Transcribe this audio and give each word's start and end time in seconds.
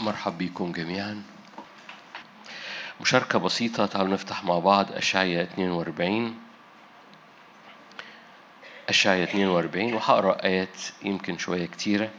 مرحب 0.00 0.38
بكم 0.38 0.72
جميعا. 0.72 1.22
مشاركة 3.00 3.38
بسيطة 3.38 3.86
تعالوا 3.86 4.12
نفتح 4.12 4.44
مع 4.44 4.58
بعض 4.58 4.92
أشعية 4.92 5.42
42 5.42 6.40
أشعية 8.88 9.24
42 9.24 9.94
وهقرأ 9.94 10.44
آيات 10.44 10.76
يمكن 11.02 11.38
شوية 11.38 11.66
كتيرة. 11.66 12.10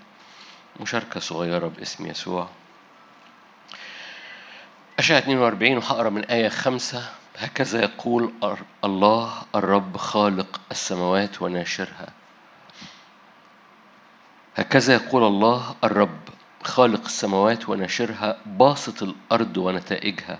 مشاركة 0.79 1.19
صغيرة 1.19 1.67
باسم 1.67 2.07
يسوع. 2.07 2.49
أشعية 4.99 5.19
42 5.19 5.77
وهقرأ 5.77 6.09
من 6.09 6.25
آية 6.25 6.49
خمسة. 6.49 7.09
هكذا 7.37 7.81
يقول 7.81 8.33
الله 8.83 9.43
الرب 9.55 9.97
خالق 9.97 10.61
السماوات 10.71 11.41
وناشرها. 11.41 12.07
هكذا 14.55 14.93
يقول 14.93 15.23
الله 15.23 15.75
الرب 15.83 16.19
خالق 16.63 17.05
السماوات 17.05 17.69
وناشرها 17.69 18.37
باسط 18.45 19.03
الأرض 19.03 19.57
ونتائجها 19.57 20.39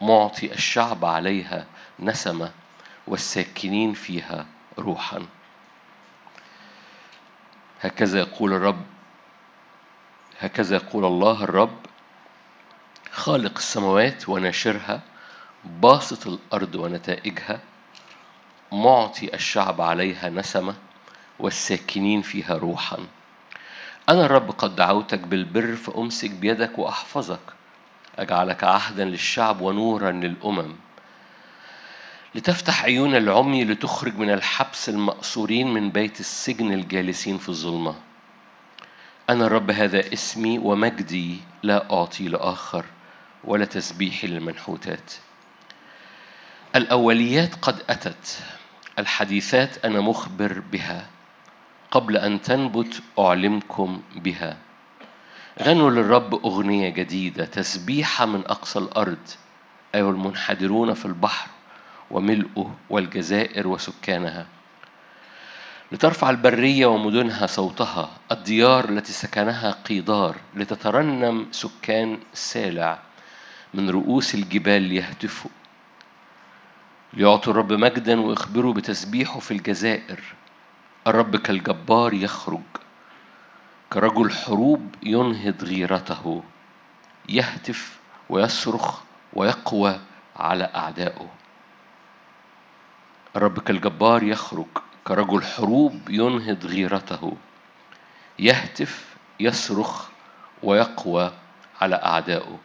معطي 0.00 0.52
الشعب 0.52 1.04
عليها 1.04 1.66
نسمة 2.00 2.50
والساكنين 3.06 3.92
فيها 3.92 4.46
روحا. 4.78 5.26
هكذا 7.80 8.18
يقول 8.18 8.52
الرب 8.52 8.84
هكذا 10.40 10.76
يقول 10.76 11.04
الله 11.04 11.44
الرب 11.44 11.78
خالق 13.10 13.56
السماوات 13.56 14.28
وناشرها 14.28 15.00
باسط 15.64 16.26
الأرض 16.26 16.74
ونتائجها 16.74 17.60
معطي 18.72 19.34
الشعب 19.34 19.80
عليها 19.80 20.28
نسمة 20.28 20.74
والساكنين 21.38 22.22
فيها 22.22 22.56
روحا. 22.56 22.98
أنا 24.08 24.24
الرب 24.26 24.50
قد 24.50 24.76
دعوتك 24.76 25.18
بالبر 25.18 25.76
فأمسك 25.76 26.30
بيدك 26.30 26.78
وأحفظك. 26.78 27.40
أجعلك 28.18 28.64
عهدا 28.64 29.04
للشعب 29.04 29.60
ونورا 29.60 30.10
للأمم. 30.10 30.74
لتفتح 32.34 32.84
عيون 32.84 33.14
العمي 33.14 33.64
لتخرج 33.64 34.16
من 34.18 34.30
الحبس 34.30 34.88
المأسورين 34.88 35.74
من 35.74 35.90
بيت 35.90 36.20
السجن 36.20 36.72
الجالسين 36.72 37.38
في 37.38 37.48
الظلمة. 37.48 37.94
أنا 39.30 39.46
الرب 39.46 39.70
هذا 39.70 40.12
اسمي 40.12 40.58
ومجدي 40.58 41.40
لا 41.62 41.92
أعطي 41.92 42.28
لآخر 42.28 42.84
ولا 43.44 43.64
تسبيحي 43.64 44.26
للمنحوتات. 44.26 45.12
الأوليات 46.76 47.54
قد 47.54 47.82
أتت 47.90 48.42
الحديثات 48.98 49.84
أنا 49.84 50.00
مخبر 50.00 50.62
بها. 50.72 51.06
قبل 51.90 52.16
أن 52.16 52.42
تنبت 52.42 53.02
أعلمكم 53.18 54.02
بها. 54.16 54.56
غنوا 55.62 55.90
للرب 55.90 56.34
أغنية 56.34 56.88
جديدة 56.88 57.44
تسبيحة 57.44 58.26
من 58.26 58.40
أقصى 58.46 58.78
الأرض. 58.78 59.28
أيها 59.94 60.10
المنحدرون 60.10 60.94
في 60.94 61.04
البحر 61.04 61.48
وملئه 62.10 62.74
والجزائر 62.90 63.68
وسكانها. 63.68 64.46
لترفع 65.92 66.30
البرية 66.30 66.86
ومدنها 66.86 67.46
صوتها 67.46 68.10
الديار 68.32 68.88
التي 68.88 69.12
سكنها 69.12 69.70
قيدار 69.70 70.36
لتترنم 70.54 71.46
سكان 71.52 72.18
سالع 72.34 72.98
من 73.74 73.90
رؤوس 73.90 74.34
الجبال 74.34 74.82
ليهتفوا. 74.82 75.50
ليعطوا 77.12 77.52
الرب 77.52 77.72
مجدا 77.72 78.20
ويخبروا 78.20 78.72
بتسبيحه 78.74 79.40
في 79.40 79.50
الجزائر. 79.50 80.20
الرب 81.06 81.36
كالجبار 81.36 82.14
يخرج. 82.14 82.60
كرجل 83.92 84.30
حروب 84.30 84.94
ينهض 85.02 85.64
غيرته 85.64 86.42
يهتف 87.28 87.98
ويصرخ 88.28 89.00
ويقوى 89.32 90.00
على 90.36 90.64
أعدائه. 90.64 91.28
الرب 93.36 93.58
كالجبار 93.58 94.22
يخرج. 94.22 94.66
كرجل 95.06 95.42
حروب 95.42 96.10
ينهض 96.10 96.66
غيرته 96.66 97.36
يهتف 98.38 99.16
يصرخ 99.40 100.08
ويقوى 100.62 101.32
على 101.80 101.96
أعدائه. 101.96 102.58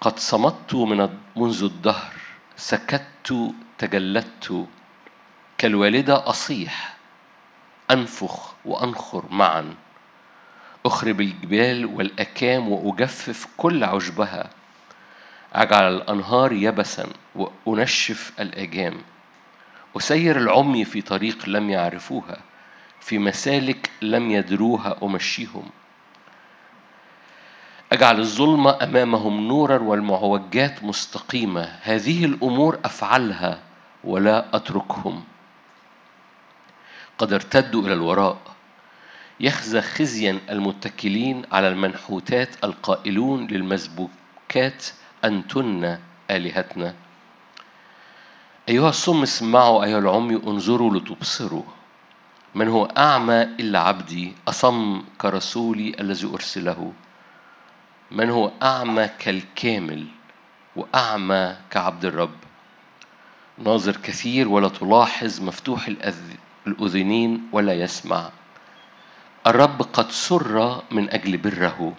قد 0.00 0.18
صمت 0.18 0.74
من 0.74 1.18
منذ 1.36 1.64
الدهر 1.64 2.14
سكت 2.56 3.52
تجلدت 3.78 4.66
كالوالدة 5.60 6.28
أصيح 6.28 6.96
أنفخ 7.90 8.52
وأنخر 8.64 9.24
معا 9.30 9.74
أخرب 10.86 11.20
الجبال 11.20 11.86
والأكام 11.86 12.68
وأجفف 12.68 13.46
كل 13.56 13.84
عشبها 13.84 14.50
أجعل 15.52 15.94
الأنهار 15.94 16.52
يبسا 16.52 17.06
وأنشف 17.66 18.32
الأجام 18.40 18.94
أسير 19.96 20.36
العمي 20.38 20.84
في 20.84 21.02
طريق 21.02 21.48
لم 21.48 21.70
يعرفوها 21.70 22.40
في 23.00 23.18
مسالك 23.18 23.90
لم 24.02 24.30
يدروها 24.30 24.96
أمشيهم. 25.02 25.70
أجعل 27.92 28.20
الظلمة 28.20 28.78
أمامهم 28.82 29.48
نورا 29.48 29.78
والمعوجات 29.78 30.84
مستقيمة 30.84 31.78
هذه 31.82 32.24
الأمور 32.24 32.78
أفعلها 32.84 33.58
ولا 34.04 34.56
أتركهم. 34.56 35.24
قد 37.20 37.32
ارتدوا 37.32 37.82
إلى 37.82 37.92
الوراء. 37.92 38.38
يخزى 39.40 39.80
خزيا 39.80 40.38
المتكلين 40.50 41.42
على 41.52 41.68
المنحوتات 41.68 42.64
القائلون 42.64 43.46
للمسبوكات 43.46 44.86
أنتن 45.24 45.98
آلهتنا. 46.30 46.94
أيها 48.68 48.88
الصم 48.88 49.22
اسمعوا 49.22 49.84
أيها 49.84 49.98
العمي 49.98 50.34
انظروا 50.36 50.98
لتبصروا. 50.98 51.62
من 52.54 52.68
هو 52.68 52.84
أعمى 52.84 53.42
إلا 53.42 53.78
عبدي؟ 53.80 54.32
أصم 54.48 55.02
كرسولي 55.18 55.96
الذي 56.00 56.26
أرسله. 56.26 56.92
من 58.10 58.30
هو 58.30 58.50
أعمى 58.62 59.08
كالكامل 59.18 60.06
وأعمى 60.76 61.56
كعبد 61.70 62.04
الرب؟ 62.04 62.36
ناظر 63.58 63.96
كثير 63.96 64.48
ولا 64.48 64.68
تلاحظ 64.68 65.40
مفتوح 65.40 65.88
الأذنين 66.66 67.48
ولا 67.52 67.74
يسمع. 67.74 68.30
الرب 69.46 69.82
قد 69.82 70.10
سر 70.10 70.82
من 70.90 71.10
أجل 71.10 71.36
بره. 71.36 71.92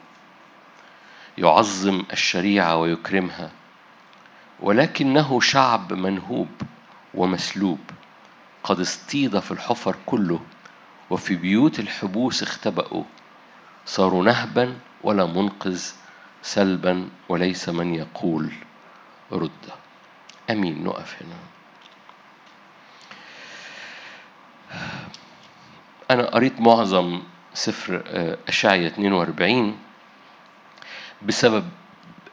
يعظم 1.38 2.04
الشريعة 2.12 2.76
ويكرمها. 2.76 3.52
ولكنه 4.60 5.40
شعب 5.40 5.94
منهوب 5.94 6.50
ومسلوب. 7.14 7.80
قد 8.64 8.80
اصطيد 8.80 9.40
في 9.40 9.52
الحفر 9.52 9.96
كله 10.06 10.40
وفي 11.10 11.36
بيوت 11.36 11.80
الحبوس 11.80 12.44
اختبأوا. 12.44 13.04
صاروا 13.86 14.24
نهبا 14.24 14.78
ولا 15.04 15.26
منقذ 15.26 15.84
سلبا 16.42 17.10
وليس 17.30 17.70
من 17.70 17.96
يقول. 17.96 18.52
رد. 19.32 19.70
أمين. 20.50 20.84
نقف 20.84 21.24
هنا. 21.24 21.51
أنا 26.12 26.26
قريت 26.26 26.60
معظم 26.62 27.22
سفر 27.54 28.04
اشعيا 28.48 28.88
42 28.88 29.78
بسبب 31.22 31.66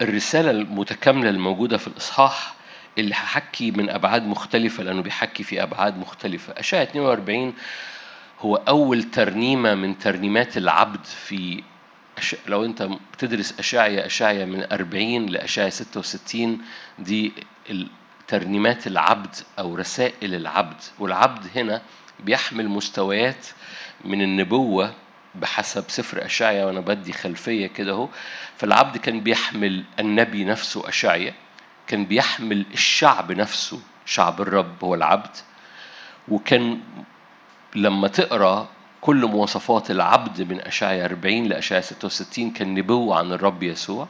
الرسالة 0.00 0.50
المتكاملة 0.50 1.30
الموجودة 1.30 1.78
في 1.78 1.86
الإصحاح 1.88 2.54
اللي 2.98 3.14
هحكي 3.14 3.70
من 3.70 3.90
أبعاد 3.90 4.26
مختلفة 4.26 4.82
لأنه 4.82 5.02
بيحكي 5.02 5.42
في 5.42 5.62
أبعاد 5.62 5.98
مختلفة. 5.98 6.52
اشعيا 6.56 6.82
42 6.82 7.54
هو 8.40 8.56
أول 8.56 9.02
ترنيمة 9.02 9.74
من 9.74 9.98
ترنيمات 9.98 10.56
العبد 10.56 11.04
في 11.04 11.62
أش... 12.18 12.36
لو 12.46 12.64
أنت 12.64 12.88
بتدرس 13.12 13.54
اشعيا 13.58 14.06
اشعيا 14.06 14.44
من 14.44 14.66
40 14.72 15.26
لاشعيا 15.26 15.70
66 15.70 16.58
دي 16.98 17.32
ترنيمات 18.28 18.86
العبد 18.86 19.34
أو 19.58 19.74
رسائل 19.74 20.34
العبد. 20.34 20.76
والعبد 20.98 21.46
هنا 21.56 21.82
بيحمل 22.20 22.68
مستويات 22.68 23.46
من 24.04 24.22
النبوة 24.22 24.94
بحسب 25.34 25.84
سفر 25.88 26.24
أشعيا 26.24 26.64
وأنا 26.64 26.80
بدي 26.80 27.12
خلفية 27.12 27.66
كده 27.66 27.92
أهو. 27.92 28.08
فالعبد 28.56 28.96
كان 28.96 29.20
بيحمل 29.20 29.84
النبي 30.00 30.44
نفسه 30.44 30.88
أشعيا 30.88 31.34
كان 31.86 32.04
بيحمل 32.04 32.64
الشعب 32.72 33.32
نفسه 33.32 33.80
شعب 34.06 34.40
الرب 34.40 34.84
هو 34.84 34.94
العبد. 34.94 35.36
وكان 36.28 36.80
لما 37.74 38.08
تقرأ 38.08 38.68
كل 39.00 39.26
مواصفات 39.26 39.90
العبد 39.90 40.42
من 40.42 40.60
أشعيا 40.60 41.04
40 41.04 41.44
لأشعيا 41.44 41.80
66 41.80 42.50
كان 42.50 42.74
نبوة 42.74 43.18
عن 43.18 43.32
الرب 43.32 43.62
يسوع. 43.62 44.08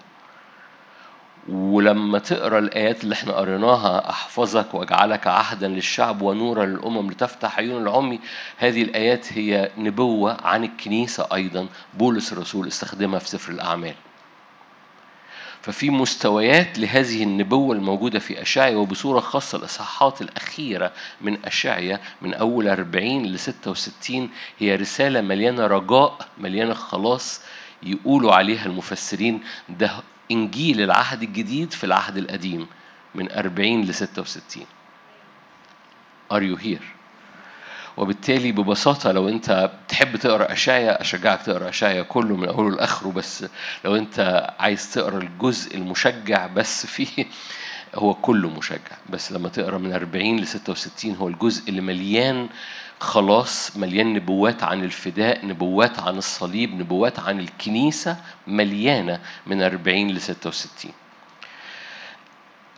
ولما 1.49 2.19
تقرأ 2.19 2.59
الآيات 2.59 3.05
اللي 3.05 3.13
إحنا 3.13 3.33
قريناها 3.33 4.11
أحفظك 4.11 4.75
وأجعلك 4.75 5.27
عهدا 5.27 5.69
للشعب 5.69 6.23
ونورا 6.23 6.67
للأمم 6.67 7.11
لتفتح 7.11 7.59
عيون 7.59 7.83
العمي. 7.83 8.21
هذه 8.57 8.83
الآيات 8.83 9.33
هي 9.33 9.71
نبوة 9.79 10.37
عن 10.43 10.65
الكنيسة 10.65 11.29
أيضا. 11.35 11.67
بولس 11.95 12.33
الرسول 12.33 12.69
استخدمها 12.69 13.19
في 13.19 13.29
سفر 13.29 13.53
الأعمال. 13.53 13.95
ففي 15.63 15.91
مستويات 15.91 16.79
لهذه 16.79 17.23
النبوة 17.23 17.77
الموجودة 17.77 18.19
في 18.19 18.43
أشعيا 18.43 18.77
وبصورة 18.77 19.21
خاصة 19.21 19.59
الإصحاحات 19.59 20.23
الأخيرة 20.23 20.93
من 21.21 21.39
أشعيا 21.45 22.01
من 22.23 22.35
أول 22.35 22.69
40 22.69 23.27
ل 23.27 23.39
66 23.39 24.31
هي 24.59 24.77
رسالة 24.77 25.21
مليانة 25.21 25.67
رجاء 25.67 26.19
مليانة 26.39 26.75
خلاص 26.75 27.41
يقولوا 27.83 28.33
عليها 28.35 28.67
المفسرين. 28.67 29.41
ده 29.69 29.91
إنجيل 30.31 30.81
العهد 30.81 31.23
الجديد 31.23 31.73
في 31.73 31.85
العهد 31.85 32.17
القديم 32.17 32.67
من 33.15 33.33
40 33.33 33.83
ل 33.83 33.95
66 33.95 34.67
Are 36.31 36.43
you 36.43 36.57
here؟ 36.57 36.85
وبالتالي 37.97 38.53
ببساطة 38.53 39.13
لو 39.13 39.29
أنت 39.29 39.71
تحب 39.89 40.17
تقرأ 40.17 40.53
أشعيا 40.53 41.01
أشجعك 41.01 41.43
تقرأ 41.43 41.69
أشعيا 41.69 42.03
كله 42.03 42.37
من 42.37 42.49
أوله 42.49 42.77
لآخره 42.77 43.09
بس 43.09 43.45
لو 43.85 43.97
أنت 43.97 44.47
عايز 44.59 44.93
تقرأ 44.93 45.19
الجزء 45.19 45.77
المشجع 45.77 46.47
بس 46.47 46.87
فيه 46.87 47.27
هو 47.95 48.15
كله 48.15 48.49
مشجع 48.51 48.97
بس 49.11 49.33
لما 49.33 49.49
تقرأ 49.49 49.79
من 49.79 49.93
40 49.93 50.37
ل 50.37 50.47
66 50.47 51.15
هو 51.15 51.29
الجزء 51.29 51.69
اللي 51.69 51.81
مليان 51.81 52.49
خلاص 53.01 53.77
مليان 53.77 54.13
نبوات 54.15 54.63
عن 54.63 54.85
الفداء 54.85 55.47
نبوات 55.47 55.99
عن 55.99 56.19
الصليب 56.19 56.75
نبوات 56.75 57.19
عن 57.19 57.41
الكنيسة 57.41 58.17
مليانة 58.47 59.21
من 59.47 59.63
40 59.63 60.11
ل 60.11 60.21
66 60.21 60.93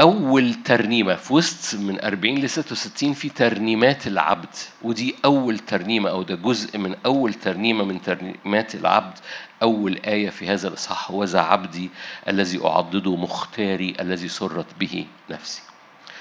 أول 0.00 0.54
ترنيمة 0.54 1.14
في 1.14 1.34
وسط 1.34 1.80
من 1.80 2.04
40 2.04 2.38
ل 2.38 2.50
66 2.50 3.12
في 3.12 3.28
ترنيمات 3.28 4.06
العبد. 4.06 4.54
ودي 4.82 5.14
أول 5.24 5.58
ترنيمة 5.58 6.10
أو 6.10 6.22
ده 6.22 6.34
جزء 6.34 6.78
من 6.78 6.96
أول 7.06 7.34
ترنيمة 7.34 7.84
من 7.84 8.02
ترنيمات 8.02 8.74
العبد. 8.74 9.18
أول 9.62 10.00
آية 10.06 10.30
في 10.30 10.48
هذا 10.48 10.68
الإصحاح 10.68 11.10
هو 11.10 11.24
ذا 11.24 11.40
عبدي 11.40 11.90
الذي 12.28 12.64
أعضده 12.64 13.16
مختاري 13.16 13.94
الذي 14.00 14.28
سرت 14.28 14.66
به 14.80 15.06
نفسي. 15.30 15.62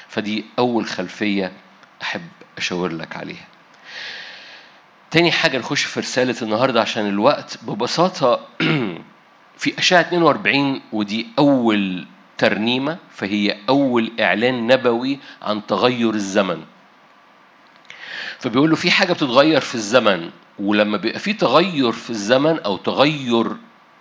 فدي 0.08 0.46
أول 0.60 0.86
خلفية 0.86 1.52
أحب 2.02 2.28
أشاور 2.58 2.92
لك 2.92 3.16
عليها. 3.16 3.48
تاني 5.12 5.32
حاجة 5.32 5.58
نخش 5.58 5.84
في 5.84 6.00
رسالة 6.00 6.36
النهاردة 6.42 6.82
عشان 6.82 7.08
الوقت 7.08 7.58
ببساطة 7.64 8.40
في 9.62 9.80
أشعة 9.80 10.02
42 10.02 10.82
ودي 10.92 11.28
أول 11.40 12.06
ترنيمة 12.38 12.98
فهي 13.12 13.58
أول 13.70 14.12
إعلان 14.20 14.68
نبوي 14.68 15.20
عن 15.42 15.66
تغير 15.66 16.14
الزمن. 16.14 16.64
فبيقول 18.40 18.70
له 18.70 18.76
في 18.76 18.92
حاجة 18.92 19.14
بتتغير 19.14 19.62
في 19.62 19.76
الزمن 19.76 20.30
ولما 20.60 20.98
بيبقى 20.98 21.20
في 21.20 21.34
تغير 21.34 21.92
في 21.92 22.10
الزمن 22.10 22.60
أو 22.60 22.78
تغير 22.78 23.48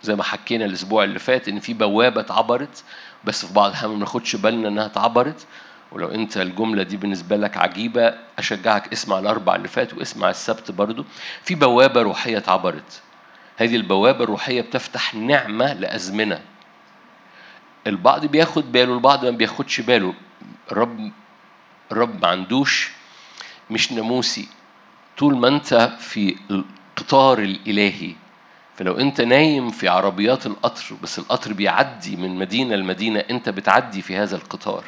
زي 0.03 0.15
ما 0.15 0.23
حكينا 0.23 0.65
الأسبوع 0.65 1.03
اللي 1.03 1.19
فات 1.19 1.47
إن 1.47 1.59
في 1.59 1.73
بوابة 1.73 2.21
اتعبرت 2.21 2.83
بس 3.23 3.45
في 3.45 3.53
بعض 3.53 3.69
الأحيان 3.69 3.91
ما 3.91 3.97
بناخدش 3.97 4.35
بالنا 4.35 4.67
إنها 4.67 4.85
اتعبرت 4.85 5.47
ولو 5.91 6.07
أنت 6.07 6.37
الجملة 6.37 6.83
دي 6.83 6.97
بالنسبة 6.97 7.37
لك 7.37 7.57
عجيبة 7.57 8.13
أشجعك 8.39 8.91
اسمع 8.93 9.19
الأربع 9.19 9.55
اللي 9.55 9.67
فات 9.67 9.93
واسمع 9.93 10.29
السبت 10.29 10.71
برضو. 10.71 11.05
في 11.43 11.55
بوابة 11.55 12.01
روحية 12.01 12.37
اتعبرت. 12.37 13.01
هذه 13.57 13.75
البوابة 13.75 14.23
الروحية 14.23 14.61
بتفتح 14.61 15.15
نعمة 15.15 15.73
لأزمنة. 15.73 16.41
البعض 17.87 18.25
بياخد 18.25 18.71
باله 18.71 18.93
البعض 18.93 19.25
ما 19.25 19.31
بياخدش 19.31 19.81
باله. 19.81 20.13
الرب 20.71 21.11
الرب 21.91 22.21
ما 22.21 22.27
عندوش 22.27 22.91
مش 23.69 23.91
ناموسي. 23.91 24.47
طول 25.17 25.37
ما 25.37 25.47
انت 25.47 25.91
في 25.99 26.35
القطار 26.51 27.39
الإلهي 27.39 28.15
فلو 28.75 28.99
انت 28.99 29.21
نايم 29.21 29.69
في 29.69 29.87
عربيات 29.87 30.45
القطر 30.45 30.95
بس 31.03 31.19
القطر 31.19 31.53
بيعدي 31.53 32.15
من 32.15 32.35
مدينة 32.35 32.75
لمدينة 32.75 33.19
انت 33.19 33.49
بتعدي 33.49 34.01
في 34.01 34.17
هذا 34.17 34.35
القطار. 34.35 34.83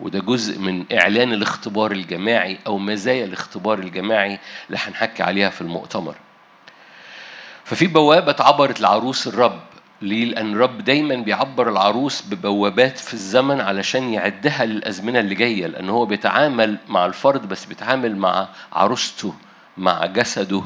وده 0.00 0.18
جزء 0.20 0.58
من 0.58 0.84
إعلان 0.92 1.32
الاختبار 1.32 1.92
الجماعي 1.92 2.58
أو 2.66 2.78
مزايا 2.78 3.24
الاختبار 3.24 3.78
الجماعي 3.78 4.38
اللي 4.66 4.78
هنحكي 4.86 5.22
عليها 5.22 5.50
في 5.50 5.60
المؤتمر 5.60 6.14
ففي 7.64 7.86
بوابة 7.86 8.36
عبرت 8.40 8.80
لعروس 8.80 9.26
الرب 9.26 9.60
ليه؟ 10.02 10.24
لأن 10.24 10.52
الرب 10.52 10.78
دايما 10.84 11.14
بيعبر 11.14 11.68
العروس 11.68 12.22
ببوابات 12.22 12.98
في 12.98 13.14
الزمن 13.14 13.60
علشان 13.60 14.12
يعدها 14.12 14.64
للأزمنة 14.64 15.20
اللي 15.20 15.34
جاية 15.34 15.66
لأن 15.66 15.88
هو 15.88 16.06
بيتعامل 16.06 16.78
مع 16.88 17.06
الفرد 17.06 17.48
بس 17.48 17.64
بيتعامل 17.64 18.16
مع 18.16 18.48
عروسته 18.72 19.34
مع 19.78 20.06
جسده 20.06 20.62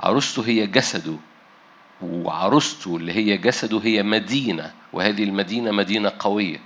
عروسته 0.00 0.46
هي 0.46 0.66
جسده 0.66 1.14
وعروسته 2.02 2.96
اللي 2.96 3.12
هي 3.12 3.36
جسده 3.36 3.80
هي 3.84 4.02
مدينة 4.02 4.72
وهذه 4.92 5.24
المدينة 5.24 5.70
مدينة 5.70 6.12
قوية 6.18 6.58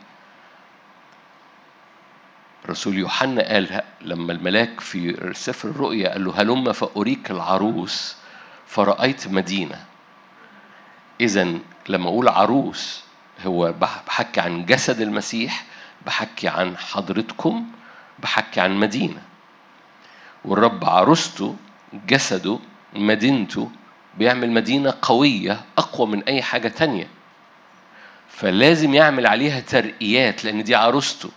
رسول 2.69 2.99
يوحنا 2.99 3.43
قال 3.53 3.83
لما 4.01 4.33
الملاك 4.33 4.81
في 4.81 5.31
سفر 5.35 5.69
الرؤيا 5.69 6.09
قال 6.13 6.25
له 6.25 6.43
هلم 6.43 6.73
فأريك 6.73 7.31
العروس 7.31 8.17
فرأيت 8.67 9.29
مدينة. 9.29 9.85
إذا 11.21 11.59
لما 11.89 12.09
أقول 12.09 12.29
عروس 12.29 13.05
هو 13.47 13.73
بحكي 14.07 14.41
عن 14.41 14.67
جسد 14.67 15.01
المسيح 15.01 15.65
بحكي 16.07 16.49
عن 16.49 16.77
حضرتكم 16.77 17.67
بحكي 18.19 18.61
عن 18.61 18.77
مدينة. 18.77 19.23
والرب 20.45 20.85
عروسته 20.85 21.57
جسده 22.07 22.59
مدينته 22.95 23.71
بيعمل 24.19 24.51
مدينة 24.51 24.95
قوية 25.03 25.61
أقوى 25.79 26.07
من 26.07 26.23
أي 26.25 26.43
حاجة 26.43 26.69
تانية. 26.69 27.07
فلازم 28.29 28.95
يعمل 28.95 29.27
عليها 29.27 29.61
ترقيات 29.61 30.45
لأن 30.45 30.63
دي 30.65 30.75
عروسته. 30.75 31.31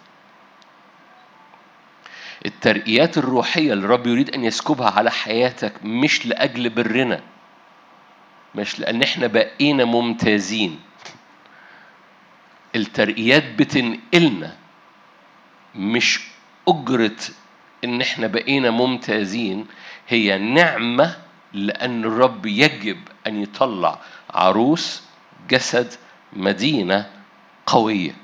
الترقيات 2.46 3.18
الروحية 3.18 3.74
اللي 3.74 3.86
الرب 3.86 4.08
يريد 4.08 4.36
أن 4.36 4.44
يسكبها 4.44 4.90
على 4.90 5.12
حياتك 5.12 5.74
مش 5.86 6.26
لأجل 6.26 6.70
برنا 6.70 7.22
مش 8.56 8.80
لأن 8.80 9.02
إحنا 9.02 9.28
بقينا 9.28 9.86
ممتازين. 9.86 10.80
الترقيات 12.76 13.44
بتنقلنا 13.44 14.56
مش 15.76 16.20
أجرة 16.68 17.16
إن 17.84 18.02
إحنا 18.02 18.28
بقينا 18.28 18.70
ممتازين 18.72 19.66
هي 20.08 20.38
نعمة 20.38 21.18
لأن 21.54 22.04
الرب 22.04 22.46
يجب 22.46 22.98
أن 23.28 23.42
يطلع 23.44 24.00
عروس 24.30 25.04
جسد 25.50 25.94
مدينة 26.34 27.10
قوية. 27.66 28.16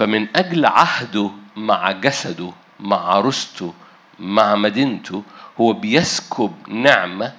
فمن 0.00 0.36
أجل 0.36 0.66
عهده 0.66 1.30
مع 1.56 1.92
جسده 1.92 2.52
مع 2.80 2.96
عروسته 2.96 3.74
مع 4.18 4.54
مدينته 4.54 5.22
هو 5.60 5.72
بيسكب 5.72 6.52
نعمة 6.68 7.32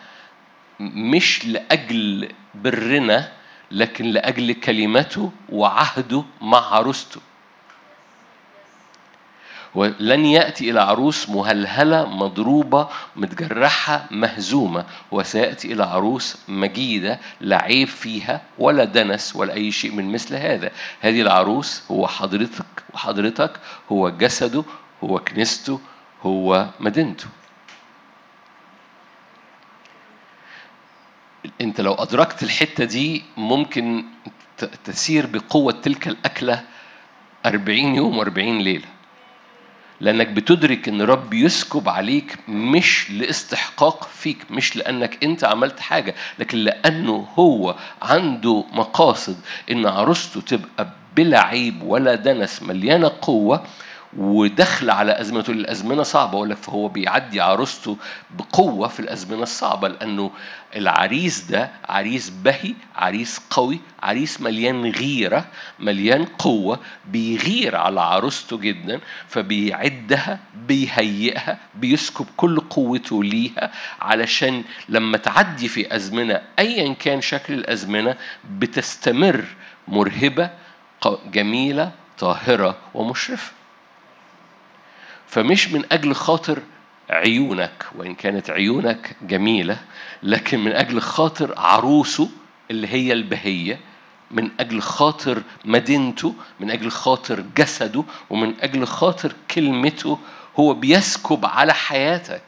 مش 0.80 1.46
لأجل 1.46 2.30
برنا 2.56 3.32
لكن 3.72 4.06
لأجل 4.06 4.54
كلمته 4.54 5.32
وعهده 5.50 6.24
مع 6.42 6.74
عروسته 6.74 7.22
ولن 9.76 10.26
يأتي 10.26 10.72
إلى 10.72 10.82
عروس 10.82 11.30
مهلهلة 11.30 12.06
مضروبة 12.06 12.88
متجرحة 13.16 14.06
مهزومة. 14.12 14.86
وسيأتي 15.12 15.74
إلى 15.74 15.84
عروس 15.84 16.38
مجيدة 16.48 17.20
لا 17.42 17.62
عيب 17.62 17.88
فيها 17.88 18.42
ولا 18.60 18.84
دنس 18.84 19.36
ولا 19.36 19.54
أي 19.54 19.72
شيء 19.72 19.92
من 19.92 20.12
مثل 20.12 20.36
هذا. 20.36 20.72
هذه 21.02 21.22
العروس 21.22 21.84
هو 21.92 22.08
حضرتك 22.08 22.66
وحضرتك 22.94 23.52
هو 23.92 24.10
جسده 24.10 24.64
هو 25.04 25.20
كنيسته 25.20 25.80
هو 26.24 26.68
مدينته. 26.80 27.26
أنت 31.62 31.82
لو 31.82 31.94
أدركت 31.94 32.44
الحتة 32.44 32.84
دي 32.84 33.24
ممكن 33.38 34.06
تسير 34.84 35.26
بقوة 35.26 35.72
تلك 35.72 36.08
الأكلة 36.08 36.64
أربعين 37.46 37.96
يوم 37.96 38.24
و40 38.24 38.38
ليلة. 38.38 38.88
لأنك 40.02 40.28
بتدرك 40.28 40.88
إن 40.88 41.02
رب 41.02 41.34
يسكب 41.34 41.90
عليك 41.90 42.38
مش 42.48 43.12
لاستحقاق 43.12 44.10
فيك 44.20 44.38
مش 44.52 44.76
لأنك 44.76 45.24
أنت 45.24 45.44
عملت 45.44 45.80
حاجة 45.80 46.16
لكن 46.40 46.58
لأنه 46.58 47.28
هو 47.40 47.76
عنده 48.02 48.64
مقاصد 48.74 49.38
إن 49.72 49.86
عروسته 49.86 50.42
تبقى 50.42 50.88
بلا 51.16 51.40
عيب 51.40 51.84
ولا 51.84 52.16
دنس 52.16 52.64
مليانة 52.64 53.12
قوة 53.22 53.64
ودخل 54.18 54.90
على 54.90 55.22
أزمته 55.22 55.52
الأزمنة 55.52 56.04
صعبة. 56.04 56.34
أقول 56.34 56.50
لك 56.50 56.58
فهو 56.58 56.88
بيعدي 56.88 57.42
عروسته 57.42 57.98
بقوة 58.38 58.88
في 58.88 59.00
الأزمنة 59.00 59.44
الصعبة 59.44 59.88
لأنه 59.88 60.32
العريس 60.76 61.42
ده 61.44 61.72
عريس 61.90 62.30
بهي 62.30 62.74
عريس 62.96 63.42
قوي 63.50 63.80
عريس 64.04 64.42
مليان 64.42 64.86
غيرة 64.86 65.46
مليان 65.80 66.26
قوة 66.26 66.80
بيغير 67.06 67.76
على 67.76 68.02
عروسته 68.02 68.58
جدا 68.58 69.00
فبيعدها 69.28 70.40
بيهيئها 70.68 71.58
بيسكب 71.76 72.26
كل 72.38 72.60
قوته 72.60 73.24
ليها 73.24 73.72
علشان 74.02 74.64
لما 74.90 75.18
تعدي 75.18 75.68
في 75.68 75.96
أزمنة 75.96 76.42
أيا 76.60 76.94
كان 76.94 77.22
شكل 77.22 77.54
الأزمنة 77.54 78.16
بتستمر 78.60 79.46
مرهبة 79.88 80.50
جميلة 81.34 81.92
طاهرة 82.20 82.78
ومشرفة. 82.94 83.52
فمش 85.32 85.72
من 85.72 85.84
أجل 85.92 86.16
خاطر 86.16 86.60
عيونك 87.10 87.86
وإن 87.96 88.16
كانت 88.16 88.50
عيونك 88.50 89.16
جميلة 89.22 89.78
لكن 90.24 90.60
من 90.60 90.72
أجل 90.72 91.02
خاطر 91.02 91.54
عروسه 91.60 92.30
اللي 92.72 92.88
هي 92.88 93.14
البهية 93.14 93.80
من 94.32 94.50
أجل 94.60 94.82
خاطر 94.82 95.44
مدينته 95.66 96.34
من 96.60 96.72
أجل 96.72 96.92
خاطر 96.92 97.44
جسده 97.58 98.04
ومن 98.30 98.54
أجل 98.62 98.88
خاطر 98.88 99.34
كلمته 99.52 100.18
هو 100.60 100.74
بيسكب 100.74 101.46
على 101.46 101.74
حياتك. 101.74 102.42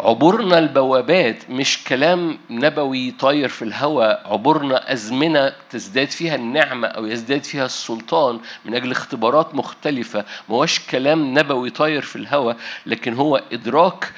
عبورنا 0.00 0.58
البوابات 0.58 1.50
مش 1.50 1.84
كلام 1.84 2.38
نبوي 2.50 3.10
طاير 3.10 3.48
في 3.48 3.62
الهواء 3.62 4.22
عبورنا 4.32 4.92
أزمنة 4.92 5.52
تزداد 5.70 6.10
فيها 6.10 6.34
النعمة 6.34 6.88
أو 6.88 7.06
يزداد 7.06 7.44
فيها 7.44 7.64
السلطان 7.66 8.40
من 8.64 8.74
أجل 8.74 8.90
اختبارات 8.90 9.54
مختلفة. 9.54 10.24
ما 10.48 10.56
هوش 10.56 10.78
كلام 10.90 11.38
نبوي 11.38 11.70
طاير 11.70 12.02
في 12.02 12.16
الهواء 12.16 12.56
لكن 12.86 13.14
هو 13.14 13.42
إدراك 13.52 14.12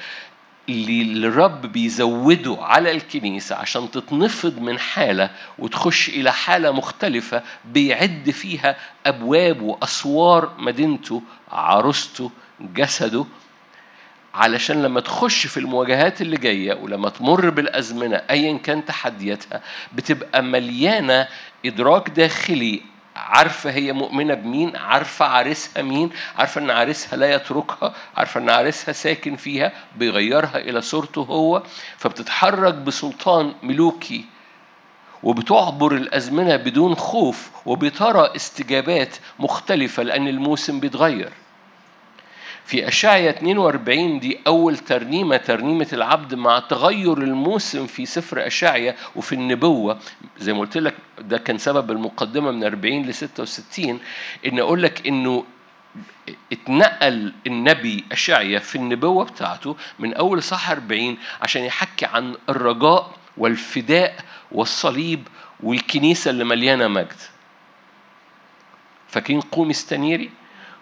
اللي 0.69 1.27
الرب 1.27 1.61
بيزوده 1.61 2.57
على 2.61 2.91
الكنيسة 2.91 3.55
عشان 3.55 3.91
تتنفض 3.91 4.59
من 4.59 4.79
حالة 4.79 5.29
وتخش 5.59 6.09
إلى 6.09 6.31
حالة 6.31 6.71
مختلفة 6.71 7.41
بيعد 7.65 8.29
فيها 8.29 8.75
أبواب 9.05 9.61
وأسوار 9.61 10.51
مدينته 10.57 11.21
عروسته 11.51 12.31
جسده 12.75 13.25
علشان 14.33 14.83
لما 14.83 14.99
تخش 14.99 15.47
في 15.47 15.57
المواجهات 15.57 16.21
اللي 16.21 16.37
جاية 16.37 16.73
ولما 16.73 17.09
تمر 17.09 17.49
بالأزمنة 17.49 18.21
أيا 18.29 18.57
كان 18.57 18.85
تحدياتها 18.85 19.61
بتبقى 19.93 20.43
مليانة 20.43 21.27
إدراك 21.65 22.09
داخلي. 22.09 22.81
عارفة 23.15 23.71
هي 23.71 23.93
مؤمنة 23.93 24.33
بمين 24.33 24.75
عارفة 24.75 25.25
عارسها 25.25 25.83
مين 25.83 26.09
عارفة 26.37 26.61
أن 26.61 26.69
عارسها 26.69 27.17
لا 27.17 27.33
يتركها 27.33 27.93
عارفة 28.17 28.39
أن 28.39 28.49
عارسها 28.49 28.91
ساكن 28.91 29.35
فيها 29.35 29.71
بيغيرها 29.97 30.57
إلى 30.57 30.81
صورته 30.81 31.21
هو 31.21 31.63
فبتتحرك 31.97 32.73
بسلطان 32.73 33.53
ملوكي 33.63 34.25
وبتعبر 35.23 35.91
الأزمنة 35.95 36.55
بدون 36.55 36.95
خوف 36.95 37.49
وبترى 37.65 38.31
استجابات 38.35 39.15
مختلفة 39.39 40.03
لأن 40.03 40.27
الموسم 40.27 40.79
بيتغير. 40.79 41.31
في 42.71 42.87
أشعية 42.87 43.29
42 43.29 44.19
دي 44.19 44.39
أول 44.47 44.77
ترنيمة 44.77 45.37
ترنيمة 45.37 45.87
العبد 45.93 46.35
مع 46.35 46.59
تغير 46.59 47.17
الموسم 47.17 47.87
في 47.87 48.05
سفر 48.05 48.47
أشعية 48.47 48.95
وفي 49.15 49.35
النبوة. 49.35 49.99
زي 50.37 50.53
ما 50.53 50.59
قلت 50.59 50.77
لك 50.77 50.93
ده 51.19 51.37
كان 51.37 51.57
سبب 51.57 51.91
المقدمة 51.91 52.51
من 52.51 52.63
40 52.63 53.01
ل 53.05 53.13
66 53.13 53.99
إن 54.45 54.59
أقول 54.59 54.83
لك 54.83 55.07
إنه 55.07 55.43
اتنقل 56.51 57.33
النبي 57.47 58.03
أشعية 58.11 58.57
في 58.57 58.75
النبوة 58.75 59.25
بتاعته 59.25 59.75
من 59.99 60.13
أول 60.13 60.43
صح 60.43 60.71
40 60.71 61.17
عشان 61.41 61.63
يحكي 61.63 62.05
عن 62.05 62.35
الرجاء 62.49 63.11
والفداء 63.37 64.15
والصليب 64.51 65.27
والكنيسة 65.63 66.31
اللي 66.31 66.43
مليانة 66.43 66.87
مجد. 66.87 67.19
فاكرين 69.07 69.41
قوم 69.41 69.69
إستنيري؟ 69.69 70.29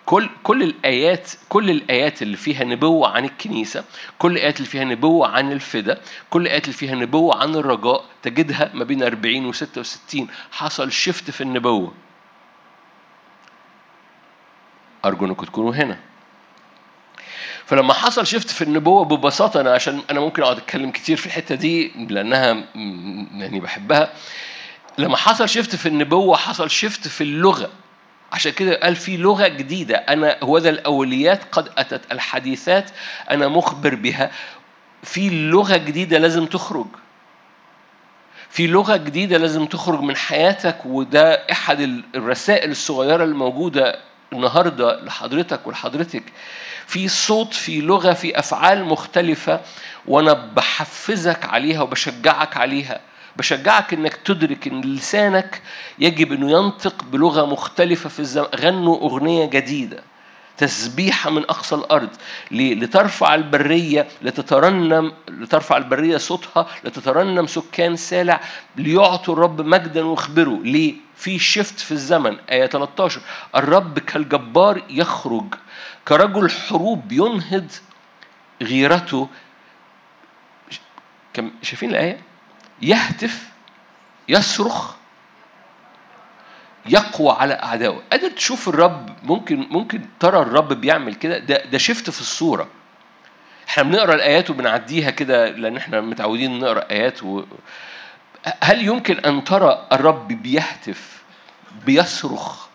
كل 0.09 0.29
كل 0.43 0.63
الايات 0.63 1.31
كل 1.49 1.69
الآيات 1.69 2.21
اللي 2.21 2.37
فيها 2.37 2.63
نبوة 2.63 3.09
عن 3.09 3.25
الكنيسة 3.25 3.83
كل 4.19 4.31
الآيات 4.31 4.57
اللي 4.57 4.67
فيها 4.67 4.83
نبوة 4.83 5.27
عن 5.27 5.51
الفدا 5.51 6.01
كل 6.29 6.41
الآيات 6.41 6.63
اللي 6.63 6.77
فيها 6.77 6.95
نبوة 6.95 7.41
عن 7.41 7.55
الرجاء 7.55 8.05
تجدها 8.21 8.71
ما 8.73 8.83
بين 8.83 9.03
40 9.03 9.45
و 9.45 9.51
66 9.51 10.27
حصل 10.51 10.91
شفت 10.91 11.31
في 11.31 11.41
النبوة. 11.41 11.93
أرجو 15.05 15.25
إنكم 15.25 15.45
تكونوا 15.45 15.75
هنا. 15.75 15.99
فلما 17.65 17.93
حصل 17.93 18.27
شفت 18.27 18.49
في 18.49 18.61
النبوة 18.61 19.05
ببساطة 19.05 19.61
أنا 19.61 19.73
عشان 19.73 20.01
أنا 20.09 20.19
ممكن 20.19 20.43
أقعد 20.43 20.57
أتكلم 20.57 20.91
كتير 20.91 21.17
في 21.17 21.25
الحتة 21.25 21.55
دي 21.55 21.91
لأنها 22.09 22.65
يعني 23.33 23.59
بحبها. 23.59 24.13
لما 24.97 25.17
حصل 25.17 25.49
شفت 25.49 25.75
في 25.75 25.85
النبوة 25.85 26.37
حصل 26.37 26.69
شفت 26.69 27.07
في 27.07 27.21
اللغة. 27.21 27.69
عشان 28.31 28.51
كده 28.51 28.79
قال 28.83 28.95
في 28.95 29.17
لغة 29.17 29.47
جديدة. 29.47 29.95
أنا 29.95 30.37
هو 30.43 30.57
ذا 30.57 30.69
الأوليات 30.69 31.39
قد 31.51 31.69
أتت 31.77 32.01
الحديثات 32.11 32.89
أنا 33.31 33.47
مخبر 33.47 33.95
بها. 33.95 34.31
في 35.03 35.29
لغة 35.29 35.77
جديدة 35.77 36.17
لازم 36.17 36.45
تخرج. 36.45 36.87
في 38.49 38.67
لغة 38.67 38.97
جديدة 38.97 39.37
لازم 39.37 39.65
تخرج 39.65 40.01
من 40.01 40.15
حياتك 40.15 40.77
وده 40.85 41.33
أحد 41.51 42.01
الرسائل 42.15 42.71
الصغيرة 42.71 43.23
الموجودة 43.23 43.99
النهاردة 44.33 45.03
لحضرتك 45.03 45.67
ولحضرتك. 45.67 46.23
في 46.87 47.07
صوت 47.07 47.53
في 47.53 47.81
لغة 47.81 48.13
في 48.13 48.39
أفعال 48.39 48.85
مختلفة 48.85 49.61
وأنا 50.07 50.33
بحفزك 50.33 51.45
عليها 51.45 51.81
وبشجعك 51.81 52.57
عليها. 52.57 52.99
بشجعك 53.39 53.93
إنك 53.93 54.15
تدرك 54.15 54.67
إن 54.67 54.81
لسانك 54.81 55.61
يجب 55.99 56.31
إنه 56.33 56.51
ينطق 56.51 57.03
بلغة 57.03 57.45
مختلفة 57.45 58.09
في 58.09 58.19
الزمن 58.19 58.45
غنوا 58.55 58.97
أغنية 58.97 59.45
جديدة 59.45 60.03
تسبيحة 60.57 61.29
من 61.29 61.41
أقصى 61.43 61.75
الأرض؟ 61.75 62.09
لترفع 62.51 63.35
البرية 63.35 64.07
لتترنم 64.21 65.13
لترفع 65.29 65.77
البرية 65.77 66.17
صوتها 66.17 66.67
لتترنم 66.83 67.47
سكان 67.47 67.95
سالع 67.95 68.41
ليعطوا 68.75 69.33
الرب 69.33 69.61
مجدا 69.61 70.05
واخبروا 70.05 70.63
ليه؟ 70.63 70.93
في 71.15 71.39
شفت 71.39 71.79
في 71.79 71.91
الزمن 71.91 72.37
آية 72.51 72.65
13 72.65 73.21
الرب 73.55 73.99
كالجبار 73.99 74.81
يخرج 74.89 75.55
كرجل 76.07 76.49
حروب 76.49 77.11
ينهض 77.11 77.71
غيرته 78.61 79.27
شايفين 81.61 81.89
الآية؟ 81.89 82.28
يهتف 82.81 83.43
يصرخ 84.29 84.95
يقوى 86.85 87.31
على 87.39 87.53
أعدائه. 87.53 88.01
قادر 88.11 88.29
تشوف 88.29 88.69
الرب؟ 88.69 89.15
ممكن 89.23 89.67
ممكن 89.69 90.01
ترى 90.19 90.39
الرب 90.39 90.73
بيعمل 90.73 91.15
كده؟ 91.15 91.37
ده 91.37 91.65
ده 91.65 91.77
شفت 91.77 92.09
في 92.09 92.21
الصورة. 92.21 92.67
إحنا 93.69 93.83
بنقرأ 93.83 94.15
الآيات 94.15 94.49
وبنعديها 94.49 95.09
كده 95.09 95.49
لأن 95.49 95.77
إحنا 95.77 96.01
متعودين 96.01 96.59
نقرأ 96.59 96.91
آيات 96.91 97.23
و... 97.23 97.43
هل 98.63 98.85
يمكن 98.85 99.19
أن 99.19 99.43
ترى 99.43 99.87
الرب 99.91 100.27
بيهتف 100.27 101.23
بيصرخ 101.85 102.67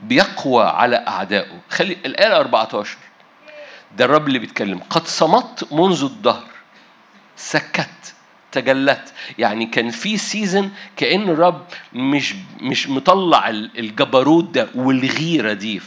بيقوى 0.00 0.64
على 0.64 0.96
أعدائه؟ 1.08 1.60
خلي 1.70 1.92
الآية 2.06 2.36
14 2.36 2.96
ده 3.96 4.04
الرب 4.04 4.28
اللي 4.28 4.38
بيتكلم. 4.38 4.80
قد 4.90 5.06
صمت 5.06 5.72
منذ 5.72 6.04
الدهر 6.04 6.48
سكت. 7.36 8.11
تجلت. 8.52 9.12
يعني 9.38 9.66
كان 9.66 9.90
في 9.90 10.18
سيزن 10.18 10.70
كأن 10.96 11.22
الرب 11.22 11.66
مش 11.92 12.34
مش 12.60 12.88
مطلع 12.88 13.48
الجبروت 13.48 14.44
ده 14.44 14.68
والغيرة 14.74 15.52
دي 15.52 15.80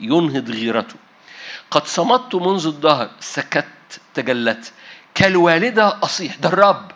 ينهض 0.00 0.50
غيرته. 0.50 0.96
قد 1.70 1.86
صمت 1.86 2.34
منذ 2.34 2.66
الظهر 2.66 3.10
سكت 3.20 4.00
تجلت. 4.14 4.72
كالوالدة 5.14 5.98
أصيح 6.02 6.36
ده 6.36 6.48
الرب. 6.48 6.90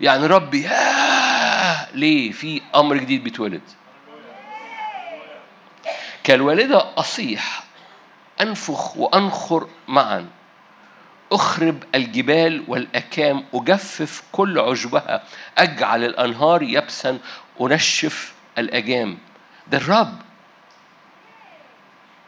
يعني 0.00 0.26
رب 0.26 0.54
يا 0.54 1.94
ليه 1.94 2.32
في 2.32 2.62
أمر 2.74 2.96
جديد 2.96 3.24
بيتولد؟ 3.24 3.62
كالوالدة 6.24 6.84
أصيح 6.98 7.62
أنفخ 8.40 8.96
وأنخر 8.96 9.68
معا. 9.88 10.26
أخرب 11.34 11.82
الجبال 11.94 12.64
والأكام 12.68 13.44
أجفف 13.54 14.22
كل 14.32 14.58
عشبها 14.58 15.22
أجعل 15.58 16.04
الأنهار 16.04 16.62
يبسا 16.62 17.18
أنشف 17.60 18.32
الأجام. 18.58 19.18
ده 19.70 19.78
الرب. 19.78 20.14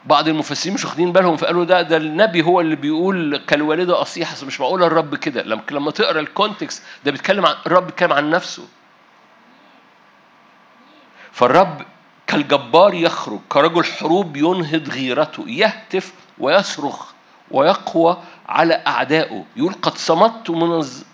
بعض 0.05 0.27
المفسرين 0.27 0.73
مش 0.73 0.85
واخدين 0.85 1.11
بالهم 1.11 1.37
فقالوا 1.37 1.65
ده 1.65 1.81
ده 1.81 1.97
النبي 1.97 2.41
هو 2.41 2.61
اللي 2.61 2.75
بيقول 2.75 3.37
كالوالده 3.37 4.01
أصيح. 4.01 4.43
مش 4.43 4.59
معقول 4.61 4.83
الرب 4.83 5.15
كده. 5.15 5.43
لما 5.71 5.91
تقرأ 5.91 6.19
الكونتكست 6.19 6.83
ده 7.05 7.11
بيتكلم 7.11 7.45
عن 7.45 7.55
الرب 7.65 7.85
بيتكلم 7.85 8.13
عن 8.13 8.29
نفسه. 8.29 8.67
فالرب 11.31 11.81
كالجبار 12.27 12.93
يخرج 12.93 13.39
كرجل 13.49 13.83
حروب 13.83 14.37
ينهض 14.37 14.89
غيرته 14.89 15.49
يهتف 15.49 16.13
ويصرخ 16.39 17.11
ويقوى 17.51 18.17
على 18.49 18.83
أعدائه. 18.87 19.45
يقول 19.55 19.73
قد 19.73 19.97
صمت 19.97 20.49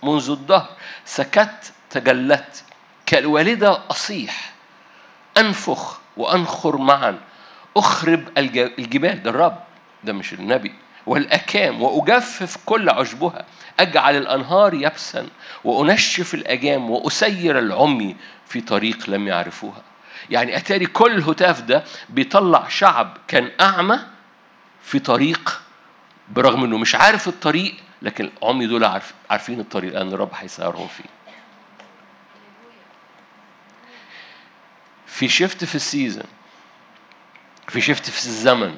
منذ 0.03 0.29
الدهر 0.29 0.69
سكت 1.05 1.73
تجلت. 1.89 2.63
كالوالدة 3.05 3.81
أصيح 3.91 4.53
أنفخ 5.37 5.99
وأنخر 6.17 6.77
معا. 6.77 7.19
أخرب 7.77 8.23
الجبال. 8.37 9.23
ده 9.23 9.29
الرب 9.29 9.59
ده 10.03 10.13
مش 10.13 10.33
النبي. 10.33 10.73
والأكام 11.05 11.81
وأجفف 11.81 12.57
كل 12.65 12.89
عشبها. 12.89 13.45
أجعل 13.79 14.17
الأنهار 14.17 14.73
يبسا 14.73 15.27
وأنشف 15.63 16.33
الأجام 16.33 16.89
وأسير 16.89 17.59
العمي 17.59 18.15
في 18.47 18.61
طريق 18.61 19.09
لم 19.09 19.27
يعرفوها. 19.27 19.81
يعني 20.29 20.57
أتاري 20.57 20.85
كل 20.85 21.11
الهتاف 21.11 21.61
ده 21.61 21.83
بيطلع 22.09 22.67
شعب 22.67 23.17
كان 23.27 23.51
أعمى 23.61 23.99
في 24.83 24.99
طريق 24.99 25.61
برغم 26.29 26.63
إنه 26.63 26.77
مش 26.77 26.95
عارف 26.95 27.27
الطريق 27.27 27.75
لكن 28.01 28.29
العمي 28.43 28.67
دول 28.67 28.83
عارف 28.83 29.13
عارفين 29.29 29.59
الطريق 29.59 29.93
لأن 29.93 30.13
الرب 30.13 30.31
هيسيرهم 30.33 30.87
فيه. 30.87 31.03
في 35.07 35.27
شفت 35.29 35.63
في 35.63 35.75
السيزون 35.75 36.23
في 37.67 37.81
شفت 37.81 38.09
في 38.09 38.25
الزمن 38.25 38.75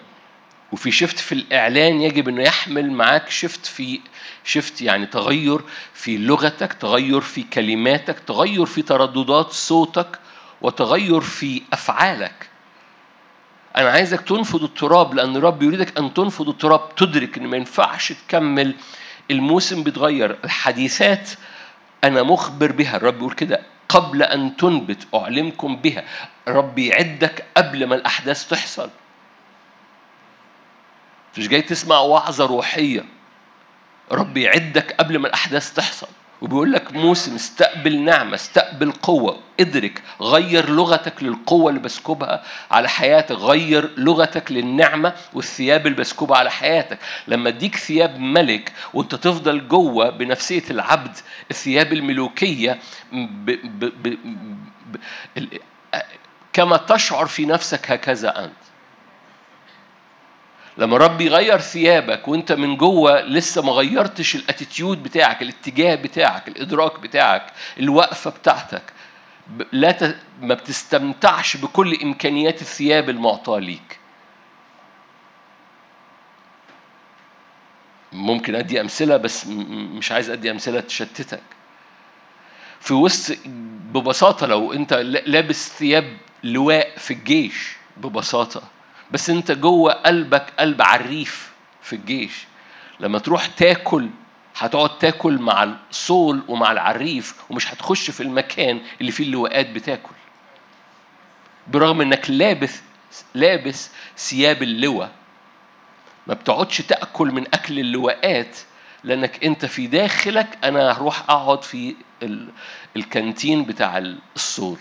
وفي 0.71 0.91
شفت 0.91 1.19
في 1.19 1.31
الإعلان 1.31 2.01
يجب 2.01 2.29
أنه 2.29 2.41
يحمل 2.43 2.91
معاك 2.91 3.29
شفت 3.29 3.65
في 3.65 3.99
شفت 4.43 4.81
يعني 4.81 5.05
تغير 5.05 5.61
في 5.93 6.17
لغتك 6.17 6.73
تغير 6.73 7.21
في 7.21 7.43
كلماتك 7.43 8.19
تغير 8.19 8.65
في 8.65 8.81
ترددات 8.81 9.51
صوتك 9.51 10.19
وتغير 10.61 11.21
في 11.21 11.61
أفعالك. 11.73 12.49
أنا 13.77 13.89
عايزك 13.89 14.21
تنفض 14.21 14.63
التراب 14.63 15.13
لأن 15.13 15.35
الرب 15.35 15.63
يريدك 15.63 15.97
أن 15.97 16.13
تنفض 16.13 16.49
التراب 16.49 16.95
تدرك 16.95 17.37
إن 17.37 17.47
ما 17.47 17.57
ينفعش 17.57 18.11
تكمل. 18.11 18.75
الموسم 19.31 19.83
بيتغير 19.83 20.37
الحديثات 20.43 21.29
أنا 22.03 22.23
مخبر 22.23 22.71
بها. 22.71 22.97
الرب 22.97 23.17
يقول 23.17 23.33
كده 23.33 23.61
قبل 23.89 24.23
أن 24.23 24.57
تنبت 24.57 25.07
أعلمكم 25.15 25.75
بها. 25.75 26.03
رب 26.47 26.79
يعدك 26.79 27.45
قبل 27.57 27.85
ما 27.85 27.95
الأحداث 27.95 28.47
تحصل. 28.47 28.89
مش 31.37 31.47
جاي 31.47 31.61
تسمع 31.61 31.99
وعظة 31.99 32.45
روحية. 32.45 33.05
رب 34.11 34.37
يعدك 34.37 34.95
قبل 34.99 35.17
ما 35.17 35.27
الأحداث 35.27 35.73
تحصل. 35.73 36.07
وبيقول 36.45 36.71
لك 36.73 36.93
موسم 36.93 37.35
استقبل 37.35 37.99
نعمة 37.99 38.35
استقبل 38.35 38.91
قوة. 38.91 39.39
ادرك 39.59 40.01
غير 40.21 40.69
لغتك 40.69 41.23
للقوة 41.23 41.69
اللي 41.69 41.81
بسكبها 41.81 42.43
على 42.71 42.89
حياتك. 42.89 43.35
غير 43.35 43.89
لغتك 43.97 44.51
للنعمة 44.51 45.13
والثياب 45.33 45.87
اللي 45.87 45.97
بسكبها 45.97 46.37
على 46.37 46.51
حياتك. 46.51 46.99
لما 47.27 47.49
اديك 47.49 47.75
ثياب 47.75 48.19
ملك 48.19 48.73
وانت 48.93 49.15
تفضل 49.15 49.67
جوه 49.67 50.09
بنفسية 50.09 50.63
العبد 50.69 51.17
الثياب 51.51 51.93
الملوكية 51.93 52.79
ب 53.11 53.51
ب 53.51 53.85
ب 54.03 54.17
ب 55.35 55.47
كما 56.53 56.77
تشعر 56.77 57.25
في 57.25 57.45
نفسك 57.45 57.91
هكذا 57.91 58.43
أنت. 58.45 58.74
لما 60.77 60.97
رب 60.97 61.21
يغير 61.21 61.59
ثيابك 61.59 62.27
وانت 62.27 62.51
من 62.51 62.77
جوه 62.77 63.21
لسه 63.21 63.61
ما 63.61 63.71
غيرتش 63.71 64.35
الاتيتيود 64.35 65.03
بتاعك 65.03 65.41
الاتجاه 65.41 65.95
بتاعك 65.95 66.47
الإدراك 66.47 66.99
بتاعك 66.99 67.53
الوقفة 67.79 68.29
بتاعتك 68.29 68.83
لا 69.71 69.91
ت... 69.91 70.17
ما 70.41 70.53
بتستمتعش 70.53 71.57
بكل 71.57 71.95
إمكانيات 72.03 72.61
الثياب 72.61 73.09
المعطاة 73.09 73.59
ليك. 73.59 73.99
ممكن 78.13 78.55
أدي 78.55 78.81
أمثلة 78.81 79.17
بس 79.17 79.47
مش 79.47 80.11
عايز 80.11 80.29
أدي 80.29 80.51
أمثلة 80.51 80.79
تشتتك. 80.79 81.41
في 82.79 82.93
وسط 82.93 83.37
ببساطة 83.93 84.47
لو 84.47 84.73
أنت 84.73 84.93
لابس 85.25 85.69
ثياب 85.69 86.17
لواء 86.43 86.97
في 86.97 87.11
الجيش 87.11 87.75
ببساطة 87.97 88.63
بس 89.11 89.29
انت 89.29 89.51
جوه 89.51 89.93
قلبك 89.93 90.53
قلب 90.59 90.81
عريف 90.81 91.51
في 91.81 91.93
الجيش. 91.93 92.45
لما 92.99 93.19
تروح 93.19 93.45
تاكل 93.45 94.09
هتقعد 94.57 94.97
تاكل 94.97 95.37
مع 95.37 95.75
الصول 95.91 96.41
ومع 96.47 96.71
العريف 96.71 97.35
ومش 97.49 97.73
هتخش 97.73 98.11
في 98.11 98.23
المكان 98.23 98.81
اللي 99.01 99.11
فيه 99.11 99.23
اللواءات 99.23 99.69
بتاكل. 99.69 100.15
برغم 101.67 102.01
انك 102.01 102.29
لابس 102.29 102.81
لابس 103.35 103.89
ثياب 104.17 104.63
اللواء 104.63 105.11
ما 106.27 106.33
بتقعدش 106.33 106.77
تأكل 106.77 107.31
من 107.31 107.47
أكل 107.53 107.79
اللواءات 107.79 108.57
لأنك 109.03 109.43
أنت 109.45 109.65
في 109.65 109.87
داخلك 109.87 110.57
أنا 110.63 110.91
هروح 110.91 111.29
أقعد 111.29 111.63
في 111.63 111.95
الكانتين 112.95 113.65
بتاع 113.65 113.97
الصول. 114.35 114.77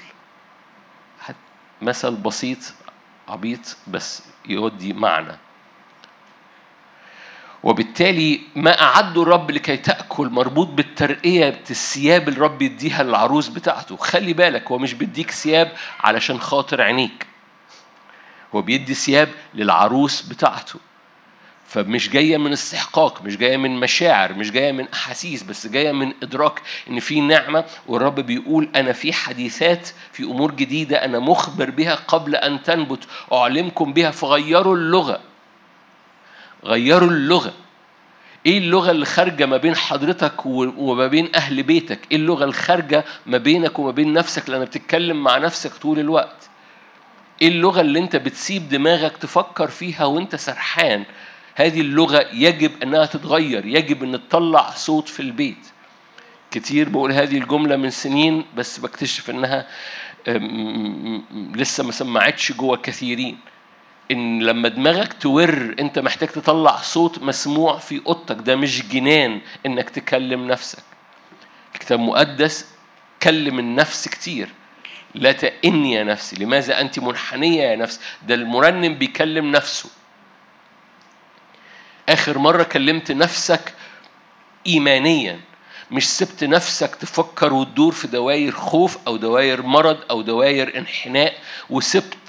مثل 1.83 2.15
بسيط 2.15 2.59
عبيط 3.29 3.77
بس 3.87 4.23
يودي 4.49 4.93
معنى 4.93 5.39
وبالتالي 7.65 8.41
ما 8.57 8.83
أعده 8.83 9.23
الرب 9.23 9.51
لكي 9.51 9.77
تأكل 9.77 10.29
مربوط 10.29 10.69
بالترقية 10.69 11.61
الثياب 11.71 12.29
اللي 12.29 12.37
الرب 12.37 12.63
يديها 12.63 13.03
للعروس 13.03 13.49
بتاعته. 13.49 13.97
خلي 13.97 14.33
بالك 14.33 14.71
هو 14.71 14.79
مش 14.79 14.95
بيديك 14.95 15.31
ثياب 15.31 15.73
علشان 16.01 16.41
خاطر 16.41 16.83
عينيك. 16.83 17.27
هو 18.55 18.63
بيدي 18.63 18.95
ثياب 18.95 19.29
للعروس 19.55 20.23
بتاعته. 20.23 20.81
فمش 21.75 22.11
جاية 22.11 22.37
من 22.37 22.53
استحقاق 22.53 23.23
مش 23.23 23.37
جاية 23.37 23.57
من 23.57 23.81
مشاعر 23.81 24.33
مش 24.35 24.51
جاية 24.51 24.73
من 24.73 24.89
أحاسيس 24.93 25.43
بس 25.43 25.67
جاية 25.67 25.93
من 25.93 26.13
إدراك 26.23 26.63
إن 26.91 27.01
في 27.01 27.21
نعمة 27.21 27.65
والرب 27.87 28.21
بيقول 28.21 28.69
أنا 28.77 28.93
في 28.93 29.13
حديثات 29.13 29.89
في 30.13 30.23
أمور 30.23 30.51
جديدة 30.51 31.05
أنا 31.05 31.19
مخبر 31.19 31.71
بها 31.71 31.95
قبل 31.95 32.37
أن 32.37 32.63
تنبت 32.63 33.05
أعلمكم 33.33 33.93
بها 33.93 34.11
فغيروا 34.11 34.77
اللغة. 34.77 35.21
غيروا 36.65 37.11
اللغة. 37.11 37.53
إيه 38.47 38.59
اللغة 38.59 38.91
اللي 38.91 39.07
خارجه 39.07 39.47
ما 39.47 39.57
بين 39.57 39.77
حضرتك 39.77 40.47
وما 40.47 41.07
بين 41.07 41.29
أهل 41.35 41.63
بيتك؟ 41.63 41.99
إيه 42.11 42.17
اللغة 42.17 42.45
الخارجة 42.45 43.05
ما 43.27 43.39
بينك 43.39 43.79
وما 43.79 43.91
بين 43.91 44.13
نفسك؟ 44.13 44.51
لأن 44.51 44.65
بتتكلم 44.65 45.23
مع 45.25 45.39
نفسك 45.39 45.73
طول 45.75 45.99
الوقت. 45.99 46.49
إيه 47.43 47.49
اللغة 47.49 47.81
اللي 47.81 47.99
أنت 47.99 48.17
بتسيب 48.17 48.69
دماغك 48.69 49.17
تفكر 49.17 49.69
فيها 49.69 50.05
وأنت 50.05 50.37
سرحان؟ 50.37 51.05
هذه 51.55 51.81
اللغة 51.81 52.29
يجب 52.33 52.83
أنها 52.83 53.07
تتغير 53.07 53.67
يجب 53.67 54.03
أن 54.03 54.29
تطلع 54.29 54.71
صوت 54.71 55.09
في 55.09 55.21
البيت. 55.21 55.67
كتير 56.51 56.89
بقول 56.89 57.13
هذه 57.13 57.39
الجملة 57.39 57.77
من 57.77 57.91
سنين 57.91 58.45
بس 58.57 58.79
بكتشف 58.79 59.31
أنها 59.31 59.67
لسه 61.55 61.85
ما 61.85 61.93
سمعتش 61.93 62.53
جوه 62.53 62.77
كثيرين. 62.77 63.39
إن 64.11 64.43
لما 64.43 64.69
دماغك 64.69 65.13
تور 65.13 65.75
أنت 65.81 65.99
محتاج 65.99 66.29
تطلع 66.29 66.77
صوت 66.77 67.23
مسموع 67.23 67.79
في 67.79 68.01
أوضتك 68.07 68.37
ده 68.37 68.57
مش 68.57 68.89
جنان 68.89 69.41
إنك 69.67 69.91
تكلم 69.91 70.47
نفسك. 70.47 70.83
الكتاب 71.75 72.01
المقدس 72.01 72.75
كلم 73.23 73.59
النفس 73.59 74.09
كتير. 74.09 74.49
لا 75.15 75.33
تئني 75.33 75.93
يا 75.93 76.05
نفسي 76.05 76.45
لماذا 76.45 76.81
أنت 76.81 76.99
منحنية 76.99 77.63
يا 77.63 77.77
نفس 77.77 78.01
ده 78.27 78.35
المرنم 78.35 78.95
بيكلم 78.95 79.51
نفسه. 79.51 79.91
آخر 82.09 82.39
مرة 82.39 82.63
كلمت 82.63 83.13
نفسك 83.13 83.75
إيمانيا 84.67 85.41
مش 85.91 86.09
سبت 86.11 86.45
نفسك 86.45 86.95
تفكر 86.95 87.53
وتدور 87.53 87.93
في 87.93 88.07
دواير 88.09 88.53
خوف 88.53 88.99
أو 89.07 89.17
دواير 89.17 89.63
مرض 89.63 89.99
أو 90.11 90.23
دواير 90.23 90.79
انحناء 90.79 91.35
وسبت 91.71 92.24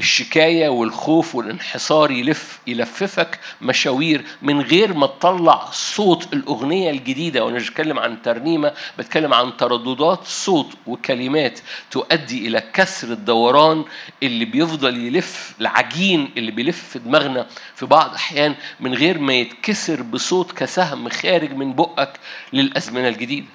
الشكاية 0.00 0.68
والخوف 0.68 1.34
والانحصار 1.34 2.10
يلف 2.10 2.58
يلففك 2.66 3.40
مشاوير 3.62 4.24
من 4.42 4.60
غير 4.60 4.94
ما 4.94 5.06
تطلع 5.06 5.70
صوت 5.70 6.32
الأغنية 6.32 6.90
الجديدة. 6.90 7.44
وأنا 7.44 7.56
مش 7.56 7.70
بتكلم 7.70 7.98
عن 7.98 8.22
ترنيمة 8.22 8.72
بتكلم 8.98 9.34
عن 9.34 9.56
ترددات 9.56 10.20
صوت 10.24 10.68
وكلمات 10.86 11.60
تؤدي 11.90 12.48
إلى 12.48 12.62
كسر 12.74 13.12
الدوران 13.12 13.84
اللي 14.22 14.44
بيفضل 14.44 15.06
يلف 15.06 15.54
العجين 15.60 16.30
اللي 16.36 16.50
بيلف 16.50 16.88
في 16.88 16.98
دماغنا 16.98 17.46
في 17.74 17.86
بعض 17.86 18.10
الاحيان 18.10 18.54
من 18.80 18.94
غير 18.94 19.18
ما 19.18 19.34
يتكسر 19.34 20.02
بصوت 20.02 20.52
كسهم 20.52 21.08
خارج 21.08 21.52
من 21.52 21.72
بقك 21.72 22.12
للأزمنة 22.52 23.08
الجديدة. 23.08 23.46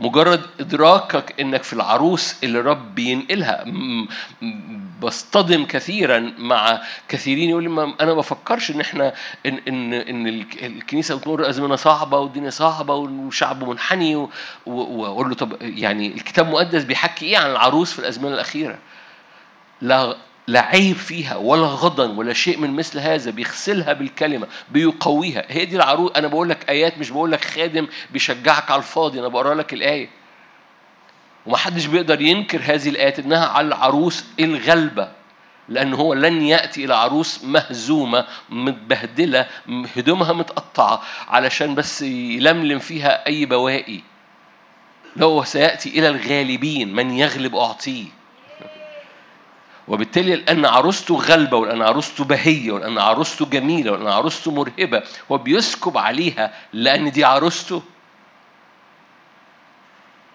مجرد 0.00 0.40
إدراكك 0.60 1.40
إنك 1.40 1.62
في 1.62 1.72
العروس 1.72 2.44
اللي 2.44 2.60
رب 2.60 2.94
بينقلها 2.94 3.64
بصطدم 5.02 5.64
كثيرا 5.64 6.32
مع 6.38 6.80
كثيرين 7.08 7.50
يقول 7.50 7.62
لي 7.62 7.68
ما 7.68 7.82
أنا 8.00 8.10
ما 8.14 8.14
بفكرش 8.14 8.70
إن 8.70 8.80
إحنا 8.80 9.12
إن 9.46 9.60
إن 9.68 9.92
إن 9.94 10.26
الكنيسة 10.62 11.16
بتمر 11.18 11.48
أزمنة 11.48 11.76
صعبة 11.76 12.18
والدنيا 12.18 12.50
صعبة 12.50 12.94
والشعب 12.94 13.68
منحني 13.68 14.28
وأقول 14.66 15.28
له 15.28 15.34
طب 15.34 15.56
يعني 15.60 16.06
الكتاب 16.06 16.46
المقدس 16.46 16.84
بيحكي 16.84 17.26
إيه 17.26 17.38
عن 17.38 17.50
العروس 17.50 17.92
في 17.92 17.98
الأزمنة 17.98 18.34
الأخيرة؟ 18.34 18.78
لا 19.80 20.16
لا 20.50 20.60
عيب 20.60 20.96
فيها 20.96 21.36
ولا 21.36 21.66
غضن 21.66 22.10
ولا 22.10 22.32
شيء 22.32 22.58
من 22.58 22.70
مثل 22.76 22.98
هذا 22.98 23.30
بيغسلها 23.30 23.92
بالكلمة 23.92 24.46
بيقويها. 24.70 25.44
هي 25.48 25.64
دي 25.64 25.76
العروس 25.76 26.10
أنا 26.16 26.28
بقول 26.28 26.48
لك 26.48 26.70
آيات 26.70 26.98
مش 26.98 27.10
بقول 27.10 27.32
لك 27.32 27.44
خادم 27.44 27.88
بيشجعك 28.10 28.70
على 28.70 28.78
الفاضي. 28.78 29.20
أنا 29.20 29.28
بقرأ 29.28 29.54
لك 29.54 29.72
الآية. 29.72 30.08
ومحدش 31.46 31.86
بيقدر 31.86 32.20
ينكر 32.20 32.60
هذه 32.64 32.88
الآيات 32.88 33.18
إنها 33.18 33.46
على 33.46 33.68
العروس 33.68 34.24
الغلبة 34.40 35.12
لأن 35.68 35.94
هو 35.94 36.14
لن 36.14 36.42
يأتي 36.42 36.84
إلى 36.84 36.94
عروس 36.94 37.44
مهزومة 37.44 38.26
متبهدلة 38.50 39.46
هدومها 39.96 40.32
متقطعة 40.32 41.02
علشان 41.28 41.74
بس 41.74 42.02
يلملم 42.02 42.78
فيها 42.78 43.26
أي 43.26 43.46
بواقي. 43.46 44.00
لا 45.16 45.26
هو 45.26 45.44
سيأتي 45.44 45.88
إلى 45.88 46.08
الغالبين 46.08 46.94
من 46.94 47.10
يغلب 47.10 47.56
أعطيه. 47.56 48.19
وبالتالي 49.90 50.36
لأن 50.36 50.64
عروسته 50.64 51.14
غلبة 51.14 51.56
ولأن 51.56 51.82
عروسته 51.82 52.24
بهية 52.24 52.72
ولأن 52.72 52.98
عروسته 52.98 53.46
جميلة 53.46 53.92
ولأن 53.92 54.06
عروسته 54.06 54.50
مرهبة. 54.50 55.02
هو 55.32 55.38
بيسكب 55.38 55.98
عليها 55.98 56.52
لأن 56.72 57.10
دي 57.10 57.24
عروسته. 57.24 57.82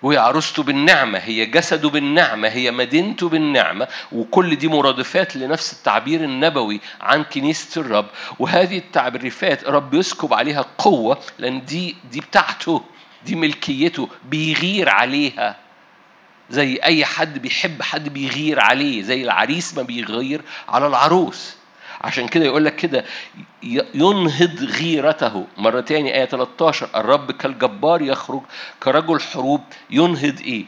وهي 0.04 0.18
عروسته 0.18 0.63
بالنعمة 0.63 1.20
هي 1.20 1.46
جسده 1.46 1.89
بالنعمة 1.89 2.48
هي 2.48 2.72
مدينته 2.72 3.30
بالنعمة 3.30 3.88
وكل 4.12 4.56
دي 4.56 4.68
مرادفات 4.68 5.36
لنفس 5.36 5.74
التعبير 5.74 6.24
النبوي 6.24 6.82
عن 7.02 7.24
كنيسة 7.24 7.82
الرب. 7.82 8.06
وهذه 8.39 8.78
التعريفات 8.78 9.63
رب 9.63 9.94
يسكب 9.94 10.34
عليها 10.34 10.65
قوة 10.78 11.18
لأن 11.39 11.65
دي 11.65 11.96
دي 12.12 12.20
بتاعته 12.20 12.82
دي 13.26 13.36
ملكيته 13.36 14.10
بيغير 14.26 14.89
عليها. 14.89 15.64
زي 16.49 16.79
أي 16.84 17.05
حد 17.05 17.39
بيحب 17.39 17.81
حد 17.81 18.10
بيغير 18.10 18.60
عليه 18.60 19.01
زي 19.01 19.23
العريس 19.23 19.77
ما 19.77 19.84
بيغير 19.84 20.41
على 20.69 20.88
العروس. 20.88 21.55
عشان 22.01 22.27
كده 22.27 22.45
يقول 22.45 22.65
لك 22.65 22.75
كده 22.75 23.05
ينهض 23.93 24.63
غيرته. 24.63 25.45
مرة 25.58 25.79
تاني 25.79 26.15
آية 26.15 26.25
13 26.25 26.89
الرب 26.95 27.31
كالجبار 27.31 28.01
يخرج 28.01 28.41
كرجل 28.84 29.21
حروب 29.21 29.62
ينهض 29.89 30.39
إيه؟ 30.41 30.65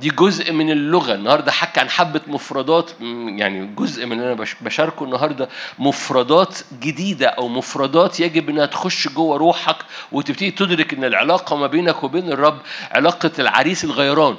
دي 0.00 0.08
جزء 0.10 0.52
من 0.52 0.70
اللغة. 0.70 1.14
النهاردة 1.14 1.52
حكى 1.52 1.80
عن 1.80 1.90
حبة 1.90 2.20
مفردات 2.26 2.90
يعني 3.26 3.66
جزء 3.66 4.06
من 4.06 4.12
اللي 4.12 4.32
أنا 4.32 4.46
بشاركه 4.60 5.04
النهاردة. 5.04 5.48
مفردات 5.78 6.58
جديدة 6.80 7.26
أو 7.26 7.48
مفردات 7.48 8.20
يجب 8.20 8.50
إنها 8.50 8.66
تخش 8.66 9.08
جوه 9.08 9.36
روحك 9.36 9.76
وتبتدي 10.12 10.50
تدرك 10.50 10.94
إن 10.94 11.04
العلاقة 11.04 11.56
ما 11.56 11.66
بينك 11.66 12.04
وبين 12.04 12.32
الرب 12.32 12.58
علاقة 12.90 13.30
العريس 13.38 13.84
الغيران. 13.84 14.36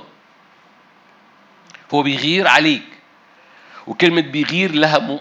هو 1.92 2.04
بيغير 2.04 2.48
عليك. 2.48 2.82
وكلمة 3.88 4.22
بيغير 4.22 4.72
لها 4.72 5.20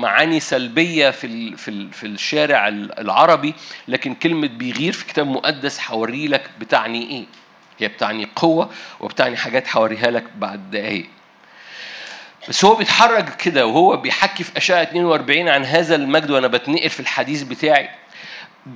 معاني 0.00 0.40
سلبية 0.40 1.10
في 1.10 1.56
في 1.56 1.88
في 1.92 2.06
الشارع 2.06 2.68
العربي 2.68 3.54
لكن 3.88 4.14
كلمة 4.14 4.46
بيغير 4.48 4.92
في 4.92 5.06
كتاب 5.06 5.26
مقدس 5.26 5.80
هوري 5.90 6.28
لك 6.28 6.50
بتعني 6.60 7.10
إيه؟ 7.10 7.24
هي 7.78 7.88
بتعني 7.88 8.28
قوة 8.36 8.70
وبتعني 9.00 9.36
حاجات 9.36 9.76
هوريها 9.76 10.10
لك 10.10 10.24
بعد 10.36 10.70
دقايق. 10.70 11.06
بس 12.48 12.64
هو 12.64 12.74
بيتحرك 12.74 13.36
كده 13.36 13.66
وهو 13.66 13.96
بيحكي 13.96 14.44
في 14.44 14.56
أشعة 14.56 14.82
42 14.82 15.48
عن 15.48 15.64
هذا 15.64 15.94
المجد 15.94 16.30
وأنا 16.30 16.46
بتنقل 16.46 16.90
في 16.90 17.00
الحديث 17.00 17.42
بتاعي. 17.42 17.88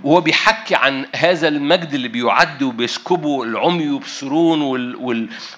وهو 0.05 0.21
بيحكي 0.21 0.75
عن 0.75 1.07
هذا 1.17 1.49
المجد 1.49 1.95
اللي 1.95 2.09
بيعد 2.09 2.63
وبيسكبه 2.63 3.43
العمي 3.43 3.85
يبصرون 3.85 4.63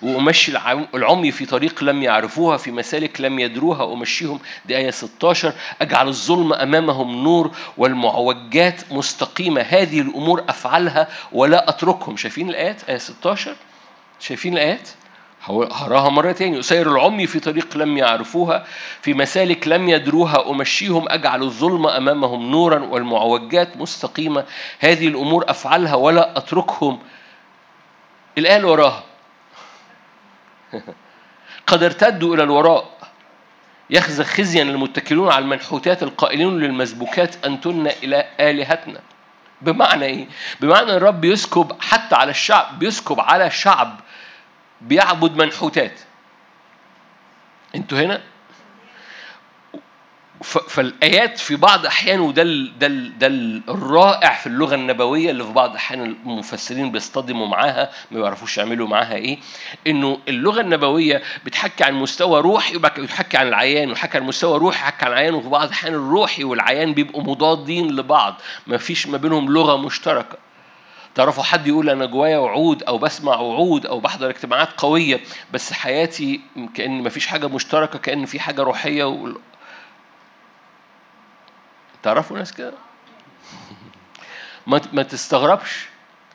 وأمشي 0.03 0.53
العمي 0.95 1.31
في 1.31 1.47
طريق 1.47 1.85
لم 1.85 2.03
يعرفوها 2.03 2.57
في 2.57 2.71
مسالك 2.73 3.21
لم 3.21 3.39
يدروها 3.39 3.93
أمشيهم 3.93 4.41
دي 4.67 4.77
آية 4.77 4.91
16 4.91 5.53
أجعل 5.81 6.09
الظلم 6.09 6.53
أمامهم 6.53 7.23
نور 7.25 7.51
والمعوجات 7.77 8.93
مستقيمة. 8.93 9.61
هذه 9.61 10.01
الأمور 10.01 10.45
أفعلها 10.49 11.09
ولا 11.33 11.69
أتركهم. 11.69 12.17
شايفين 12.17 12.49
الآيات؟ 12.49 12.83
آية 12.89 12.99
16 12.99 13.55
شايفين 14.21 14.53
الآيات؟ 14.53 14.89
هراها 15.51 16.09
مرة 16.09 16.33
تاني 16.33 16.61
أسير 16.61 16.93
العمي 16.93 17.27
في 17.27 17.41
طريق 17.41 17.77
لم 17.77 17.99
يعرفوها 17.99 18.67
في 19.03 19.15
مسالك 19.15 19.69
لم 19.69 19.89
يدروها 19.89 20.51
أمشيهم 20.51 21.09
أجعل 21.09 21.43
الظلم 21.43 21.87
أمامهم 21.87 22.51
نورا 22.51 22.79
والمعوجات 22.79 23.77
مستقيمة. 23.77 24.45
هذه 24.81 25.09
الأمور 25.09 25.45
أفعلها 25.49 25.95
ولا 25.95 26.39
أتركهم. 26.39 26.99
اللي 28.39 28.65
وراها. 28.65 29.05
قد 31.67 31.83
ارتدوا 31.83 32.35
إلى 32.35 32.43
الوراء. 32.43 32.97
يخزى 33.91 34.25
خزيا 34.25 34.63
المتكلون 34.63 35.33
على 35.33 35.45
المنحوتات 35.45 36.03
القائلين 36.03 36.59
للمسبوكات 36.59 37.45
أنتن 37.45 37.87
إلى 38.03 38.27
آلهتنا. 38.41 39.01
بمعنى 39.63 40.05
إيه؟ 40.05 40.27
بمعنى 40.61 40.97
الرب 40.97 41.25
يسكب 41.25 41.73
حتى 41.81 42.15
على 42.15 42.31
الشعب 42.31 42.79
بيسكب 42.79 43.21
على 43.21 43.51
شعب. 43.51 44.01
بيعبد 44.81 45.37
منحوتات. 45.37 46.01
أنتوا 47.75 48.01
هنا؟ 48.01 48.23
فالآيات 50.69 51.39
في 51.39 51.57
بعض 51.57 51.87
احيان 51.87 52.21
وده 52.21 52.43
ده 52.79 52.89
ده 52.89 53.27
الرائع 53.69 54.35
في 54.35 54.47
اللغة 54.47 54.75
النبوية 54.75 55.31
اللي 55.31 55.45
في 55.45 55.53
بعض 55.53 55.75
أحيان 55.75 56.17
المفسرين 56.27 56.93
بيصطدموا 56.93 57.47
معاها 57.47 57.91
ما 58.11 58.21
بيعرفوش 58.21 58.59
يعملوا 58.59 58.89
معاها 58.89 59.15
إيه 59.15 59.39
إنه 59.87 60.19
اللغة 60.29 60.61
النبوية 60.61 61.23
بتحكي 61.45 61.85
عن 61.85 61.95
مستوى 61.95 62.41
روحي 62.41 62.77
وبتحكي 62.77 63.37
عن 63.37 63.49
العيان 63.49 63.91
وحكي 63.91 64.19
عن 64.19 64.25
مستوى 64.25 64.59
روحي 64.59 64.79
حكي 64.79 65.05
عن 65.05 65.13
العيان 65.13 65.35
وفي 65.35 65.49
بعض 65.49 65.65
الاحيان 65.67 65.95
الروحي 65.95 66.45
والعيان 66.45 66.95
بيبقوا 66.95 67.23
مضادين 67.23 67.97
لبعض. 67.97 68.35
ما 68.67 68.77
فيش 68.77 69.07
ما 69.07 69.19
بينهم 69.19 69.53
لغة 69.53 69.77
مشتركة. 69.77 70.39
تعرفوا 71.17 71.43
حد 71.43 71.67
يقول 71.67 71.91
أنا 71.91 72.07
جوايا 72.07 72.39
وعود 72.39 72.83
أو 72.83 72.99
بسمع 72.99 73.37
وعود 73.37 73.87
أو 73.87 74.01
بحضر 74.01 74.31
اجتماعات 74.31 74.69
قوية 74.77 75.21
بس 75.53 75.73
حياتي 75.73 76.41
كأن 76.75 77.03
مفيش 77.03 77.27
حاجة 77.27 77.47
مشتركة 77.49 77.99
كأن 77.99 78.27
في 78.27 78.41
حاجة 78.41 78.63
روحية 78.63 79.05
و... 79.05 79.33
تعرفوا 82.03 82.39
ناس 82.39 82.53
كده؟ 82.53 82.73
ما 84.67 84.81
ما 84.93 85.03
تستغربش 85.03 85.89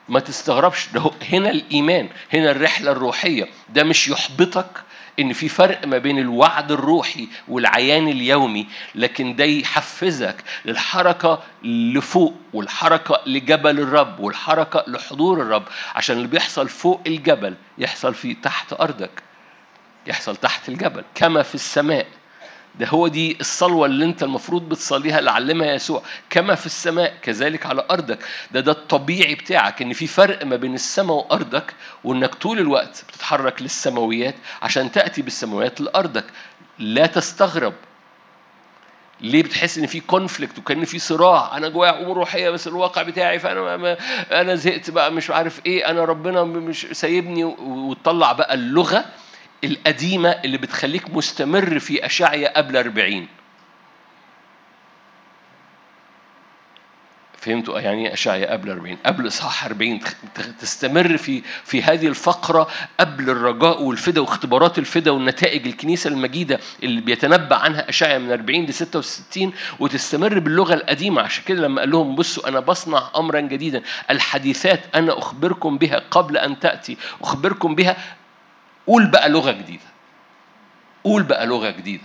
ما 0.08 0.20
تستغربش 0.20 0.88
ده 0.88 1.10
هنا 1.32 1.50
الإيمان 1.50 2.08
هنا 2.32 2.50
الرحلة 2.50 2.92
الروحية 2.92 3.48
ده 3.68 3.84
مش 3.84 4.08
يحبطك 4.08 4.70
إن 5.20 5.32
في 5.32 5.48
فرق 5.48 5.86
ما 5.86 5.98
بين 5.98 6.18
الوعد 6.18 6.72
الروحي 6.72 7.28
والعيان 7.48 8.08
اليومي 8.08 8.66
لكن 8.94 9.36
ده 9.36 9.44
يحفزك 9.44 10.36
للحركة 10.64 11.42
لفوق 11.64 12.34
والحركة 12.52 13.20
لجبل 13.26 13.80
الرب 13.80 14.20
والحركة 14.20 14.84
لحضور 14.86 15.42
الرب. 15.42 15.64
عشان 15.94 16.16
اللي 16.16 16.28
بيحصل 16.28 16.68
فوق 16.68 17.00
الجبل 17.06 17.54
يحصل 17.78 18.14
في 18.14 18.34
تحت 18.34 18.72
أرضك 18.72 19.22
يحصل 20.06 20.36
تحت 20.36 20.68
الجبل 20.68 21.04
كما 21.14 21.42
في 21.42 21.54
السماء. 21.54 22.06
ده 22.80 22.86
هو 22.86 23.08
دي 23.08 23.36
الصلوة 23.40 23.86
اللي 23.86 24.04
أنت 24.04 24.22
المفروض 24.22 24.68
بتصليها 24.68 25.18
اللي 25.18 25.30
علمها 25.30 25.72
يسوع 25.74 26.02
كما 26.30 26.54
في 26.54 26.66
السماء 26.66 27.14
كذلك 27.22 27.66
على 27.66 27.86
أرضك. 27.90 28.18
ده 28.50 28.60
ده 28.60 28.72
الطبيعي 28.72 29.34
بتاعك 29.34 29.82
إن 29.82 29.92
في 29.92 30.06
فرق 30.06 30.44
ما 30.44 30.56
بين 30.56 30.74
السماء 30.74 31.16
وأرضك 31.16 31.74
وإنك 32.04 32.34
طول 32.34 32.58
الوقت 32.58 33.04
بتتحرك 33.08 33.62
للسماويات 33.62 34.34
عشان 34.62 34.92
تأتي 34.92 35.22
بالسماويات 35.22 35.80
لأرضك. 35.80 36.24
لا 36.78 37.06
تستغرب. 37.06 37.72
ليه 39.20 39.42
بتحس 39.42 39.78
إن 39.78 39.86
في 39.86 40.00
كونفليكت 40.00 40.58
وكأن 40.58 40.84
في 40.84 40.98
صراع؟ 40.98 41.56
أنا 41.56 41.68
جوايا 41.68 42.02
أمور 42.02 42.16
روحية 42.16 42.50
بس 42.50 42.66
الواقع 42.68 43.02
بتاعي 43.02 43.38
فأنا 43.38 43.76
ما 43.76 43.96
أنا 44.40 44.54
زهقت 44.54 44.90
بقى 44.90 45.12
مش 45.12 45.30
عارف 45.30 45.60
إيه 45.66 45.90
أنا 45.90 46.04
ربنا 46.04 46.44
مش 46.44 46.86
سايبني 46.92 47.44
وتطلع 47.44 48.32
بقى 48.32 48.54
اللغة. 48.54 49.04
القديمة 49.64 50.28
اللي 50.28 50.58
بتخليك 50.58 51.10
مستمر 51.10 51.78
في 51.78 52.06
أشعية 52.06 52.48
قبل 52.48 52.76
أربعين. 52.76 53.28
فهمتوا؟ 57.38 57.80
يعني 57.80 58.12
أشعية 58.12 58.46
قبل 58.46 58.70
40 58.70 58.96
قبل 59.06 59.26
إصحاح 59.26 59.64
40 59.64 60.00
تستمر 60.60 61.16
في 61.16 61.42
في 61.64 61.82
هذه 61.82 62.06
الفقرة 62.06 62.68
قبل 63.00 63.30
الرجاء 63.30 63.82
والفدا 63.82 64.20
واختبارات 64.20 64.78
الفدا 64.78 65.10
والنتائج 65.10 65.66
الكنيسة 65.66 66.10
المجيدة 66.10 66.60
اللي 66.82 67.00
بيتنبأ 67.00 67.56
عنها 67.56 67.88
أشعية 67.88 68.18
من 68.18 68.32
40 68.32 68.64
ل 68.64 68.74
66 68.74 69.52
وتستمر 69.78 70.38
باللغة 70.38 70.74
القديمة. 70.74 71.22
عشان 71.22 71.44
كده 71.44 71.60
لما 71.62 71.80
قال 71.80 71.90
لهم 71.90 72.14
بصوا 72.16 72.48
أنا 72.48 72.60
بصنع 72.60 73.10
أمرا 73.16 73.40
جديدا. 73.40 73.82
الحديثات 74.10 74.80
أنا 74.94 75.18
أخبركم 75.18 75.78
بها 75.78 76.02
قبل 76.10 76.36
أن 76.36 76.60
تأتي. 76.60 76.96
أخبركم 77.22 77.74
بها 77.74 77.96
قول 78.86 79.06
بقى 79.06 79.28
لغة 79.28 79.50
جديدة. 79.50 79.82
قول 81.04 81.22
بقى 81.22 81.46
لغة 81.46 81.70
جديدة. 81.70 82.04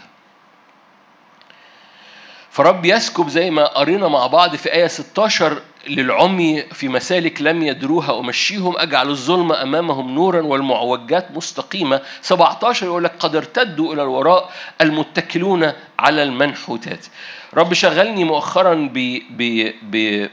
فرب 2.51 2.85
يسكب 2.85 3.27
زي 3.29 3.51
ما 3.51 3.65
قرينا 3.65 4.07
مع 4.07 4.27
بعض 4.27 4.55
في 4.55 4.73
آية 4.73 4.87
16 4.87 5.61
للعمي 5.87 6.63
في 6.63 6.87
مسالك 6.87 7.41
لم 7.41 7.63
يدروها 7.63 8.19
أمشيهم 8.19 8.77
أجعل 8.77 9.09
الظلم 9.09 9.51
أمامهم 9.53 10.11
نورا 10.15 10.41
والمعوجات 10.41 11.31
مستقيمة. 11.31 12.01
17 12.21 12.85
يقول 12.85 13.03
لك 13.03 13.13
قد 13.19 13.35
ارتدوا 13.35 13.93
إلى 13.93 14.03
الوراء 14.03 14.51
المتكلون 14.81 15.71
على 15.99 16.23
المنحوتات. 16.23 17.05
رب 17.53 17.73
شغلني 17.73 18.23
مؤخرا 18.23 18.73
ب 18.93 19.21
ب 19.29 19.71
ب 19.81 20.27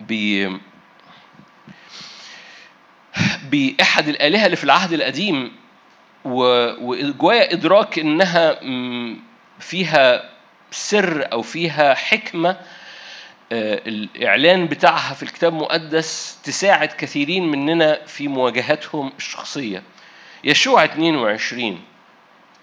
ب 0.00 0.50
بأحد 3.50 4.08
الآلهة 4.08 4.46
اللي 4.46 4.56
في 4.56 4.64
العهد 4.64 4.92
القديم 4.92 5.52
وجوايا 6.26 7.52
إدراك 7.52 7.98
إنها 7.98 8.60
فيها 9.58 10.30
سر 10.70 11.32
أو 11.32 11.42
فيها 11.42 11.94
حكمة 11.94 12.56
آه، 13.52 13.82
الإعلان 13.86 14.66
بتاعها 14.66 15.14
في 15.14 15.22
الكتاب 15.22 15.52
المقدس 15.52 16.38
تساعد 16.44 16.88
كثيرين 16.88 17.50
مننا 17.50 18.04
في 18.06 18.28
مواجهتهم 18.28 19.12
الشخصية. 19.18 19.82
يشوع 20.44 20.84
22 20.84 21.80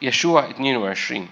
يشوع 0.01 0.49
22 0.49 1.29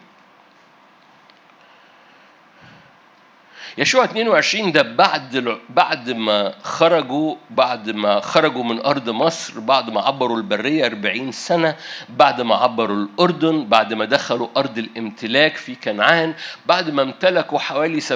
يشوع 3.78 4.04
22 4.04 4.72
ده 4.72 4.82
بعد 4.82 5.58
بعد 5.70 6.10
ما 6.10 6.54
خرجوا 6.64 7.36
بعد 7.50 7.90
ما 7.90 8.20
خرجوا 8.20 8.64
من 8.64 8.86
أرض 8.86 9.10
مصر 9.10 9.60
بعد 9.60 9.90
ما 9.90 10.02
عبروا 10.02 10.38
البرية 10.38 10.86
40 10.86 11.32
سنة 11.32 11.76
بعد 12.10 12.42
ما 12.42 12.56
عبروا 12.56 12.96
الأردن 12.98 13.66
بعد 13.66 13.94
ما 13.94 14.06
دخلوا 14.06 14.48
أرض 14.58 14.78
الامتلاك 14.78 15.56
في 15.58 15.76
كنعان 15.76 16.34
بعد 16.66 16.90
ما 16.90 17.02
امتلكوا 17.02 17.60
حوالي 17.60 18.02
70% 18.02 18.14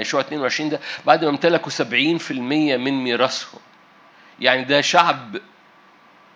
يشوع 0.00 0.20
22 0.20 0.70
ده 0.70 0.80
بعد 1.06 1.24
ما 1.24 1.30
امتلكوا 1.30 1.72
70% 1.72 2.30
من 2.30 3.04
ميراثهم. 3.04 3.60
يعني 4.40 4.64
ده 4.64 4.80
شعب 4.80 5.36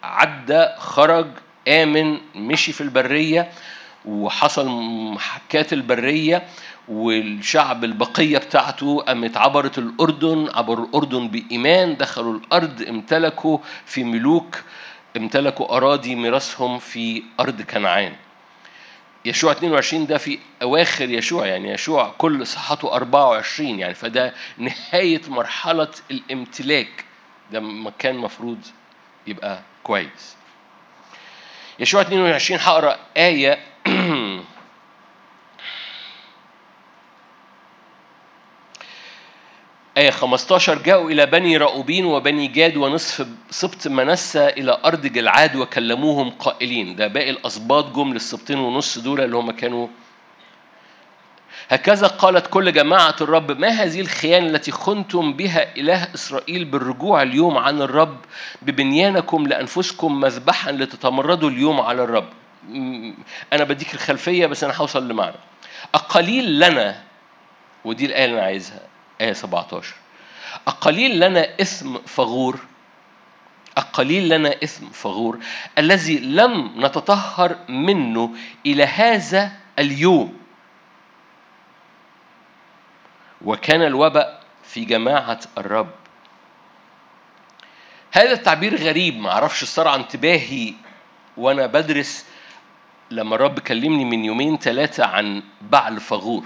عدى 0.03 0.67
خرج 0.79 1.27
آمن 1.69 2.19
مشي 2.35 2.73
في 2.73 2.81
البرية 2.81 3.51
وحصل 4.05 4.69
محكات 5.15 5.73
البرية 5.73 6.43
والشعب 6.89 7.85
البقية 7.85 8.39
بتاعته 8.39 9.01
قامت 9.01 9.37
عبرت 9.37 9.79
الأردن 9.79 10.49
عبروا 10.55 10.87
الأردن 10.87 11.29
بإيمان 11.29 11.97
دخلوا 11.97 12.35
الأرض 12.39 12.83
امتلكوا 12.89 13.59
في 13.87 14.05
ملوك 14.05 14.63
امتلكوا 15.17 15.77
أراضي 15.77 16.15
ميراثهم 16.15 16.79
في 16.79 17.23
أرض 17.41 17.63
كنعان. 17.63 18.13
يشوع 19.25 19.53
22 19.53 20.07
ده 20.07 20.19
في 20.19 20.39
أواخر 20.63 21.11
يشوع 21.11 21.47
يعني 21.47 21.71
يشوع 21.73 22.15
كل 22.19 22.47
صحته 22.47 22.93
24 22.93 23.79
يعني 23.79 23.95
فده 23.95 24.35
نهاية 24.59 25.21
مرحلة 25.29 25.89
الامتلاك. 26.11 27.05
ده 27.53 27.61
مكان 27.61 28.17
مفروض 28.17 28.59
يبقى 29.27 29.61
كويس. 29.83 30.37
يشوع 31.79 32.01
22 32.01 32.61
هقرأ 32.61 32.97
آية 33.17 33.59
آية 39.99 40.11
15 40.11 40.79
جاءوا 40.79 41.11
إلى 41.11 41.27
بني 41.27 41.57
رأوبين 41.57 42.05
وبني 42.05 42.47
جاد 42.47 42.77
ونصف 42.77 43.27
سبط 43.51 43.87
منسى 43.87 44.49
إلى 44.49 44.79
أرض 44.85 45.07
جلعاد 45.07 45.57
وكلموهم 45.57 46.31
قائلين. 46.31 46.97
ده 46.97 47.07
باقي 47.07 47.31
الأسباط 47.31 47.97
جم 47.97 48.13
للسبطين 48.13 48.59
ونص 48.59 48.99
دول 48.99 49.21
اللي 49.21 49.37
هم 49.37 49.51
كانوا. 49.51 49.89
هكذا 51.69 52.07
قالت 52.07 52.47
كل 52.47 52.73
جماعة 52.73 53.17
الرب 53.21 53.59
ما 53.61 53.69
هذه 53.69 54.01
الخيانة 54.01 54.47
التي 54.47 54.73
خنتم 54.73 55.33
بها 55.33 55.77
إله 55.77 56.15
إسرائيل 56.15 56.65
بالرجوع 56.65 57.23
اليوم 57.23 57.59
عن 57.59 57.83
الرب؟ 57.83 58.17
ببنيانكم 58.63 59.47
لأنفسكم 59.47 60.21
مذبحا 60.21 60.73
لتتمردوا 60.73 61.51
اليوم 61.51 61.81
على 61.81 62.03
الرب. 62.03 62.29
أنا 63.53 63.65
بديك 63.65 63.95
الخلفية 63.95 64.47
بس 64.47 64.65
أنا 64.65 64.77
هوصل 64.77 65.09
لمعنى. 65.09 65.37
أقليل 65.95 66.59
لنا 66.61 67.03
ودي 67.85 68.07
الآية 68.07 68.25
اللي 68.25 68.37
أنا 68.37 68.47
عايزها. 68.47 68.81
آية 69.21 69.33
17 69.33 69.95
أقليل 70.67 71.21
لنا 71.21 71.61
إثم 71.61 71.99
فغور 71.99 72.59
أقليل 73.77 74.29
لنا 74.29 74.55
إثم 74.65 74.87
فغور 74.87 75.39
الذي 75.79 76.19
لم 76.19 76.85
نتطهر 76.85 77.57
منه 77.69 78.35
إلى 78.67 78.85
هذا 78.85 79.53
اليوم. 79.79 80.39
وكان 83.45 83.83
الوباء 83.83 84.43
في 84.65 84.85
جماعة 84.85 85.41
الرب. 85.59 85.91
هذا 88.13 88.33
التعبير 88.33 88.77
غريب 88.77 89.21
ما 89.21 89.31
أعرفش 89.31 89.65
صار 89.65 89.95
انتباهي 89.95 90.75
وأنا 91.37 91.67
بدرس 91.67 92.27
لما 93.11 93.35
الرب 93.35 93.59
كلمني 93.59 94.05
من 94.05 94.25
يومين 94.25 94.59
ثلاثة 94.59 95.05
عن 95.05 95.43
بعل 95.61 96.01
فغور. 96.01 96.45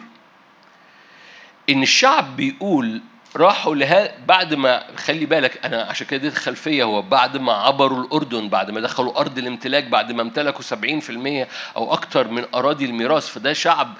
إن 1.70 1.82
الشعب 1.82 2.36
بيقول 2.36 3.02
راحوا 3.36 3.74
لها 3.74 4.18
بعد 4.26 4.54
ما 4.54 4.96
خلي 4.96 5.26
بالك 5.26 5.66
أنا 5.66 5.82
عشان 5.82 6.06
كده 6.06 6.20
اديت 6.20 6.34
خلفية 6.34 6.84
هو 6.84 7.02
بعد 7.02 7.36
ما 7.36 7.52
عبروا 7.52 8.04
الأردن 8.04 8.48
بعد 8.48 8.70
ما 8.70 8.80
دخلوا 8.80 9.20
أرض 9.20 9.38
الامتلاك 9.38 9.84
بعد 9.84 10.12
ما 10.12 10.22
امتلكوا 10.22 10.62
70% 10.62 11.46
أو 11.76 11.92
أكتر 11.92 12.28
من 12.28 12.44
أراضي 12.54 12.84
الميراث 12.84 13.28
فده 13.28 13.52
شعب 13.52 13.94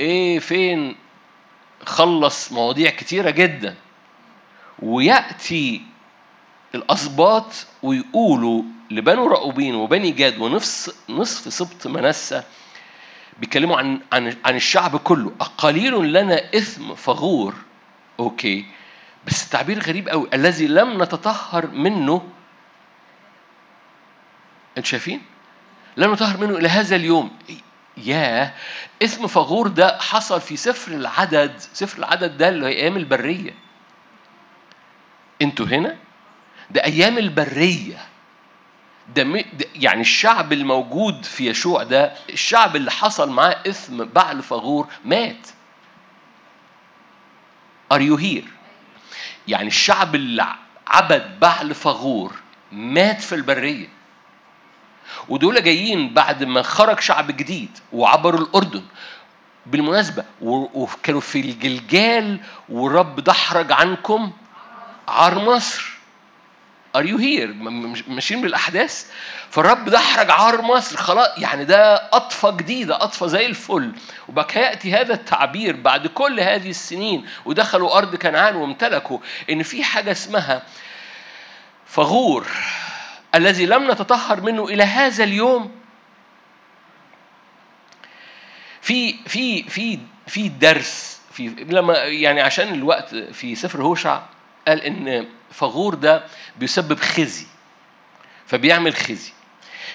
إيه 0.00 0.38
فين؟ 0.38 0.96
خلص 1.86 2.52
مواضيع 2.52 2.90
كتيرة 2.90 3.30
جدا. 3.30 3.74
ويأتي 4.78 5.82
الأسباط 6.74 7.66
ويقولوا 7.82 8.62
لبنو 8.90 9.26
رأوبين 9.26 9.74
وبني 9.74 10.10
جاد 10.10 10.38
ونصف 10.38 10.94
نصف 11.08 11.52
سبط 11.52 11.86
منسى 11.86 12.42
بيتكلموا 13.38 13.78
عن 13.78 14.00
عن 14.12 14.36
عن 14.44 14.56
الشعب 14.56 14.96
كله. 14.96 15.32
أقليل 15.40 16.12
لنا 16.12 16.54
إثم 16.54 16.94
فغور. 16.94 17.54
أوكي. 18.20 18.64
بس 19.26 19.44
التعبير 19.44 19.78
غريب 19.78 20.08
قوي. 20.08 20.28
الذي 20.34 20.66
لم 20.66 21.02
نتطهر 21.02 21.66
منه 21.66 22.28
أنتوا 24.78 24.90
شايفين؟ 24.90 25.22
لم 25.96 26.12
نتطهر 26.12 26.36
منه 26.36 26.56
إلى 26.58 26.68
هذا 26.68 26.96
اليوم. 26.96 27.30
يا 27.96 28.54
اسم 29.02 29.26
فغور 29.26 29.68
ده 29.68 29.98
حصل 30.00 30.40
في 30.40 30.56
سفر 30.56 30.92
العدد. 30.92 31.58
سفر 31.58 31.98
العدد 31.98 32.36
ده 32.36 32.48
اللي 32.48 32.66
هي 32.66 32.72
أيام 32.72 32.96
البرية. 32.96 33.54
أنتوا 35.42 35.66
هنا؟ 35.66 35.96
ده 36.70 36.84
أيام 36.84 37.18
البرية. 37.18 38.11
ده 39.08 39.44
يعني 39.74 40.00
الشعب 40.00 40.52
الموجود 40.52 41.24
في 41.24 41.46
يشوع 41.50 41.82
ده 41.82 42.12
الشعب 42.30 42.76
اللي 42.76 42.90
حصل 42.90 43.30
معاه 43.30 43.56
اسم 43.66 44.04
بعل 44.04 44.42
فغور 44.42 44.86
مات. 45.04 45.46
Are 47.94 48.00
you 48.00 48.16
here؟ 48.22 48.48
يعني 49.48 49.66
الشعب 49.68 50.14
اللي 50.14 50.46
عبد 50.86 51.40
بعل 51.40 51.74
فغور 51.74 52.32
مات 52.72 53.20
في 53.20 53.34
البرية. 53.34 53.88
ودول 55.28 55.62
جايين 55.62 56.14
بعد 56.14 56.44
ما 56.44 56.62
خرج 56.62 57.00
شعب 57.00 57.26
جديد 57.26 57.78
وعبروا 57.92 58.40
الأردن. 58.40 58.82
بالمناسبة 59.66 60.24
وكانوا 60.40 61.20
في 61.20 61.40
الجلجال 61.40 62.40
والرب 62.68 63.20
دحرج 63.20 63.72
عنكم 63.72 64.32
عار 65.08 65.38
مصر. 65.38 65.91
are 66.96 67.06
you 67.06 67.18
here 67.18 67.52
ماشيين 68.08 68.42
بالأحداث. 68.42 69.06
فالرب 69.50 69.84
دحرج 69.88 70.30
عار 70.30 70.62
مصر 70.62 70.96
خلاص 70.96 71.38
يعني 71.38 71.64
ده 71.64 71.94
قطفة 71.94 72.52
جديدة 72.56 72.96
قطفة 73.04 73.28
زي 73.28 73.46
الفل. 73.46 73.92
وبقى 74.28 74.60
يأتي 74.60 74.94
هذا 74.94 75.14
التعبير 75.14 75.76
بعد 75.76 76.06
كل 76.06 76.40
هذه 76.40 76.70
السنين. 76.70 77.26
ودخلوا 77.44 77.98
أرض 77.98 78.16
كنعان 78.16 78.56
وامتلكوا. 78.56 79.18
إن 79.50 79.62
في 79.62 79.84
حاجة 79.84 80.12
اسمها 80.12 80.62
فغور 81.86 82.46
الذي 83.34 83.66
لم 83.66 83.90
نتطهر 83.90 84.40
منه 84.40 84.64
إلى 84.64 84.82
هذا 84.82 85.24
اليوم. 85.24 85.70
في 88.80 89.14
في 89.26 89.62
في 89.62 89.98
في 90.26 90.48
درس 90.48 91.20
في 91.32 91.48
لما 91.48 91.94
يعني 91.96 92.40
عشان 92.40 92.74
الوقت 92.74 93.14
في 93.14 93.54
سفر 93.54 93.82
هوشع 93.82 94.20
قال 94.68 94.82
إن 94.82 95.26
فغور 95.52 95.94
ده 95.94 96.24
بيسبب 96.58 97.00
خزي 97.00 97.46
فبيعمل 98.46 98.94
خزي. 98.94 99.32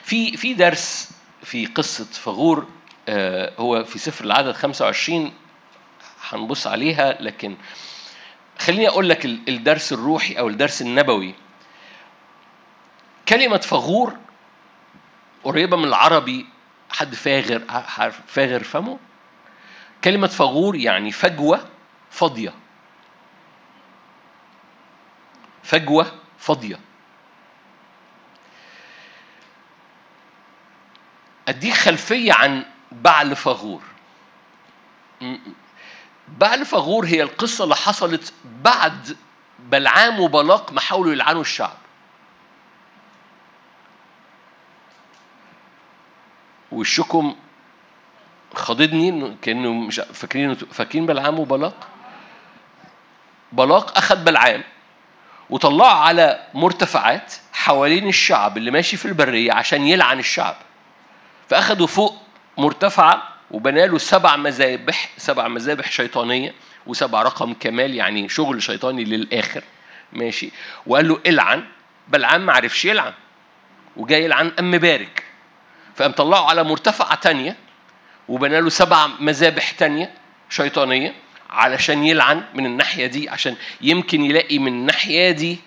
في 0.03 0.37
في 0.37 0.53
درس 0.53 1.09
في 1.43 1.65
قصة 1.65 2.05
فغور 2.05 2.67
آه، 3.09 3.53
هو 3.59 3.83
في 3.83 3.99
سفر 3.99 4.25
العدد 4.25 4.51
25 4.51 5.33
هنبص 6.29 6.67
عليها 6.67 7.21
لكن 7.21 7.55
خليني 8.59 8.87
أقول 8.87 9.09
لك 9.09 9.25
الدرس 9.25 9.93
الروحي 9.93 10.33
أو 10.33 10.47
الدرس 10.47 10.81
النبوي. 10.81 11.35
كلمة 13.29 13.57
فغور 13.57 14.17
قريبة 15.43 15.77
من 15.77 15.85
العربي 15.85 16.45
حد 16.89 17.15
فاغر 17.15 17.59
فاغر 18.27 18.63
فمه؟ 18.63 18.99
كلمة 20.03 20.27
فغور 20.27 20.75
يعني 20.75 21.11
فجوة 21.11 21.65
فاضية. 22.11 22.53
فجوة 25.67 26.11
فاضية. 26.39 26.79
أديك 31.47 31.73
خلفية 31.73 32.33
عن 32.33 32.65
بعل 32.91 33.35
فغور. 33.35 33.81
بعل 36.27 36.65
فغور 36.65 37.05
هي 37.05 37.23
القصة 37.23 37.63
اللي 37.63 37.75
حصلت 37.75 38.33
بعد 38.45 39.17
بلعام 39.59 40.19
وبلاق 40.19 40.71
ما 40.71 40.81
حاولوا 40.81 41.11
يلعنوا 41.13 41.41
الشعب. 41.41 41.77
وشكم 46.71 47.35
خضدني 48.53 49.37
كأنه 49.41 49.73
مش 49.73 49.99
فاكرين 50.13 50.55
فاكرين 50.55 51.05
بلعام 51.05 51.39
وبلاق؟ 51.39 51.87
بلاق 53.51 53.97
أخذ 53.97 54.23
بلعام. 54.23 54.63
وطلعه 55.49 55.93
على 55.93 56.39
مرتفعات 56.53 57.33
حوالين 57.53 58.07
الشعب 58.07 58.57
اللي 58.57 58.71
ماشي 58.71 58.97
في 58.97 59.05
البرية 59.05 59.53
عشان 59.53 59.87
يلعن 59.87 60.19
الشعب. 60.19 60.55
فاخدوا 61.49 61.87
فوق 61.87 62.17
مرتفعه 62.57 63.23
وبنى 63.51 63.87
له 63.87 63.97
سبع 63.97 64.35
مذابح 64.35 65.09
سبع 65.17 65.47
مذابح 65.47 65.91
شيطانية 65.91 66.53
وسبع 66.87 67.21
رقم 67.21 67.53
كمال 67.53 67.95
يعني 67.95 68.29
شغل 68.29 68.63
شيطاني 68.63 69.03
للآخر. 69.03 69.63
ماشي. 70.13 70.51
وقال 70.85 71.07
له 71.07 71.19
العن 71.27 71.63
بلعام 72.07 72.45
ما 72.45 72.53
عرفش 72.53 72.85
يلعن. 72.85 73.13
وجاي 73.97 74.23
يلعن 74.23 74.51
أم 74.59 74.71
مبارك 74.71 75.23
فقام 75.95 76.11
طلعه 76.11 76.49
على 76.49 76.63
مرتفعة 76.63 77.15
تانية 77.15 77.55
وبنى 78.27 78.61
له 78.61 78.69
سبع 78.69 79.07
مذابح 79.19 79.71
تانية 79.71 80.13
شيطانية. 80.49 81.13
علشان 81.49 82.03
يلعن 82.03 82.43
من 82.53 82.65
الناحية 82.65 83.05
دي 83.05 83.29
عشان 83.29 83.55
يمكن 83.81 84.21
يلاقي 84.21 84.59
من 84.59 84.67
الناحية 84.67 85.31
دي 85.31 85.59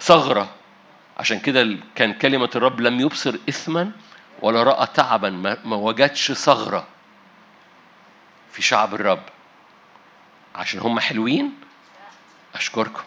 ثغرة. 0.00 0.54
عشان 1.18 1.40
كده 1.40 1.76
كان 1.94 2.12
كلمة 2.12 2.50
الرب 2.56 2.80
لم 2.80 3.00
يبصر 3.00 3.36
اثما 3.48 3.92
ولا 4.42 4.62
رأى 4.62 4.86
تعبا 4.94 5.30
ما 5.64 5.76
وجدش 5.76 6.32
ثغرة 6.32 6.86
في 8.52 8.62
شعب 8.62 8.94
الرب. 8.94 9.22
عشان 10.54 10.80
هم 10.80 11.00
حلوين؟ 11.00 11.52
أشكركم. 12.54 13.02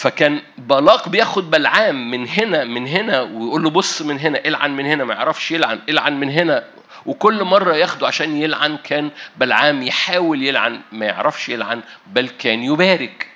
فكان 0.00 0.42
بلاق 0.58 1.08
بياخد 1.08 1.50
بلعام 1.50 2.10
من 2.10 2.28
هنا 2.28 2.64
من 2.64 2.86
هنا 2.86 3.20
ويقول 3.20 3.62
له 3.62 3.70
بص 3.70 4.02
من 4.02 4.18
هنا 4.18 4.38
العن 4.44 4.76
من 4.76 4.86
هنا 4.86 5.04
ما 5.04 5.14
يعرفش 5.14 5.50
يلعن 5.50 5.80
العن 5.88 6.20
من 6.20 6.30
هنا. 6.30 6.64
وكل 7.06 7.44
مرة 7.44 7.74
ياخده 7.74 8.06
عشان 8.06 8.36
يلعن 8.36 8.76
كان 8.76 9.10
بلعام 9.36 9.82
يحاول 9.82 10.42
يلعن 10.42 10.80
ما 10.92 11.06
يعرفش 11.06 11.48
يلعن 11.48 11.82
بل 12.06 12.28
كان 12.28 12.62
يبارك. 12.62 13.28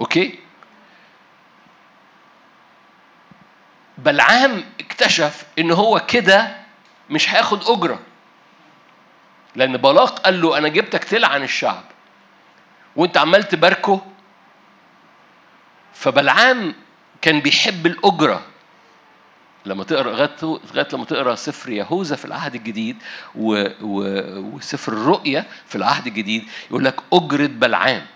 أوكي؟ 0.00 0.38
بلعام 3.98 4.64
اكتشف 4.80 5.44
إن 5.58 5.70
هو 5.70 6.00
كده 6.08 6.56
مش 7.10 7.34
هياخد 7.34 7.64
أجرة. 7.68 8.00
لأن 9.56 9.76
بلاق 9.76 10.18
قال 10.18 10.40
له 10.42 10.58
أنا 10.58 10.68
جبتك 10.68 11.04
تلعن 11.04 11.42
الشعب. 11.42 11.84
وأنت 12.96 13.16
عمال 13.16 13.48
تباركه 13.48 14.02
فبلعام 15.98 16.74
كان 17.22 17.40
بيحب 17.40 17.86
الأجرة. 17.86 18.42
لما 19.66 19.84
تقرأ 19.84 20.10
لغايه 20.10 20.88
لما 20.92 21.04
تقرأ 21.04 21.34
سفر 21.34 21.70
يهوذا 21.70 22.16
في 22.16 22.24
العهد 22.24 22.54
الجديد 22.54 22.96
و... 23.34 23.64
و... 23.82 24.02
وسفر 24.56 24.92
الرؤيا 24.92 25.44
في 25.66 25.76
العهد 25.76 26.06
الجديد 26.06 26.44
يقول 26.70 26.84
لك 26.84 27.00
أجرة 27.12 27.46
بلعام 27.46 28.06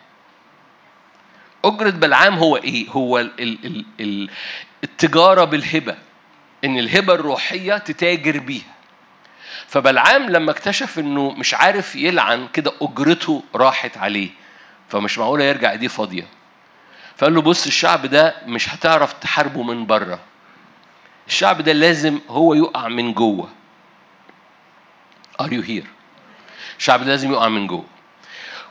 أجرة 1.65 1.91
بلعام 1.91 2.35
هو 2.35 2.57
إيه؟ 2.57 2.89
هو 2.89 3.19
ال... 3.19 3.41
ال... 3.41 3.85
ال... 4.01 4.31
التجارة 4.85 5.45
بالهبة 5.45 5.97
إن 6.65 6.79
الهبة 6.79 7.15
الروحية 7.15 7.79
تتاجر 7.79 8.39
بيها. 8.39 8.75
فبلعام 9.67 10.31
لما 10.31 10.51
اكتشف 10.51 10.99
إنه 10.99 11.31
مش 11.31 11.55
عارف 11.55 11.97
يلعن 11.97 12.49
كده 12.53 12.73
أجرته 12.83 13.43
راحت 13.55 13.99
عليه. 13.99 14.31
فمش 14.89 15.19
معقولة 15.19 15.45
يرجع 15.45 15.71
إيديه 15.71 15.89
فاضية. 15.89 16.27
فقال 17.23 17.35
له 17.35 17.43
بص 17.43 17.67
الشعب 17.67 18.07
ده 18.07 18.35
مش 18.47 18.69
هتعرف 18.69 19.13
تحاربه 19.13 19.63
من 19.63 19.87
بره. 19.87 20.21
الشعب 21.27 21.63
ده 21.63 21.73
لازم 21.73 22.21
هو 22.29 22.55
يقع 22.55 22.89
من 22.89 23.15
جوه. 23.15 23.49
Are 25.43 25.47
you 25.47 25.63
here؟ 25.69 25.87
الشعب 26.79 27.01
ده 27.01 27.07
لازم 27.07 27.33
يقع 27.33 27.49
من 27.49 27.67
جوه. 27.67 27.85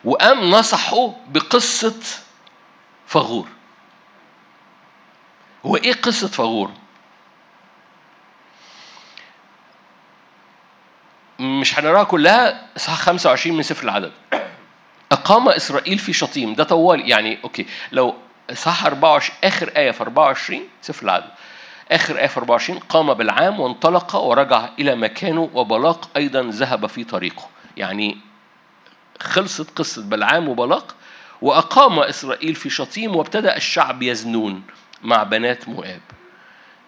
وقام 0.03 0.41
نصحه 0.41 1.15
بقصة 1.27 1.99
فغور. 3.07 3.47
هو 5.65 5.75
إيه 5.75 5.93
قصة 5.93 6.27
فغور؟ 6.27 6.71
مش 11.39 11.79
هنراها 11.79 12.03
كلها 12.03 12.67
إصحاح 12.77 12.99
25 12.99 13.57
من 13.57 13.63
سفر 13.63 13.83
العدد. 13.83 14.11
أقام 15.11 15.49
إسرائيل 15.49 15.99
في 15.99 16.13
شطيم. 16.13 16.53
ده 16.53 16.63
طوال 16.63 17.09
يعني 17.09 17.39
أوكي. 17.43 17.65
لو 17.91 18.15
صح 18.53 18.85
24 18.85 19.37
آخر 19.43 19.71
آية 19.77 19.91
في 19.91 20.01
24 20.01 20.61
سفر 20.81 21.03
العدد 21.05 21.29
آخر 21.91 22.19
آية 22.19 22.27
في 22.27 22.37
24 22.37 22.79
قام 22.79 23.13
بالعام 23.13 23.59
وانطلق 23.59 24.15
ورجع 24.15 24.69
إلى 24.79 24.95
مكانه 24.95 25.49
وبلاق 25.53 26.09
أيضا 26.17 26.41
ذهب 26.41 26.85
في 26.85 27.03
طريقه. 27.03 27.49
يعني 27.77 28.17
خلصت 29.19 29.77
قصة 29.77 30.01
بلعام 30.03 30.47
وبلاق 30.47 30.95
وأقام 31.41 31.99
إسرائيل 31.99 32.55
في 32.55 32.69
شطيم 32.69 33.15
وابتدأ 33.15 33.57
الشعب 33.57 34.03
يزنون 34.03 34.63
مع 35.03 35.23
بنات 35.23 35.69
مؤاب. 35.69 36.01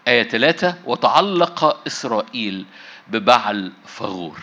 آية 0.08 0.24
ثلاثة 0.24 0.76
وتعلق 0.86 1.88
إسرائيل 1.88 2.66
ببعل 3.08 3.72
فغور. 3.86 4.40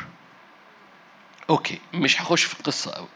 أوكي 1.50 1.78
مش 1.94 2.22
هخش 2.22 2.44
في 2.44 2.60
القصة 2.60 2.92
أوي. 2.92 3.08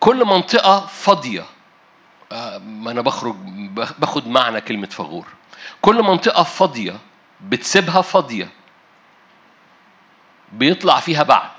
كل 0.00 0.24
منطقة 0.24 0.86
فاضية. 0.86 1.44
آه، 2.32 2.58
ما 2.58 2.90
أنا 2.90 3.00
بخرج 3.00 3.34
باخد 3.98 4.28
معنى 4.28 4.60
كلمة 4.60 4.86
فغور. 4.86 5.26
كل 5.82 6.02
منطقة 6.02 6.42
فاضية 6.42 6.98
بتسيبها 7.40 8.02
فاضية. 8.02 8.48
بيطلع 10.52 11.00
فيها 11.00 11.22
بعل 11.22 11.50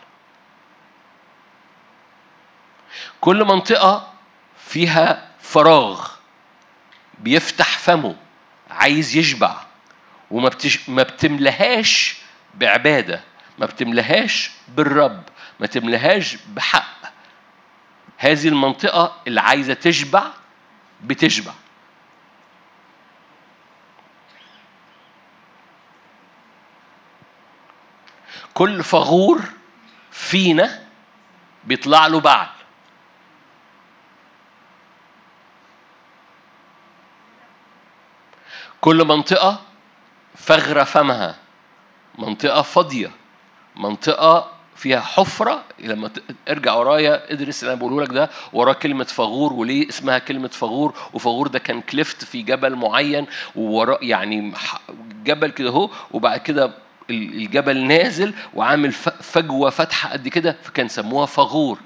كل 3.22 3.46
منطقة 3.46 4.14
فيها 4.58 5.28
فراغ. 5.40 6.08
بيفتح 7.20 7.78
فمه. 7.78 8.16
عايز 8.70 9.16
يشبع. 9.16 9.56
وما 10.32 10.50
بتش... 10.50 10.90
ما 10.90 11.04
بتملهاش 11.04 12.18
بعبادة. 12.54 13.22
ما 13.58 13.66
بتملهاش 13.66 14.52
بالرب. 14.68 15.24
ما 15.60 15.68
تملهاش 15.68 16.38
بحق. 16.48 16.97
هذه 18.18 18.48
المنطقة 18.48 19.16
اللي 19.28 19.42
عايزة 19.42 19.74
تشبع 19.74 20.24
بتشبع. 21.04 21.54
كل 28.54 28.84
فغور 28.84 29.42
فينا 30.12 30.88
بيطلع 31.64 32.08
له 32.08 32.20
بعل 32.20 32.48
كل 38.82 39.06
منطقة 39.06 39.62
فغرة 40.36 40.84
فمها. 40.84 41.36
منطقة 42.18 42.62
فاضية. 42.62 43.12
منطقة 43.76 44.57
فيها 44.78 45.00
حفرة 45.00 45.64
لما 45.80 46.10
ارجع 46.50 46.74
ورايا 46.74 47.32
ادرس 47.34 47.64
اللي 47.64 47.74
أنا 47.74 47.80
بقوله 47.82 48.02
لك 48.02 48.10
ده 48.14 48.30
وراه 48.54 48.74
كلمة 48.74 49.04
فغور 49.04 49.54
وليه 49.54 49.90
اسمها 49.90 50.18
كلمة 50.20 50.48
فغور؟ 50.48 50.94
وفغور 51.14 51.48
ده 51.48 51.60
كان 51.60 51.82
cleft 51.82 52.24
في 52.24 52.42
جبل 52.42 52.76
معين 52.76 53.26
ووراه 53.56 54.00
يعني 54.02 54.54
جبل 55.26 55.52
كده 55.52 55.70
اهو 55.70 55.90
وبعد 56.12 56.40
كده 56.40 56.72
الجبل 57.10 57.78
نازل 57.88 58.34
وعامل 58.54 58.92
فجوة 59.22 59.70
فتحة 59.70 60.10
قد 60.10 60.28
كده 60.28 60.56
فكان 60.64 60.88
سموها 60.88 61.26
فغور. 61.26 61.80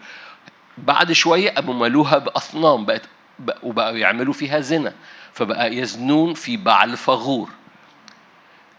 بعد 0.77 1.11
شوية 1.11 1.49
قاموا 1.49 1.73
مالوها 1.73 2.17
بأصنام 2.17 2.85
بقت 2.85 3.01
وبقوا 3.63 3.97
يعملوا 3.97 4.33
فيها 4.33 4.59
زنا 4.59 4.93
فبقى 5.33 5.75
يزنون 5.77 6.33
في 6.33 6.57
بعل 6.57 6.97
فغور. 6.97 7.49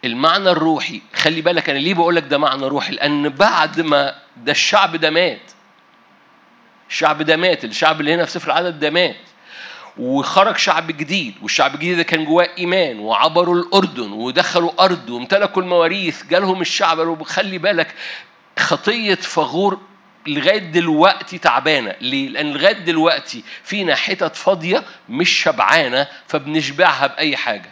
المعنى 0.04 0.50
الروحي 0.50 1.02
خلي 1.14 1.40
بالك 1.40 1.70
أنا 1.70 1.78
ليه 1.78 1.94
بقول 1.94 2.16
لك 2.16 2.22
ده 2.22 2.38
معنى 2.38 2.66
روحي؟ 2.66 2.94
لأن 2.94 3.28
بعد 3.28 3.80
ما 3.80 4.14
ده 4.36 4.52
الشعب 4.52 4.96
ده 4.96 5.10
مات. 5.10 5.40
الشعب 6.90 7.22
ده 7.22 7.36
مات 7.36 7.64
الشعب 7.64 8.00
اللي 8.00 8.14
هنا 8.14 8.24
في 8.24 8.30
سفر 8.30 8.46
العدد 8.52 8.80
ده 8.80 8.90
مات. 8.90 9.16
وخرج 9.98 10.56
شعب 10.56 10.86
جديد 10.86 11.34
والشعب 11.42 11.74
الجديد 11.74 11.96
ده 11.96 12.02
كان 12.02 12.24
جواه 12.24 12.48
إيمان 12.58 12.98
وعبروا 12.98 13.54
الأردن 13.54 14.12
ودخلوا 14.12 14.84
أرض 14.84 15.10
وامتلكوا 15.10 15.62
المواريث 15.62 16.22
جالهم 16.26 16.60
الشعب. 16.60 16.98
قالوا 16.98 17.24
خلي 17.24 17.58
بالك 17.58 17.94
خطية 18.58 19.14
فغور 19.14 19.78
لغاية 20.26 20.58
دلوقتي 20.58 21.38
تعبانة. 21.38 21.94
ليه؟ 22.00 22.28
لأن 22.28 22.52
لغاية 22.52 22.72
دلوقتي 22.72 23.44
فينا 23.64 23.94
حتت 23.94 24.36
فاضية 24.36 24.84
مش 25.08 25.30
شبعانة 25.30 26.06
فبنشبعها 26.28 27.06
بأي 27.06 27.36
حاجة. 27.36 27.70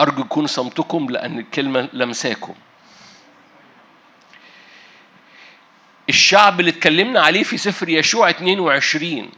أرجو 0.00 0.22
يكون 0.22 0.46
صمتكم 0.46 1.06
لأن 1.10 1.38
الكلمة 1.38 1.88
لمساكم. 1.92 2.54
الشعب 6.08 6.60
اللي 6.60 6.70
اتكلمنا 6.70 7.20
عليه 7.20 7.42
في 7.42 7.56
سفر 7.56 7.88
يشوع 7.88 8.30
22 8.30 9.30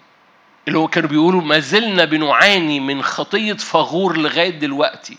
اللي 0.68 0.78
هو 0.78 0.88
كانوا 0.88 1.08
بيقولوا 1.08 1.42
ما 1.42 1.58
زلنا 1.58 2.04
بنعاني 2.04 2.80
من 2.80 3.02
خطية 3.02 3.52
فغور 3.52 4.16
لغاية 4.16 4.50
دلوقتي. 4.50 5.18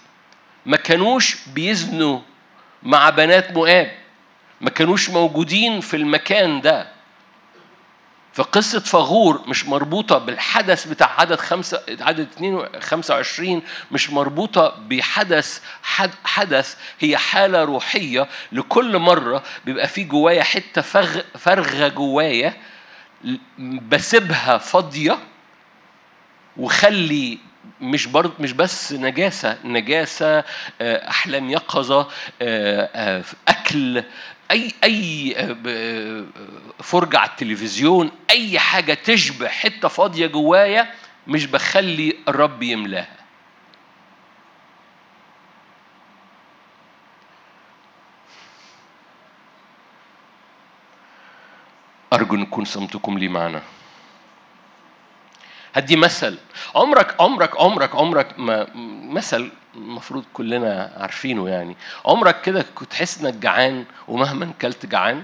ما 0.65 0.77
كانوش 0.77 1.37
بيزنوا 1.47 2.19
مع 2.83 3.09
بنات 3.09 3.51
مؤاب. 3.51 3.91
ما 4.61 4.69
كانوش 4.69 5.09
موجودين 5.09 5.81
في 5.81 5.97
المكان 5.97 6.61
ده. 6.61 6.87
فقصة 8.33 8.79
فغور 8.79 9.41
مش 9.47 9.65
مربوطة 9.65 10.17
بالحدث 10.17 10.87
بتاع 10.87 11.19
عدد 11.21 11.39
خمسة 11.39 11.81
عدد 12.01 12.27
25 12.81 13.61
مش 13.91 14.09
مربوطة 14.09 14.75
بحدث 14.87 15.61
حد 15.83 16.11
حدث 16.23 16.75
هي 16.99 17.17
حالة 17.17 17.63
روحية 17.63 18.27
لكل 18.51 18.97
مرة 18.97 19.43
بيبقى 19.65 19.87
في 19.87 20.03
جوايا 20.03 20.43
حتة 20.43 20.81
فغ 20.81 21.19
فارغة 21.39 21.87
جوايا 21.87 22.53
بسيبها 23.89 24.57
فاضية 24.57 25.17
وخلي 26.57 27.37
مش 27.81 28.05
برض 28.07 28.31
مش 28.39 28.51
بس 28.51 28.93
نجاسة 28.93 29.57
نجاسة 29.63 30.43
أحلام 30.81 31.49
يقظة 31.49 32.07
أكل 33.71 34.03
أي 34.51 34.71
أي 34.83 35.35
فرجة 36.83 37.17
على 37.17 37.29
التلفزيون 37.29 38.11
أي 38.29 38.59
حاجة 38.59 38.93
تشبه 38.93 39.47
حتة 39.47 39.87
فاضية 39.87 40.27
جوايا 40.27 40.93
مش 41.27 41.45
بخلي 41.45 42.15
الرب 42.27 42.63
يملاها 42.63 43.17
أرجو 52.13 52.35
أن 52.35 52.41
يكون 52.41 52.65
صمتكم 52.65 53.17
لي 53.17 53.27
معنا. 53.27 53.61
هدي 55.73 55.95
مثل. 55.95 56.37
عمرك 56.75 57.15
عمرك 57.21 57.57
عمرك 57.61 57.95
عمرك 57.95 58.39
ما 58.39 58.67
مثل 59.09 59.51
المفروض 59.75 60.23
كلنا 60.33 60.91
عارفينه 60.97 61.49
يعني. 61.49 61.75
عمرك 62.05 62.41
كده 62.41 62.65
كنت 62.75 62.91
تحس 62.91 63.21
إنك 63.21 63.33
جعان 63.33 63.85
ومهما 64.07 64.51
كلت 64.61 64.85
جعان 64.85 65.23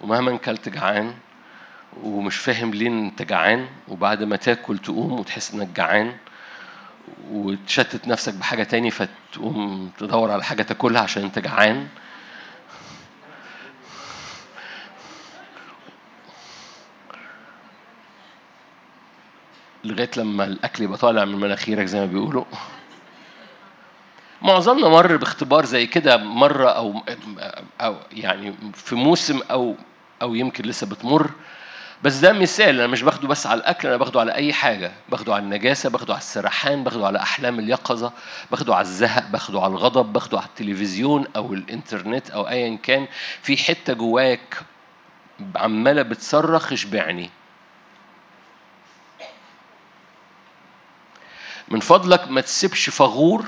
ومهما 0.00 0.36
كلت 0.36 0.68
جعان 0.68 1.14
ومش 2.02 2.36
فاهم 2.36 2.70
ليه 2.70 2.88
أنت 2.88 3.22
جعان 3.22 3.66
وبعد 3.88 4.22
ما 4.22 4.36
تاكل 4.36 4.78
تقوم 4.78 5.12
وتحس 5.12 5.54
إنك 5.54 5.68
جعان 5.76 6.14
وتشتت 7.30 8.08
نفسك 8.08 8.34
بحاجة 8.34 8.62
تاني 8.62 8.90
فتقوم 8.90 9.90
تدور 9.98 10.30
على 10.30 10.44
حاجة 10.44 10.62
تاكلها 10.62 11.02
عشان 11.02 11.22
أنت 11.22 11.38
جعان. 11.38 11.88
لغاية 19.84 20.10
لما 20.16 20.44
الأكل 20.44 20.84
يبقى 20.84 20.98
طالع 20.98 21.24
من 21.24 21.40
مناخيرك 21.40 21.86
زي 21.86 22.00
ما 22.00 22.06
بيقولوا. 22.06 22.44
معظمنا 24.42 24.88
مر 24.88 25.16
باختبار 25.16 25.64
زي 25.64 25.86
كده 25.86 26.16
مرة 26.16 26.68
أو 26.68 27.02
أو 27.80 27.96
يعني 28.12 28.54
في 28.74 28.94
موسم 28.94 29.40
أو 29.50 29.76
أو 30.22 30.34
يمكن 30.34 30.64
لسه 30.64 30.86
بتمر. 30.86 31.30
بس 32.02 32.16
ده 32.16 32.32
مثال 32.32 32.68
أنا 32.78 32.86
مش 32.86 33.02
باخده 33.02 33.28
بس 33.28 33.46
على 33.46 33.60
الأكل 33.60 33.88
أنا 33.88 33.96
باخده 33.96 34.20
على 34.20 34.34
أي 34.34 34.52
حاجة. 34.52 34.92
باخده 35.08 35.34
على 35.34 35.42
النجاسة 35.42 35.90
باخده 35.90 36.12
على 36.14 36.20
السرحان 36.20 36.84
باخده 36.84 37.06
على 37.06 37.18
أحلام 37.18 37.58
اليقظة 37.58 38.12
باخده 38.50 38.74
على 38.74 38.82
الزهق 38.82 39.26
باخده 39.30 39.60
على 39.60 39.72
الغضب 39.72 40.12
باخده 40.12 40.38
على 40.38 40.46
التلفزيون 40.46 41.24
أو 41.36 41.54
الإنترنت 41.54 42.30
أو 42.30 42.48
ايا 42.48 42.76
كان. 42.76 43.06
في 43.42 43.56
حتة 43.56 43.92
جواك 43.92 44.60
عمالة 45.56 46.02
بتصرخ 46.02 46.72
اشبعني. 46.72 47.30
من 51.70 51.80
فضلك 51.80 52.28
ما 52.28 52.40
تسيبش 52.40 52.90
فغور 52.90 53.44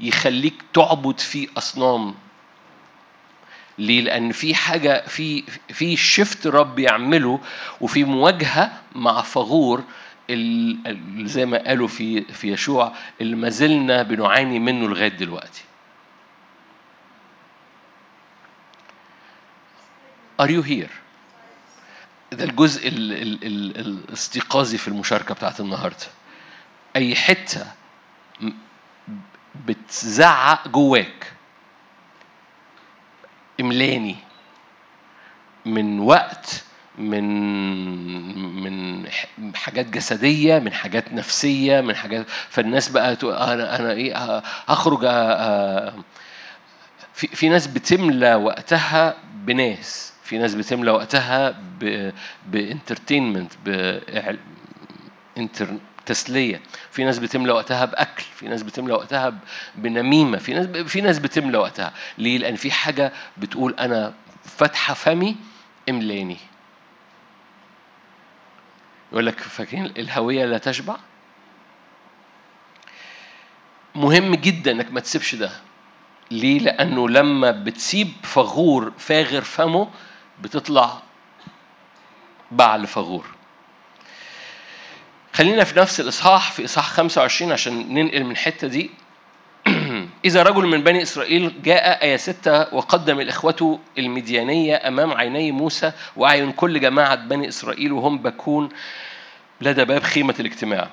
يخليك 0.00 0.54
تعبد 0.74 1.20
في 1.20 1.48
أصنام 1.58 2.14
ليه؟ 3.78 4.00
لأن 4.00 4.32
في 4.32 4.54
حاجة 4.54 5.06
في 5.06 5.42
في 5.68 5.96
شيفت 5.96 6.46
رب 6.46 6.78
يعمله 6.78 7.40
وفي 7.80 8.04
مواجهة 8.04 8.80
مع 8.94 9.22
فغور 9.22 9.84
زي 11.24 11.46
ما 11.46 11.58
قالوا 11.66 11.88
في 11.88 12.20
في 12.22 12.52
يشوع 12.52 12.92
اللي 13.20 13.36
ما 13.36 13.48
زلنا 13.48 14.02
بنعاني 14.02 14.58
منه 14.58 14.88
لغاية 14.88 15.08
دلوقتي. 15.08 15.62
Are 20.42 20.48
you 20.48 20.62
here؟ 20.62 20.90
ده 22.32 22.44
الجزء 22.44 22.88
ال 22.88 23.12
ال 23.12 23.44
ال 23.44 23.80
الاستيقاظي 23.80 24.78
في 24.78 24.88
المشاركة 24.88 25.34
بتاعت 25.34 25.60
النهاردة. 25.60 26.06
أي 26.96 27.14
حتة 27.14 27.66
بتزعق 29.66 30.68
جواك. 30.68 31.32
املاني. 33.60 34.16
من 35.66 36.00
وقت 36.00 36.64
من 36.98 37.24
من 38.62 39.06
حاجات 39.56 39.86
جسدية 39.86 40.58
من 40.58 40.72
حاجات 40.72 41.12
نفسية 41.12 41.80
من 41.80 41.96
حاجات 41.96 42.26
فالناس 42.50 42.88
بقى 42.88 43.16
تقول 43.16 43.34
أنا 43.34 43.76
أنا 43.80 43.90
إيه 43.92 44.42
هخرج 44.68 45.00
في 47.14 47.26
في 47.26 47.48
ناس 47.48 47.66
بتملى 47.66 48.34
وقتها 48.34 49.16
بناس. 49.34 50.12
في 50.22 50.38
ناس 50.38 50.54
بتملى 50.54 50.90
وقتها 50.90 51.54
ب 52.46 52.54
entertainment 52.54 53.52
ب 55.36 55.41
enter 55.41 55.68
تسلية. 56.06 56.60
في 56.90 57.04
ناس 57.04 57.18
بتملى 57.18 57.52
وقتها 57.52 57.84
بأكل 57.84 58.24
في 58.36 58.48
ناس 58.48 58.62
بتملى 58.62 58.92
وقتها 58.92 59.34
بنميمة 59.74 60.38
في 60.38 60.54
ناس 60.54 60.66
في 60.66 61.00
ناس 61.00 61.18
بتملى 61.18 61.58
وقتها. 61.58 61.92
ليه؟ 62.18 62.38
لأن 62.38 62.56
في 62.56 62.70
حاجة 62.70 63.12
بتقول 63.36 63.74
أنا 63.74 64.14
فاتحة 64.44 64.94
فمي 64.94 65.36
املاني. 65.88 66.36
يقول 69.12 69.26
لك 69.26 69.40
فاكرين 69.40 69.84
الهوية 69.84 70.44
لا 70.44 70.58
تشبع؟ 70.58 70.96
مهم 73.94 74.34
جدا 74.34 74.70
إنك 74.70 74.92
ما 74.92 75.00
تسيبش 75.00 75.34
ده. 75.34 75.50
ليه؟ 76.30 76.58
لأنه 76.58 77.08
لما 77.08 77.50
بتسيب 77.50 78.12
فغور 78.22 78.92
فاغر 78.98 79.40
فمه 79.40 79.90
بتطلع 80.40 81.02
بعل 82.50 82.86
فغور. 82.86 83.33
خلينا 85.34 85.64
في 85.64 85.78
نفس 85.78 86.00
الإصحاح 86.00 86.52
في 86.52 86.64
إصحاح 86.64 86.88
25 86.88 87.52
عشان 87.52 87.94
ننقل 87.94 88.24
من 88.24 88.30
الحتة 88.30 88.68
دي. 88.68 88.90
إذا 90.24 90.42
رجل 90.42 90.66
من 90.66 90.82
بني 90.82 91.02
إسرائيل 91.02 91.62
جاء 91.62 92.02
آية 92.04 92.16
6 92.16 92.74
وقدم 92.74 93.20
الإخوة 93.20 93.80
المديانية 93.98 94.88
أمام 94.88 95.12
عيني 95.12 95.52
موسى 95.52 95.92
وأعين 96.16 96.52
كل 96.52 96.80
جماعة 96.80 97.14
بني 97.14 97.48
إسرائيل 97.48 97.92
وهم 97.92 98.18
بكون 98.18 98.68
لدى 99.60 99.84
باب 99.84 100.02
خيمة 100.02 100.34
الاجتماع. 100.40 100.90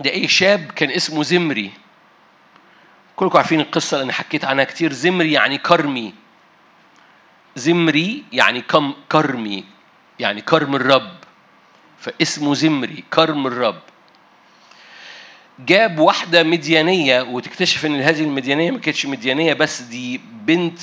ده 0.00 0.10
أي 0.10 0.28
شاب 0.28 0.70
كان 0.76 0.90
اسمه 0.90 1.22
زمري. 1.22 1.70
كلكم 3.16 3.38
عارفين 3.38 3.60
القصة 3.60 3.98
لأن 3.98 4.12
حكيت 4.12 4.44
عنها 4.44 4.64
كتير. 4.64 4.92
زمري 4.92 5.32
يعني 5.32 5.58
كرمي. 5.58 6.14
زمري 7.56 8.24
يعني 8.32 8.60
كم 8.60 8.94
كرمي. 9.12 9.64
يعني 10.18 10.40
كرم 10.40 10.76
الرب. 10.76 11.23
فاسمه 11.98 12.54
زمري 12.54 13.04
كرم 13.12 13.46
الرب. 13.46 13.80
جاب 15.58 15.98
واحدة 15.98 16.42
مديانية 16.42 17.22
وتكتشف 17.22 17.86
إن 17.86 18.00
هذه 18.00 18.20
المديانية 18.20 18.70
ما 18.70 18.78
كانتش 18.78 19.06
مديانية 19.06 19.52
بس 19.52 19.80
دي 19.80 20.20
بنت 20.32 20.78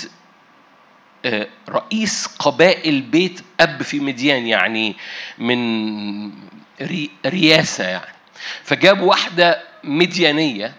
رئيس 1.70 2.28
قبائل 2.40 3.02
بيت 3.02 3.42
أب 3.60 3.84
في 3.84 4.00
مديان 4.00 4.48
يعني 4.48 4.96
من 5.38 6.32
رياسة 7.26 7.84
يعني. 7.84 8.16
فجاب 8.64 9.02
واحدة 9.02 9.64
مديانية 9.84 10.74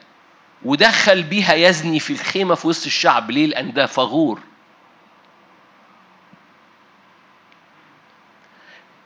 ودخل 0.64 1.22
بيها 1.22 1.54
يزني 1.54 2.00
في 2.00 2.12
الخيمة 2.12 2.54
في 2.54 2.66
وسط 2.68 2.86
الشعب. 2.86 3.30
ليه؟ 3.30 3.46
لأن 3.46 3.72
ده 3.72 3.86
فغور. 3.86 4.40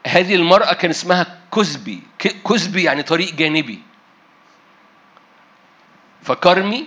هذه 0.06 0.34
المرأة 0.34 0.72
كان 0.72 0.90
اسمها 0.90 1.40
كزبي 1.54 2.02
كزبي 2.44 2.82
يعني 2.82 3.02
طريق 3.02 3.34
جانبي. 3.34 3.82
فكرمي 6.22 6.86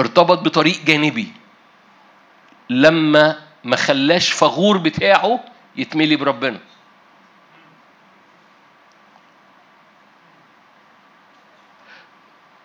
ارتبط 0.00 0.38
بطريق 0.38 0.84
جانبي. 0.84 1.32
لما 2.70 3.40
ما 3.64 3.76
خلاش 3.76 4.32
فغور 4.32 4.78
بتاعه 4.78 5.40
يتملي 5.76 6.16
بربنا. 6.16 6.60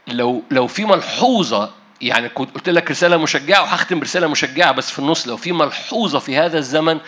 لو 0.07 0.43
لو 0.51 0.67
في 0.67 0.85
ملحوظة 0.85 1.71
يعني 2.01 2.29
كنت 2.29 2.55
قلت 2.55 2.69
لك 2.69 2.91
رسالة 2.91 3.17
مشجعة 3.17 3.61
وهختم 3.61 3.99
برسالة 3.99 4.27
مشجعة 4.27 4.71
بس 4.71 4.91
في 4.91 4.99
النص 4.99 5.27
لو 5.27 5.37
في 5.37 5.51
ملحوظة 5.51 6.19
في 6.19 6.37
هذا 6.37 6.57
الزمن 6.57 6.99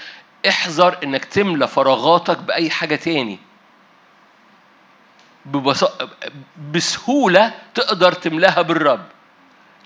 احذر 0.47 0.97
إنك 1.03 1.25
تملى 1.25 1.67
فراغاتك 1.67 2.37
بأي 2.37 2.69
حاجة 2.69 2.95
تاني. 2.95 3.39
بسهولة 6.71 7.53
تقدر 7.73 8.11
تملاها 8.11 8.61
بالرب 8.61 9.05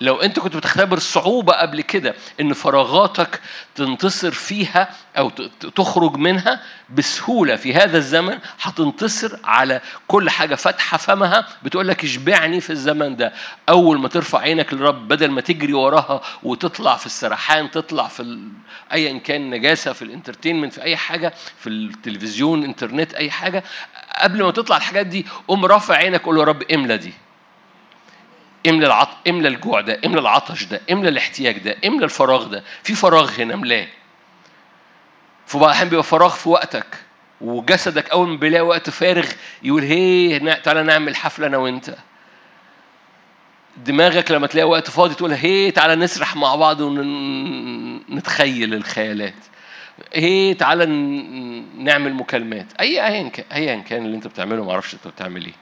لو 0.02 0.16
انت 0.16 0.40
كنت 0.40 0.56
بتختبر 0.56 1.00
صعوبة 1.00 1.54
قبل 1.54 1.82
كده 1.82 2.16
ان 2.42 2.54
فراغاتك 2.54 3.40
تنتصر 3.76 4.32
فيها 4.32 4.90
أو 5.18 5.30
تخرج 5.76 6.16
منها 6.18 6.62
بسهولة 6.90 7.56
في 7.56 7.74
هذا 7.74 7.98
الزمن 7.98 8.38
هتنتصر 8.62 9.40
على 9.44 9.82
كل 10.08 10.30
حاجة 10.30 10.56
فاتحة 10.56 10.98
فمها. 10.98 11.48
بتقول 11.64 11.88
لك 11.88 12.04
اشبعني 12.04 12.62
في 12.62 12.70
الزمن 12.70 13.16
ده. 13.16 13.34
أول 13.70 14.00
ما 14.00 14.08
ترفع 14.08 14.40
عينك 14.40 14.74
للرب 14.74 15.08
بدل 15.08 15.32
ما 15.32 15.42
تجري 15.42 15.74
وراها 15.74 16.22
وتطلع 16.44 16.96
في 16.96 17.06
السرحان 17.06 17.72
تطلع 17.72 18.08
في 18.08 18.20
ال... 18.20 18.50
ايا 18.94 19.18
كان 19.20 19.50
نجاسة 19.50 19.94
في 19.94 20.02
الانترتينمنت 20.02 20.74
في 20.74 20.82
أي 20.82 20.98
حاجة 20.98 21.34
في 21.60 21.70
التلفزيون 21.70 22.64
إنترنت 22.64 23.14
أي 23.14 23.32
حاجة 23.32 23.64
قبل 24.20 24.44
ما 24.44 24.52
تطلع 24.52 24.78
الحاجات 24.78 25.06
دي 25.06 25.26
قوم 25.48 25.66
رافع 25.66 25.96
عينك 25.96 26.22
قول 26.22 26.38
يا 26.40 26.44
رب 26.44 26.64
املى 26.72 26.98
دي. 26.98 27.14
املى 28.68 28.86
العط... 28.86 29.10
املى 29.28 29.48
الجوع 29.48 29.82
ده 29.82 30.00
املى 30.06 30.20
العطش 30.20 30.64
ده 30.64 30.82
املى 30.92 31.10
الاحتياج 31.10 31.58
ده 31.58 31.78
املى 31.86 32.06
الفراغ 32.06 32.44
ده. 32.44 32.64
في 32.84 32.96
فراغ 32.96 33.32
هنا 33.42 33.56
ملاه. 33.56 33.88
في 35.48 35.58
بعض 35.58 35.68
الاحيان 35.70 35.90
بيبقى 35.90 36.04
فراغ 36.04 36.30
في 36.34 36.50
وقتك 36.50 36.86
وجسدك 37.42 38.10
أول 38.10 38.28
ما 38.28 38.36
بيلاقي 38.38 38.62
وقت 38.66 38.90
فارغ 38.90 39.28
يقول 39.64 39.84
هي 39.84 40.40
تعالى 40.64 40.84
نعمل 40.84 41.16
حفلة 41.16 41.48
أنا 41.48 41.58
وأنت. 41.58 41.96
دماغك 43.78 44.32
لما 44.32 44.48
تلاقي 44.48 44.68
وقت 44.68 44.90
فاضي 44.90 45.16
تقول 45.16 45.32
هي 45.32 45.72
تعالى 45.72 45.96
نسرح 45.96 46.36
مع 46.36 46.56
بعض 46.56 46.82
ونتخيل 46.82 48.74
الخيالات. 48.74 49.34
هي 50.14 50.54
تعالى 50.54 50.86
نعمل 51.78 52.14
مكالمات. 52.14 52.68
اي 52.80 53.06
ايا 53.08 53.30
كان 53.30 53.46
ايا 53.54 53.76
كان 53.76 54.06
اللي 54.06 54.16
أنت 54.16 54.28
بتعمله 54.28 54.64
ما 54.64 54.72
أعرفش 54.72 54.94
أنت 54.94 55.08
بتعمل 55.08 55.46
إيه. 55.46 55.54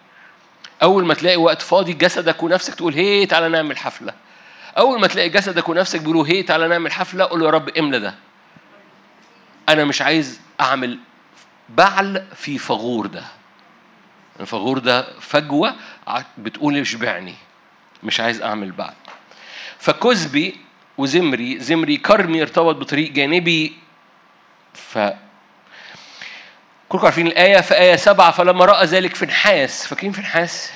أول 0.84 1.06
ما 1.06 1.14
تلاقي 1.14 1.38
وقت 1.38 1.62
فاضي 1.62 1.94
جسدك 1.94 2.44
ونفسك 2.44 2.76
تقول 2.76 2.94
هي 2.94 3.26
تعالى 3.26 3.50
نعمل 3.50 3.78
حفلة. 3.78 4.14
أول 4.78 5.00
ما 5.00 5.08
تلاقي 5.08 5.30
جسدك 5.30 5.70
ونفسك 5.70 6.00
بيقولوا 6.00 6.28
هي 6.28 6.44
تعالى 6.44 6.68
نعمل 6.68 6.92
حفلة. 6.92 7.24
قول 7.26 7.42
يا 7.42 7.50
رب 7.50 7.70
املى 7.70 8.00
ده. 8.00 8.16
أنا 9.70 9.84
مش 9.84 10.02
عايز 10.02 10.42
أعمل 10.62 11.00
بعل 11.70 12.26
في 12.36 12.58
فغور 12.58 13.06
ده. 13.06 13.24
الفغور 14.40 14.78
ده 14.78 15.20
فجوة 15.20 15.76
بتقول 16.38 16.78
اشبعني. 16.78 17.36
مش 18.04 18.20
عايز 18.20 18.42
أعمل 18.42 18.72
بعل. 18.72 18.94
فكزبي 19.80 20.58
وزمري 20.98 21.60
زمري 21.60 21.98
كرمي 21.98 22.42
ارتبط 22.42 22.76
بطريق 22.76 23.12
جانبي 23.12 23.74
ف 24.74 25.00
كلكم 26.94 27.06
عارفين 27.06 27.28
الآية 27.28 27.62
في 27.62 27.80
آية 27.80 27.96
سبعة 27.96 28.32
فلما 28.32 28.66
رأى 28.66 28.86
ذلك 28.86 29.16
فنحاس. 29.16 29.88
فاكرين 29.88 30.12
فنحاس؟ 30.12 30.72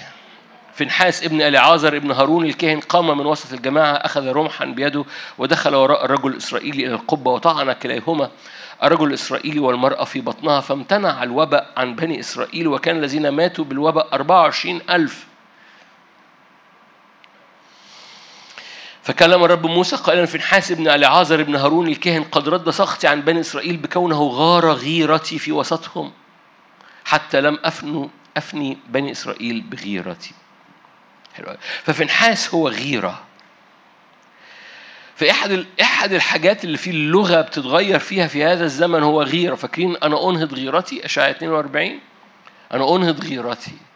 فنحاس 0.73 1.23
ابن 1.23 1.41
أليعازر 1.41 1.95
ابن 1.95 2.11
هارون 2.11 2.45
الكاهن 2.45 2.79
قام 2.79 3.17
من 3.17 3.25
وسط 3.25 3.53
الجماعة 3.53 3.93
أخذ 3.93 4.27
رمحا 4.27 4.65
بيده 4.65 5.05
ودخل 5.37 5.75
وراء 5.75 6.05
الرجل 6.05 6.31
الإسرائيلي 6.31 6.85
إلى 6.85 6.93
القبة 6.93 7.31
وطعن 7.31 7.71
كليهما 7.73 8.29
الرجل 8.83 9.07
الإسرائيلي 9.07 9.59
والمرأة 9.59 10.03
في 10.03 10.21
بطنها 10.21 10.61
فامتنع 10.61 11.23
الوباء 11.23 11.67
عن 11.77 11.95
بني 11.95 12.19
إسرائيل 12.19 12.67
وكان 12.67 12.97
الذين 12.97 13.29
ماتوا 13.29 13.65
بالوباء 13.65 14.07
24 14.13 14.81
ألف. 14.89 15.25
فكلم 19.07 19.43
الرب 19.43 19.65
موسى 19.65 19.95
قائلا 19.95 20.25
في 20.25 20.37
نحاس 20.37 20.71
ابن 20.71 20.87
العازر 20.87 21.41
ابن 21.41 21.55
هارون 21.55 21.87
الكاهن 21.87 22.23
قد 22.23 22.49
رد 22.49 22.69
سخطي 22.69 23.07
عن 23.07 23.21
بني 23.21 23.39
إسرائيل 23.39 23.77
بكونه 23.77 24.23
غار 24.23 24.71
غيرتي 24.71 25.39
في 25.39 25.51
وسطهم 25.51 26.11
حتى 27.05 27.41
لم 27.41 27.59
افنوا 27.63 28.07
أفني 28.37 28.77
بني 28.89 29.11
إسرائيل 29.11 29.61
بغيرتي. 29.61 30.31
ففي 31.83 32.05
نحاس 32.05 32.53
هو 32.53 32.69
غيرة. 32.69 33.23
في 35.15 35.31
أحد 35.31 35.65
أحد 35.81 36.13
الحاجات 36.13 36.63
اللي 36.63 36.77
في 36.77 36.89
اللغة 36.89 37.41
بتتغير 37.41 37.99
فيها 37.99 38.27
في 38.27 38.43
هذا 38.43 38.65
الزمن 38.65 39.03
هو 39.03 39.21
غيرة. 39.21 39.55
فاكرين 39.55 39.97
أنا 39.97 40.29
أنهض 40.29 40.53
غيرتي؟ 40.53 41.05
أشعياء 41.05 41.31
42 41.31 41.99
أنا 42.73 42.95
أنهض 42.95 43.23
غيرتي. 43.23 43.86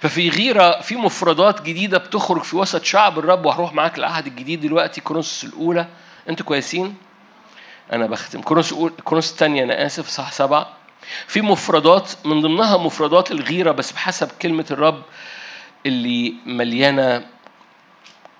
ففي 0.00 0.28
غيرة 0.28 0.80
في 0.80 0.96
مفردات 0.96 1.62
جديدة 1.62 1.98
بتخرج 1.98 2.42
في 2.42 2.56
وسط 2.56 2.84
شعب 2.84 3.18
الرب 3.18 3.46
وهروح 3.46 3.72
معاك 3.72 3.98
العهد 3.98 4.26
الجديد 4.26 4.60
دلوقتي 4.60 5.00
كورنثوس 5.00 5.44
الأولى. 5.44 5.86
أنتوا 6.28 6.46
كويسين؟ 6.46 6.94
أنا 7.92 8.06
بختم. 8.06 8.42
كورنثوس 8.42 9.30
الثانية 9.30 9.64
أنا 9.64 9.86
آسف 9.86 10.08
صح 10.08 10.32
سبعة. 10.32 10.72
في 11.26 11.40
مفردات 11.40 12.12
من 12.24 12.40
ضمنها 12.40 12.76
مفردات 12.76 13.30
الغيرة 13.30 13.70
بس 13.72 13.92
بحسب 13.92 14.28
كلمة 14.42 14.66
الرب 14.70 15.02
اللي 15.86 16.34
مليانة 16.46 17.26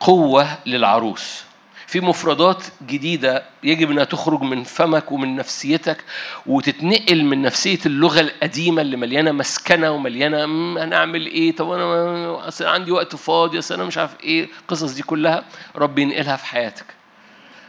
قوة 0.01 0.59
للعروس. 0.67 1.46
في 1.87 2.01
مفردات 2.01 2.65
جديدة 2.87 3.45
يجب 3.63 3.91
أنها 3.91 4.05
تخرج 4.05 4.43
من 4.43 4.65
فمك 4.65 5.13
ومن 5.13 5.37
نفسيتك 5.37 6.05
وتتنقل 6.47 7.25
من 7.25 7.43
نفسية 7.43 7.79
اللغة 7.87 8.21
القديمة 8.21 8.83
اللي 8.83 8.97
مليانة 8.97 9.33
مسكنة 9.33 9.91
ومليانة 9.91 10.45
هنعمل 10.85 11.27
إيه؟ 11.27 11.57
طب 11.57 11.71
أنا 11.73 12.43
عندي 12.61 12.91
وقت 12.91 13.17
فاضي 13.17 13.61
أنا 13.71 13.85
مش 13.85 13.99
عارف 13.99 14.21
إيه؟ 14.21 14.49
القصص 14.63 14.93
دي 14.93 15.03
كلها 15.03 15.45
رب 15.77 15.99
ينقلها 15.99 16.37
في 16.37 16.47
حياتك. 16.47 16.87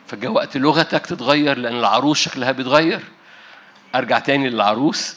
فجاء 0.07 0.31
وقت 0.31 0.57
لغتك 0.57 1.05
تتغير 1.05 1.57
لأن 1.57 1.79
العروس 1.79 2.19
شكلها 2.19 2.51
بيتغير. 2.51 2.99
أرجع 3.95 4.19
تاني 4.19 4.49
للعروس 4.49 5.15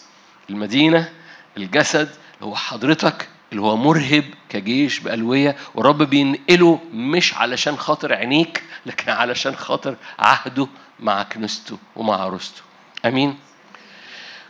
المدينة 0.51 1.13
الجسد 1.57 2.09
هو 2.43 2.57
حضرتك 2.57 3.29
اللي 3.53 3.63
هو 3.63 3.77
مرهب 3.77 4.25
كجيش 4.49 4.99
بألوية 5.01 5.57
ورب 5.75 6.03
بينقله 6.03 6.79
مش 6.95 7.35
علشان 7.35 7.77
خاطر 7.77 8.15
عينيك 8.15 8.63
لكن 8.87 9.11
علشان 9.13 9.57
خاطر 9.57 9.97
عهده 10.19 10.67
مع 11.01 11.23
كنيسته 11.23 11.79
ومع 11.97 12.17
عروسته. 12.21 12.63
أمين. 13.05 13.37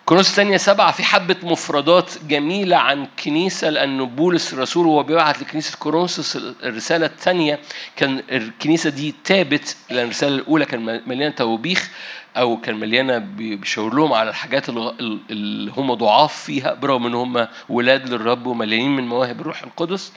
كورنثوس 0.06 0.30
الثانية 0.30 0.56
سبعة 0.56 0.92
في 0.92 1.04
حبة 1.04 1.36
مفردات 1.42 2.10
جميلة 2.28 2.76
عن 2.76 3.06
كنيسة 3.24 3.70
لأنه 3.70 4.06
بولس 4.06 4.52
الرسول 4.52 4.86
وهو 4.86 5.02
بيبعت 5.02 5.40
لكنيسة 5.42 5.78
كورنثوس 5.78 6.36
الرسالة 6.36 7.06
الثانية 7.06 7.58
كان 7.96 8.22
الكنيسة 8.30 8.90
دي 8.90 9.14
تابت 9.24 9.76
لأن 9.90 10.04
الرسالة 10.04 10.34
الأولى 10.36 10.64
كان 10.64 11.02
مليانة 11.06 11.34
توبيخ. 11.34 11.90
أو 12.36 12.56
كان 12.56 12.80
مليانة 12.80 13.18
بيشاور 13.18 13.94
لهم 13.94 14.12
على 14.12 14.30
الحاجات 14.30 14.68
اللي 14.68 15.72
هم 15.76 15.94
ضعاف 15.94 16.42
فيها 16.42 16.74
برغم 16.74 17.06
إن 17.06 17.14
هم 17.14 17.48
ولاد 17.68 18.08
للرب 18.08 18.46
ومليانين 18.46 18.96
من 18.96 19.08
مواهب 19.08 19.40
الروح 19.40 19.62
القدس. 19.62 20.12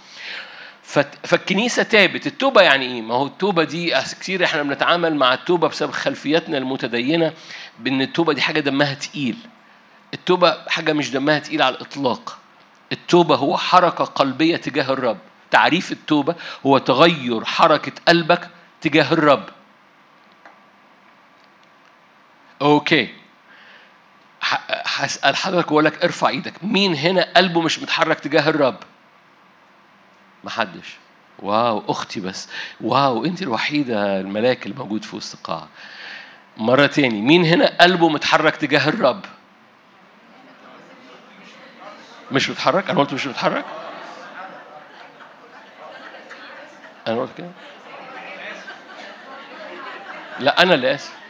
فالكنيسة 1.23 1.83
تابت 1.83 2.27
التوبة 2.27 2.61
يعني 2.61 2.85
إيه؟ 2.85 3.01
ما 3.01 3.15
هو 3.15 3.25
التوبة 3.25 3.63
دي 3.63 3.93
كتير 4.19 4.43
إحنا 4.43 4.63
بنتعامل 4.63 5.15
مع 5.15 5.33
التوبة 5.33 5.67
بسبب 5.67 5.91
خلفياتنا 5.91 6.57
المتدينة 6.57 7.33
بإن 7.79 8.01
التوبة 8.01 8.33
دي 8.33 8.41
حاجة 8.41 8.59
دمها 8.59 8.93
تقيل. 8.93 9.35
التوبة 10.13 10.57
حاجة 10.67 10.93
مش 10.93 11.11
دمها 11.11 11.39
تقيل 11.39 11.61
على 11.61 11.75
الإطلاق. 11.75 12.37
التوبة 12.91 13.35
هو 13.35 13.57
حركة 13.57 14.03
قلبية 14.03 14.55
تجاه 14.55 14.93
الرب. 14.93 15.17
تعريف 15.51 15.91
التوبة 15.91 16.35
هو 16.65 16.77
تغير 16.77 17.45
حركة 17.45 17.91
قلبك 18.07 18.49
تجاه 18.81 19.13
الرب. 19.13 19.43
أوكي. 22.63 23.13
هسأل 24.85 25.35
حضرتك 25.35 25.71
وأقول 25.71 25.85
لك 25.85 26.03
ارفع 26.03 26.29
إيدك. 26.29 26.53
مين 26.63 26.95
هنا 26.95 27.27
قلبه 27.37 27.61
مش 27.61 27.79
متحرك 27.79 28.19
تجاه 28.19 28.49
الرب؟ 28.49 28.77
محدش. 30.43 30.97
واو 31.39 31.83
أختي 31.87 32.19
بس. 32.19 32.49
واو 32.81 33.25
أنت 33.25 33.41
الوحيدة 33.41 34.19
الملاك 34.19 34.65
اللي 34.65 34.77
موجود 34.77 35.05
في 35.05 35.15
وسط 35.15 35.35
القاعة. 35.35 35.67
مرة 36.57 36.85
تاني 36.85 37.21
مين 37.21 37.45
هنا 37.45 37.77
قلبه 37.81 38.09
متحرك 38.09 38.55
تجاه 38.55 38.89
الرب؟ 38.89 39.25
مش 42.31 42.49
متحرك؟ 42.49 42.89
أنا 42.89 42.99
قلت 42.99 43.13
مش 43.13 43.27
متحرك؟ 43.27 43.65
أنا 47.07 47.21
قلت 47.21 47.37
كده؟ 47.37 47.51
لا 50.39 50.63
أنا 50.63 50.73
اللي 50.73 50.95
آسف. 50.95 51.22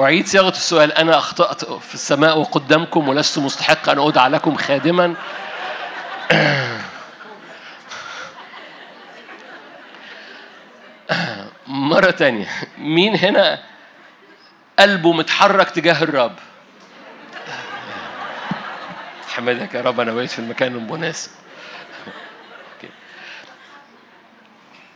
أعيد 0.00 0.26
صياغة 0.26 0.48
السؤال. 0.48 0.92
أنا 0.92 1.18
أخطأت 1.18 1.64
في 1.64 1.94
السماء 1.94 2.38
وقدامكم 2.38 3.08
ولست 3.08 3.38
مستحق 3.38 3.88
أن 3.88 3.98
أدعى 3.98 4.28
لكم 4.28 4.56
خادما. 4.56 5.14
مرة 11.66 12.10
تانية. 12.10 12.48
مين 12.78 13.16
هنا 13.16 13.62
قلبه 14.78 15.12
متحرك 15.12 15.70
تجاه 15.70 16.02
الرب؟ 16.02 16.36
حمدك 19.28 19.74
يا 19.74 19.80
رب 19.80 20.00
أنا 20.00 20.12
واقف 20.12 20.32
في 20.32 20.38
المكان 20.38 20.74
المناسب. 20.74 21.30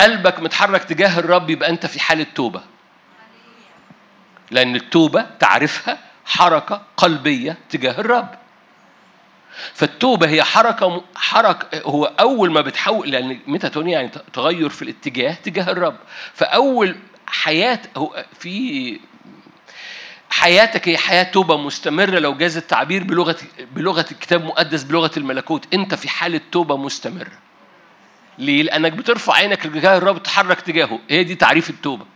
قلبك 0.00 0.40
متحرك 0.40 0.84
تجاه 0.84 1.18
الرب 1.18 1.50
يبقى 1.50 1.68
أنت 1.68 1.86
في 1.86 2.00
حالة 2.00 2.26
توبة. 2.34 2.72
لأن 4.53 4.76
التوبة 4.76 5.26
تعرفها 5.40 5.98
حركة 6.24 6.82
قلبية 6.96 7.59
تجاه 7.70 8.00
الرب. 8.00 8.28
فالتوبة 9.74 10.28
هي 10.28 10.42
حركة 10.42 11.05
حركة 11.16 11.82
هو 11.84 12.05
أول 12.05 12.50
ما 12.53 12.61
بتحول 12.61 13.11
لأن 13.11 13.38
ميتاتونيا 13.46 13.92
يعني 13.92 14.11
تغير 14.32 14.68
في 14.68 14.82
الاتجاه 14.82 15.32
تجاه 15.32 15.70
الرب. 15.70 15.96
فأول 16.34 16.96
حياة 17.26 17.80
هو 17.96 18.24
في 18.38 19.00
حياتك 20.30 20.88
هي 20.88 20.98
حياة 20.98 21.22
توبة 21.22 21.57
مستمرة 21.57 22.18
لو 22.18 22.34
جاز 22.34 22.57
التعبير 22.57 23.05
بلغة 23.05 23.36
بلغة 23.74 24.07
الكتاب 24.12 24.40
المقدس 24.40 24.82
بلغة 24.82 25.11
الملكوت. 25.16 25.74
أنت 25.74 25.94
في 25.94 26.09
حالة 26.09 26.40
توبة 26.53 26.76
مستمرة. 26.76 27.32
ليه؟ 28.38 28.62
لأنك 28.62 28.92
بترفع 28.92 29.34
عينك 29.34 29.66
لجاه 29.66 29.96
الرب 29.98 30.22
تتحرك 30.22 30.61
تجاهه. 30.61 30.98
هي 31.11 31.24
دي 31.24 31.34
تعريف 31.34 31.70
التوبة. 31.70 32.11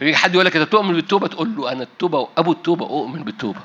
يجي 0.00 0.16
حد 0.16 0.34
يقول 0.34 0.46
لك 0.46 0.56
أنت 0.56 0.72
تؤمن 0.72 0.94
بالتوبة 0.94 1.28
تقول 1.28 1.56
له 1.56 1.72
أنا 1.72 1.82
التوبة 1.82 2.28
أبو 2.38 2.52
التوبة 2.52 2.86
أؤمن 2.86 3.22
بالتوبة. 3.24 3.60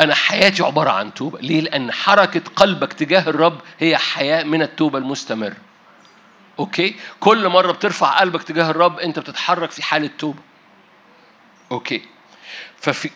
أنا 0.00 0.14
حياتي 0.14 0.62
عبارة 0.62 0.90
عن 0.90 1.14
توبة. 1.14 1.38
ليه؟ 1.40 1.60
لأن 1.60 1.92
حركة 1.92 2.42
قلبك 2.56 2.92
تجاه 2.92 3.28
الرب 3.30 3.60
هي 3.78 3.96
حياة 3.96 4.42
من 4.42 4.62
التوبة 4.62 4.98
المستمرة 4.98 5.56
okay؟ 6.58 6.94
كل 7.20 7.48
مرة 7.48 7.72
بترفع 7.72 8.20
قلبك 8.20 8.42
تجاه 8.42 8.70
الرب 8.70 8.98
أنت 8.98 9.18
بتتحرك 9.18 9.70
في 9.70 9.82
حالة 9.82 10.10
توبة. 10.18 10.38
okay؟ 11.72 12.02
ففي 12.80 13.10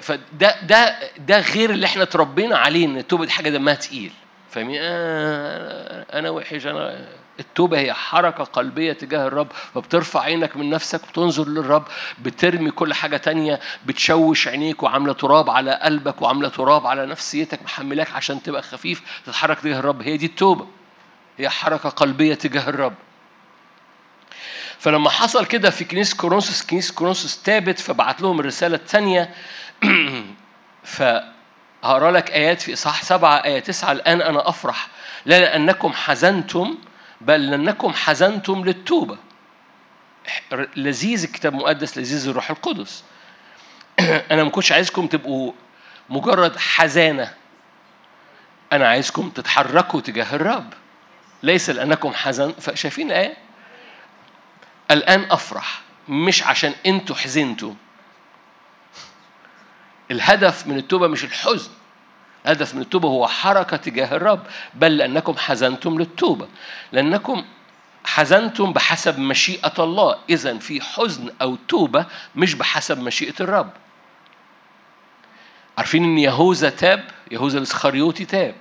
فده 0.00 0.60
ده 0.62 0.98
ده 1.18 1.40
غير 1.40 1.70
اللي 1.70 1.86
إحنا 1.86 2.02
اتربينا 2.02 2.58
عليه 2.58 2.86
إن 2.86 2.96
التوبة 2.96 3.24
دي 3.24 3.30
حاجة 3.32 3.50
دمها 3.50 3.74
تقيل. 3.74 4.12
فاهمين 4.50 4.78
آه 4.82 6.18
أنا 6.18 6.30
وحش 6.30 6.66
أنا 6.66 7.08
التوبة 7.40 7.78
هي 7.78 7.94
حركة 7.94 8.44
قلبية 8.44 8.92
تجاه 8.92 9.26
الرب 9.26 9.52
فبترفع 9.74 10.20
عينك 10.20 10.56
من 10.56 10.70
نفسك 10.70 11.00
بتنظر 11.08 11.48
للرب 11.48 11.84
بترمي 12.22 12.70
كل 12.70 12.94
حاجة 12.94 13.16
تانية 13.16 13.60
بتشوش 13.86 14.48
عينيك 14.48 14.82
وعاملة 14.82 15.12
تراب 15.12 15.50
على 15.50 15.80
قلبك 15.82 16.22
وعاملة 16.22 16.48
تراب 16.48 16.86
على 16.86 17.06
نفسيتك 17.06 17.62
محملاك 17.62 18.12
عشان 18.12 18.42
تبقى 18.42 18.62
خفيف 18.62 19.02
تتحرك 19.26 19.60
تجاه 19.60 19.78
الرب. 19.78 20.02
هي 20.02 20.16
دي 20.16 20.26
التوبة. 20.26 20.66
هي 21.38 21.48
حركة 21.48 21.88
قلبية 21.88 22.34
تجاه 22.34 22.68
الرب. 22.68 22.94
فلما 24.78 25.10
حصل 25.10 25.46
كده 25.46 25.70
في 25.70 25.84
كنيسة 25.84 26.16
كورنثوس 26.16 26.62
كنيسة 26.62 26.94
كورنثوس 26.94 27.42
تابت 27.42 27.78
فبعت 27.78 28.22
لهم 28.22 28.40
الرسالة 28.40 28.76
الثانية 28.76 29.34
فهقرأ 30.84 32.10
لك 32.10 32.30
آيات 32.30 32.62
في 32.62 32.72
إصحاح 32.72 33.02
سبعة 33.02 33.44
آية 33.44 33.60
تسعة 33.60 33.92
الآن 33.92 34.22
أنا 34.22 34.48
أفرح. 34.48 34.88
لا 35.26 35.40
لأنكم 35.40 35.92
حزنتم 35.92 36.78
بل 37.20 37.50
لأنكم 37.50 37.92
حزنتم 37.92 38.64
للتوبة. 38.64 39.18
لذيذ 40.76 41.22
الكتاب 41.24 41.54
المقدس 41.54 41.98
لذيذ 41.98 42.28
الروح 42.28 42.50
القدس. 42.50 43.04
أنا 44.30 44.44
ما 44.44 44.50
كنتش 44.50 44.72
عايزكم 44.72 45.06
تبقوا 45.06 45.52
مجرد 46.08 46.56
حزانة. 46.56 47.34
أنا 48.72 48.88
عايزكم 48.88 49.30
تتحركوا 49.30 50.00
تجاه 50.00 50.36
الرب. 50.36 50.72
ليس 51.42 51.70
لأنكم 51.70 52.12
حزن 52.12 52.52
فشايفين 52.52 53.06
الآية؟ 53.06 53.36
الآن 54.90 55.26
أفرح. 55.30 55.80
مش 56.08 56.42
عشان 56.42 56.74
أنتوا 56.86 57.16
حزنتوا. 57.16 57.74
الهدف 60.10 60.66
من 60.66 60.78
التوبة 60.78 61.06
مش 61.06 61.24
الحزن. 61.24 61.70
الهدف 62.46 62.74
من 62.74 62.82
التوبة 62.82 63.08
هو 63.08 63.26
حركة 63.26 63.76
تجاه 63.76 64.16
الرب 64.16 64.46
بل 64.74 64.96
لأنكم 64.96 65.36
حزنتم 65.36 65.98
للتوبة. 65.98 66.48
لأنكم 66.92 67.44
حزنتم 68.04 68.72
بحسب 68.72 69.18
مشيئة 69.18 69.72
الله. 69.78 70.18
إذا 70.30 70.58
في 70.58 70.80
حزن 70.80 71.30
أو 71.42 71.56
توبة 71.68 72.06
مش 72.36 72.54
بحسب 72.54 72.98
مشيئة 73.00 73.34
الرب. 73.40 73.70
عارفين 75.78 76.04
إن 76.04 76.18
يهوذا 76.18 76.70
تاب؟ 76.70 77.04
يهوذا 77.30 77.58
الإسخريوطي 77.58 78.24
تاب. 78.24 78.54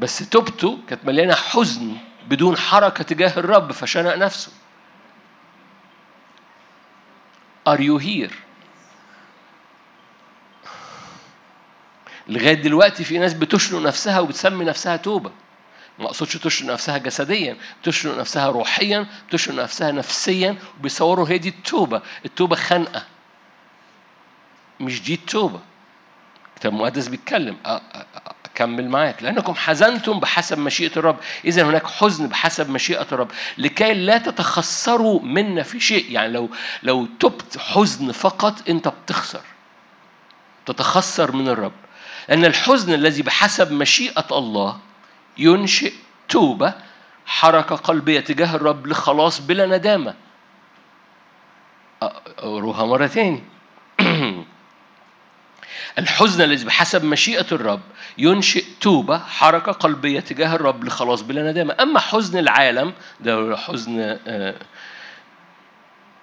بس 0.00 0.28
توبته 0.28 0.78
كانت 0.88 1.04
مليانة 1.04 1.34
حزن 1.34 1.96
بدون 2.28 2.56
حركة 2.56 3.04
تجاه 3.04 3.38
الرب 3.38 3.72
فشنق 3.72 4.14
نفسه. 4.14 4.52
Are 7.68 7.80
you 7.80 7.98
here؟ 7.98 8.47
لغاية 12.28 12.54
دلوقتي 12.54 13.04
في 13.04 13.18
ناس 13.18 13.34
بتشنق 13.34 13.80
نفسها 13.80 14.20
وبتسمي 14.20 14.64
نفسها 14.64 14.96
توبة. 14.96 15.30
ما 15.98 16.06
أقصدش 16.06 16.36
تشنق 16.36 16.72
نفسها 16.72 16.98
جسديا 16.98 17.56
بتشنق 17.82 18.18
نفسها 18.18 18.46
روحيا 18.48 19.06
بتشنق 19.28 19.62
نفسها 19.62 19.92
نفسيا 19.92 20.56
وبيصوروا 20.78 21.28
هي 21.28 21.38
دي 21.38 21.48
التوبة. 21.48 22.02
التوبة 22.24 22.56
خنقه 22.56 23.04
مش 24.80 25.02
دي 25.02 25.14
التوبة. 25.14 25.60
الكتاب 26.54 26.72
المقدس 26.72 27.08
بيتكلم. 27.08 27.56
أكمل 28.44 28.88
معاك. 28.88 29.22
لأنكم 29.22 29.54
حزنتم 29.54 30.20
بحسب 30.20 30.58
مشيئة 30.58 30.96
الرب. 30.96 31.16
إذا 31.44 31.62
هناك 31.62 31.86
حزن 31.86 32.28
بحسب 32.28 32.70
مشيئة 32.70 33.06
الرب. 33.12 33.30
لكي 33.58 33.94
لا 33.94 34.18
تتخسروا 34.18 35.20
منا 35.22 35.62
في 35.62 35.80
شيء. 35.80 36.12
يعني 36.12 36.32
لو 36.32 36.50
لو 36.82 37.06
تبت 37.20 37.58
حزن 37.58 38.12
فقط 38.12 38.68
أنت 38.68 38.88
بتخسر. 38.88 39.42
تتخسر 40.66 41.32
من 41.32 41.48
الرب. 41.48 41.72
أن 42.30 42.44
الحزن 42.44 42.94
الذي 42.94 43.22
بحسب 43.22 43.72
مشيئة 43.72 44.26
الله 44.32 44.78
ينشئ 45.38 45.92
توبة 46.28 46.74
حركة 47.26 47.76
قلبية 47.76 48.20
تجاه 48.20 48.56
الرب 48.56 48.86
لخلاص 48.86 49.40
بلا 49.40 49.66
ندامة. 49.66 50.14
أروها 52.42 52.84
مرة 52.84 53.06
تاني. 53.06 53.42
الحزن 55.98 56.44
الذي 56.44 56.64
بحسب 56.64 57.04
مشيئة 57.04 57.46
الرب 57.52 57.80
ينشئ 58.18 58.64
توبة 58.80 59.18
حركة 59.18 59.72
قلبية 59.72 60.20
تجاه 60.20 60.54
الرب 60.54 60.84
لخلاص 60.84 61.22
بلا 61.22 61.50
ندامة. 61.50 61.76
أما 61.80 62.00
حزن 62.00 62.38
العالم 62.38 62.92
ده 63.20 63.56
حزن 63.56 64.18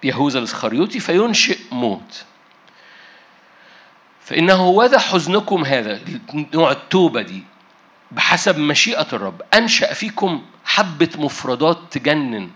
يهوذا 0.04 0.38
الإسخريوطي 0.38 1.00
فينشئ 1.00 1.58
موت. 1.72 2.24
فإنه 4.26 4.54
هو 4.54 4.90
حزنكم 4.96 5.64
هذا 5.64 6.00
نوع 6.54 6.70
التوبة 6.70 7.22
دي 7.22 7.42
بحسب 8.10 8.58
مشيئة 8.58 9.06
الرب. 9.12 9.42
أنشأ 9.54 9.94
فيكم 9.94 10.42
حبة 10.64 11.08
مفردات 11.16 11.78
تجنن. 11.90 12.50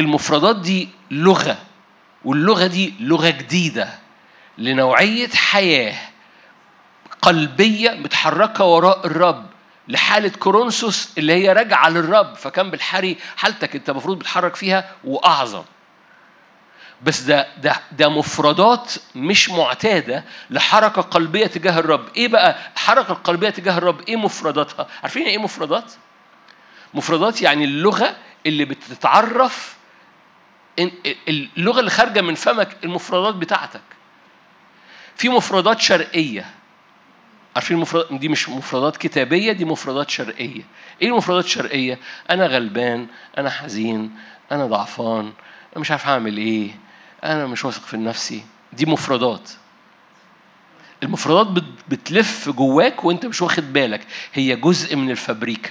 المفردات 0.00 0.56
دي 0.56 0.88
لغة 1.10 1.58
واللغة 2.24 2.66
دي 2.66 2.94
لغة 3.00 3.30
جديدة 3.30 3.88
لنوعية 4.58 5.28
حياة 5.28 5.94
قلبية 7.22 7.90
متحركة 7.90 8.64
وراء 8.64 9.06
الرب 9.06 9.46
لحالة 9.88 10.28
كورنثوس 10.28 11.08
اللي 11.18 11.32
هي 11.32 11.52
راجعة 11.52 11.88
للرب. 11.88 12.34
فكان 12.34 12.70
بالحري 12.70 13.16
حالتك 13.36 13.76
أنت 13.76 13.90
المفروض 13.90 14.18
بتحرك 14.18 14.56
فيها 14.56 14.92
وأعظم 15.04 15.64
بس 17.02 17.20
ده 17.20 17.46
ده 17.62 17.76
ده 17.92 18.08
مفردات 18.08 18.92
مش 19.14 19.50
معتادة 19.50 20.24
لحركة 20.50 21.02
قلبية 21.02 21.46
تجاه 21.46 21.78
الرب. 21.78 22.08
إيه 22.16 22.28
بقى 22.28 22.56
الحركه 22.74 23.12
القلبيه 23.12 23.50
تجاه 23.50 23.78
الرب؟ 23.78 24.00
إيه 24.08 24.16
مفرداتها؟ 24.16 24.86
عارفين 25.02 25.26
إيه 25.26 25.38
مفردات؟ 25.38 25.92
مفردات 26.94 27.42
يعني 27.42 27.64
اللغة 27.64 28.16
اللي 28.46 28.64
بتتعرف 28.64 29.76
اللغة 31.28 31.80
اللي 31.80 31.90
خارجة 31.90 32.20
من 32.20 32.34
فمك 32.34 32.76
المفردات 32.84 33.34
بتاعتك. 33.34 33.80
في 35.16 35.28
مفردات 35.28 35.80
شرقية. 35.80 36.46
عارفين 37.56 37.76
المفردات 37.76 38.12
دي 38.20 38.28
مش 38.28 38.48
مفردات 38.48 38.96
كتابية 38.96 39.52
دي 39.52 39.64
مفردات 39.64 40.10
شرقية. 40.10 40.62
إيه 41.02 41.08
المفردات 41.08 41.44
الشرقية؟ 41.44 41.98
أنا 42.30 42.46
غلبان 42.46 43.06
أنا 43.38 43.50
حزين 43.50 44.10
أنا 44.52 44.66
ضعفان 44.66 45.32
أنا 45.72 45.80
مش 45.80 45.90
عارف 45.90 46.06
هعمل 46.06 46.36
إيه. 46.36 46.70
أنا 47.32 47.46
مش 47.46 47.64
واثق 47.64 47.82
في 47.82 47.96
نفسي. 47.96 48.44
دي 48.72 48.86
مفردات. 48.86 49.50
المفردات 51.02 51.64
بتلف 51.88 52.48
جواك 52.48 53.04
وأنت 53.04 53.26
مش 53.26 53.42
واخد 53.42 53.72
بالك. 53.72 54.06
هي 54.34 54.56
جزء 54.56 54.96
من 54.96 55.10
الفابريكا. 55.10 55.70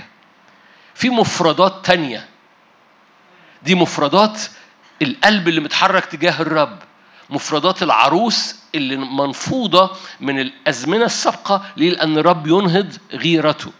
في 0.93 1.09
مفردات 1.09 1.85
تانية. 1.85 2.27
دي 3.63 3.75
مفردات 3.75 4.41
القلب 5.01 5.47
اللي 5.47 5.61
متحرك 5.61 6.05
تجاه 6.05 6.41
الرب. 6.41 6.79
مفردات 7.29 7.83
العروس 7.83 8.55
اللي 8.75 8.97
منفوضة 8.97 9.91
من 10.19 10.39
الأزمنة 10.39 11.05
السابقة 11.05 11.65
ليه؟ 11.77 11.89
لأن 11.89 12.17
الرب 12.17 12.47
ينهض 12.47 12.97
غيرته. 13.13 13.71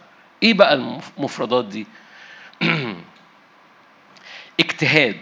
إيه 0.42 0.54
بقى 0.54 0.74
المفردات 0.74 1.64
دي؟ 1.64 1.86
الاجتهاد 4.60 5.20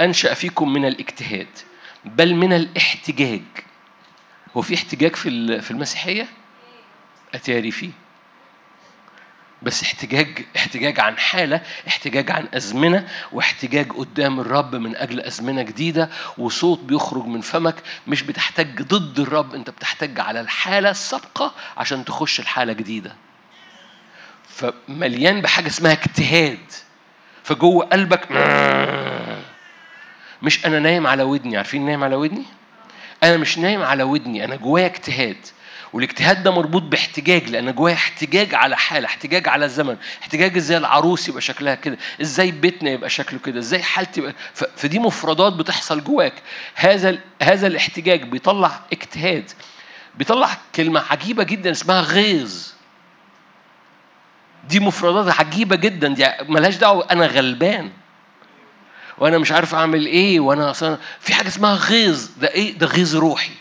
أنشأ 0.00 0.34
فيكم 0.34 0.72
من 0.72 0.84
الاجتهاد. 0.84 1.48
بل 2.04 2.34
من 2.34 2.52
الاحتجاج. 2.52 3.42
هو 4.56 4.62
في 4.62 4.74
احتجاج 4.74 5.16
في 5.16 5.60
في 5.60 5.70
المسيحية؟ 5.70 6.28
أتاري 7.34 7.70
فيه. 7.70 7.90
بس 9.62 9.82
احتجاج 9.82 10.44
احتجاج 10.56 11.00
عن 11.00 11.18
حالة 11.18 11.60
احتجاج 11.88 12.30
عن 12.30 12.48
أزمنة 12.54 13.08
واحتجاج 13.32 13.92
قدام 13.92 14.40
الرب 14.40 14.74
من 14.74 14.96
أجل 14.96 15.20
أزمنة 15.20 15.62
جديدة 15.62 16.10
وصوت 16.38 16.80
بيخرج 16.80 17.26
من 17.26 17.40
فمك. 17.40 17.74
مش 18.06 18.22
بتحتاج 18.22 18.82
ضد 18.82 19.20
الرب 19.20 19.54
أنت 19.54 19.70
بتحتاج 19.70 20.20
على 20.20 20.40
الحالة 20.40 20.90
السابقة 20.90 21.54
عشان 21.76 22.04
تخش 22.04 22.40
الحالة 22.40 22.72
جديدة. 22.72 23.14
فمليان 24.48 25.40
بحاجة 25.40 25.66
اسمها 25.66 25.92
اجتهاد. 25.92 26.72
فجوه 27.44 27.84
قلبك 27.84 28.32
مش 30.44 30.66
أنا 30.66 30.78
نايم 30.78 31.06
على 31.06 31.22
ودني 31.22 31.56
عارفين 31.56 31.86
نايم 31.86 32.04
على 32.04 32.14
ودني؟ 32.16 32.44
أنا 33.22 33.36
مش 33.36 33.58
نايم 33.58 33.82
على 33.82 34.02
ودني 34.02 34.44
أنا 34.44 34.56
جوايا 34.56 34.86
اجتهاد. 34.86 35.36
والاجتهاد 35.92 36.42
ده 36.42 36.50
مربوط 36.50 36.82
باحتجاج 36.82 37.50
لأن 37.50 37.72
جوايا 37.72 37.94
احتجاج 37.94 38.54
على 38.54 38.76
حالة 38.76 39.06
احتجاج 39.06 39.48
على 39.48 39.64
الزمن 39.64 39.96
احتجاج 40.22 40.56
إزاي 40.56 40.76
العروس 40.78 41.28
يبقى 41.28 41.40
شكلها 41.40 41.74
كده 41.74 41.98
إزاي 42.20 42.50
بيتنا 42.50 42.90
يبقى 42.90 43.10
شكله 43.10 43.38
كده 43.38 43.58
إزاي 43.58 43.82
حالتي 43.82 44.20
يبقى 44.20 44.34
فدي 44.76 44.98
مفردات 44.98 45.52
بتحصل 45.52 46.04
جواك. 46.04 46.32
هذا 46.74 47.18
هذا 47.42 47.66
الاحتجاج 47.66 48.22
بيطلع 48.22 48.80
اجتهاد. 48.92 49.50
بيطلع 50.14 50.56
كلمة 50.74 51.02
عجيبة 51.10 51.44
جدا 51.44 51.70
اسمها 51.70 52.00
غيظ. 52.00 52.72
دي 54.68 54.80
مفردات 54.80 55.34
عجيبة 55.40 55.76
جدا 55.76 56.08
دي 56.08 56.26
ملهاش 56.48 56.76
دعوة 56.76 57.06
أنا 57.10 57.26
غلبان. 57.26 57.90
وأنا 59.18 59.38
مش 59.38 59.52
عارف 59.52 59.74
أعمل 59.74 60.06
إيه 60.06 60.40
وأنا 60.40 60.70
أصلا 60.70 60.98
في 61.20 61.34
حاجة 61.34 61.48
اسمها 61.48 61.74
غيظ. 61.74 62.28
ده 62.40 62.48
إيه؟ 62.48 62.78
ده 62.78 62.86
غيظ 62.86 63.16
روحي. 63.16 63.52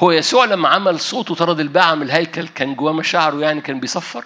هو 0.00 0.10
يسوع 0.10 0.44
لما 0.44 0.68
عمل 0.68 1.00
صوت 1.00 1.30
وطرد 1.30 1.60
الباعة 1.60 1.94
من 1.94 2.02
الهيكل 2.02 2.48
كان 2.48 2.74
جواه 2.74 2.92
مشاعره 2.92 3.40
يعني 3.40 3.60
كان 3.60 3.80
بيصفر؟ 3.80 4.24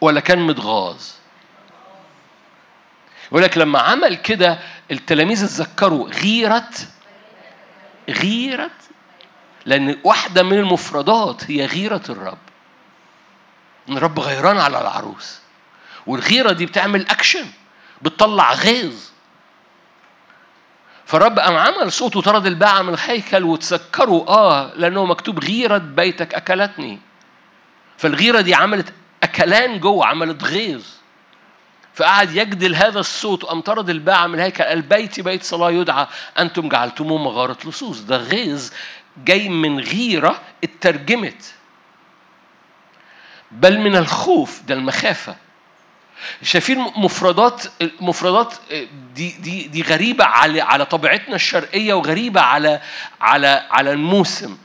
ولا 0.00 0.20
كان 0.20 0.38
متغاظ؟ 0.46 1.02
يقول 3.28 3.42
لك 3.42 3.58
لما 3.58 3.78
عمل 3.78 4.14
كده 4.14 4.58
التلاميذ 4.90 5.44
اتذكروا 5.44 6.08
غيرة 6.08 6.70
غيرة 8.08 8.70
لأن 9.66 9.98
واحدة 10.04 10.42
من 10.42 10.58
المفردات 10.58 11.50
هي 11.50 11.66
غيرة 11.66 12.02
الرب. 12.08 12.38
إن 13.88 13.96
الرب 13.96 14.20
غيران 14.20 14.58
على 14.58 14.80
العروس. 14.80 15.38
والغيرة 16.06 16.52
دي 16.52 16.66
بتعمل 16.66 17.08
أكشن 17.08 17.46
بتطلع 18.02 18.52
غيظ. 18.52 18.94
فالرب 21.06 21.38
قام 21.38 21.56
عمل 21.56 21.92
صوت 21.92 22.16
وطرد 22.16 22.46
الباعة 22.46 22.82
من 22.82 22.94
الهيكل 22.94 23.44
وتسكروا 23.44 24.28
آه 24.28 24.74
لأنه 24.74 25.04
مكتوب 25.04 25.44
غيرة 25.44 25.78
بيتك 25.78 26.34
أكلتني. 26.34 26.98
فالغيرة 27.98 28.40
دي 28.40 28.54
عملت 28.54 28.92
أكلان 29.22 29.80
جوه 29.80 30.06
عملت 30.06 30.44
غيظ. 30.44 30.84
فقعد 31.94 32.34
يجدل 32.36 32.74
هذا 32.74 33.00
الصوت 33.00 33.44
وقام 33.44 33.60
طرد 33.60 33.90
الباعة 33.90 34.26
من 34.26 34.34
الهيكل 34.34 34.64
البيت 34.64 35.20
بيت 35.20 35.42
صلاة 35.42 35.70
يدعى 35.70 36.06
أنتم 36.38 36.68
جعلتموه 36.68 37.18
مغارة 37.18 37.58
لصوص. 37.64 38.00
ده 38.00 38.16
غيظ 38.16 38.70
جاي 39.24 39.48
من 39.48 39.80
غيرة 39.80 40.40
اترجمت. 40.64 41.54
بل 43.54 43.78
من 43.78 43.96
الخوف 43.96 44.62
ده 44.68 44.74
المخافة. 44.74 45.36
شايفين 46.42 46.78
مفردات 46.96 47.62
مفردات 48.00 48.54
دي 49.14 49.30
دي 49.40 49.68
دي 49.68 49.82
غريبة 49.82 50.24
على 50.24 50.60
على 50.60 50.84
طبيعتنا 50.86 51.34
الشرقية 51.34 51.94
وغريبة 51.94 52.40
على 52.40 52.80
على 53.20 53.62
على 53.70 53.92
الموسم. 53.92 54.56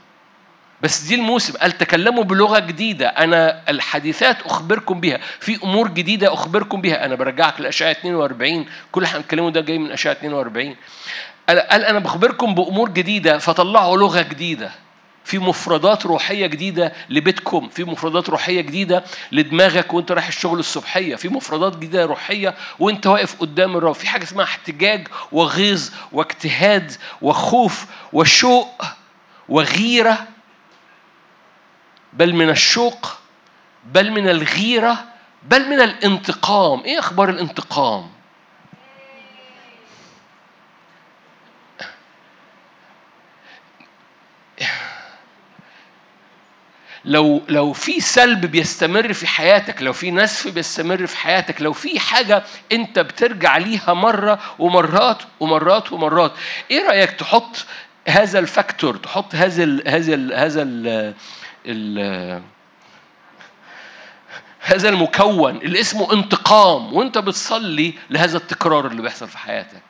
بس 0.81 0.99
دي 1.01 1.15
الموسم. 1.15 1.53
قال 1.57 1.77
تكلموا 1.77 2.23
بلغة 2.23 2.59
جديدة. 2.59 3.07
أنا 3.07 3.61
الحديثات 3.69 4.41
أخبركم 4.41 4.99
بها 4.99 5.19
في 5.39 5.63
أمور 5.63 5.87
جديدة 5.87 6.33
أخبركم 6.33 6.81
بها 6.81 7.05
أنا 7.05 7.15
برجعك 7.15 7.61
لأشعة 7.61 7.91
42 7.91 8.65
كل 8.91 9.01
اللي 9.01 9.07
إحنا 9.07 9.19
بنتكلمه 9.19 9.51
ده 9.51 9.61
جاي 9.61 9.77
من 9.77 9.91
أشعة 9.91 10.11
42 10.11 10.75
قال 11.49 11.59
أنا 11.85 11.99
بخبركم 11.99 12.55
بأمور 12.55 12.89
جديدة. 12.89 13.37
فطلعوا 13.37 13.97
لغة 13.97 14.21
جديدة. 14.21 14.71
في 15.29 15.39
مفردات 15.39 16.05
روحية 16.05 16.47
جديدة 16.47 16.93
لبيتكم 17.09 17.69
في 17.69 17.83
مفردات 17.83 18.29
روحية 18.29 18.61
جديدة 18.61 19.03
لدماغك 19.31 19.93
وانت 19.93 20.11
رايح 20.11 20.27
الشغل 20.27 20.59
الصبحية 20.59 21.15
في 21.15 21.29
مفردات 21.29 21.75
جديدة 21.75 22.05
روحية 22.05 22.55
وانت 22.79 23.07
واقف 23.07 23.35
قدام 23.39 23.77
الرب 23.77 23.93
في 23.95 24.07
حاجة 24.07 24.23
اسمها 24.23 24.43
احتجاج 24.43 25.07
وغيظ 25.31 25.89
واجتهاد 26.11 26.91
وخوف 27.21 27.85
وشوق 28.13 28.83
وغيرة 29.49 30.27
بل 32.13 32.33
من 32.35 32.49
الشوق 32.49 33.17
بل 33.85 34.11
من 34.11 34.29
الغيرة 34.29 35.05
بل 35.43 35.69
من 35.69 35.81
الانتقام. 35.81 36.79
إيه 36.83 36.99
أخبار 36.99 37.29
الانتقام؟ 37.29 38.09
لو 47.05 47.41
لو 47.47 47.73
في 47.73 47.99
سلب 48.01 48.45
بيستمر 48.45 49.13
في 49.13 49.27
حياتك 49.27 49.81
لو 49.81 49.93
في 49.93 50.11
نسف 50.11 50.51
بيستمر 50.53 51.07
في 51.07 51.17
حياتك 51.17 51.61
لو 51.61 51.73
في 51.73 51.99
حاجة 51.99 52.43
انت 52.71 52.99
بترجع 52.99 53.57
ليها 53.57 53.93
مرة 53.93 54.39
ومرات 54.59 55.23
ومرات 55.39 55.91
ومرات 55.91 56.31
إيه 56.71 56.87
رأيك 56.87 57.11
تحط 57.11 57.65
هذا 58.07 58.39
الفاكتور 58.39 58.97
تحط 58.97 59.35
هذا 59.35 59.63
ال 59.63 59.89
هذا 59.89 60.13
ال 60.13 60.33
هذا 60.33 60.61
ال 60.61 61.13
ال 61.65 62.41
هذا 64.59 64.89
المكون 64.89 65.55
اللي 65.57 65.79
اسمه 65.79 66.13
انتقام 66.13 66.93
وانت 66.93 67.17
بتصلي 67.17 67.93
لهذا 68.09 68.37
التكرار 68.37 68.87
اللي 68.87 69.01
بيحصل 69.01 69.27
في 69.27 69.37
حياتك. 69.37 69.81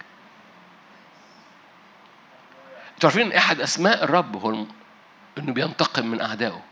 أنتوا 2.94 3.10
عارفين 3.10 3.34
أحد 3.34 3.62
أسماء 3.62 4.04
الرب؟ 4.04 4.36
هو 4.36 4.66
إنه 5.38 5.54
بينتقم 5.54 6.06
من 6.06 6.22
أعدائه. 6.22 6.69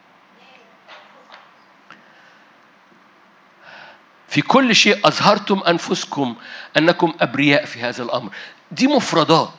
في 4.28 4.41
كل 4.41 4.75
شيء 4.75 5.07
أظهرتم 5.07 5.61
أنفسكم 5.67 6.36
أنكم 6.78 7.13
أبرياء 7.21 7.65
في 7.65 7.82
هذا 7.82 8.03
الأمر. 8.03 8.30
دي 8.71 8.88
مفردات. 8.88 9.49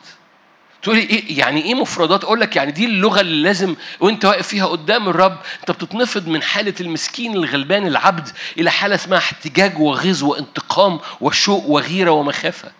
تقولي 0.81 1.01
إيه 1.01 1.39
يعني 1.39 1.61
إيه 1.63 1.73
مفردات؟ 1.75 2.23
أقول 2.23 2.39
لك 2.41 2.55
يعني 2.55 2.71
دي 2.71 2.85
اللغة 2.85 3.21
اللي 3.21 3.43
لازم 3.43 3.75
وأنت 3.99 4.25
واقف 4.25 4.47
فيها 4.47 4.65
قدام 4.65 5.09
الرب 5.09 5.37
أنت 5.59 5.71
بتتنفض 5.71 6.27
من 6.27 6.41
حالة 6.43 6.73
المسكين 6.81 7.33
الغلبان 7.33 7.87
العبد 7.87 8.29
إلى 8.57 8.71
حالة 8.71 8.95
اسمها 8.95 9.17
احتجاج 9.17 9.79
وغيظ 9.79 10.23
وانتقام 10.23 10.99
وشوق 11.21 11.65
وغيرة 11.65 12.11
ومخافة. 12.11 12.71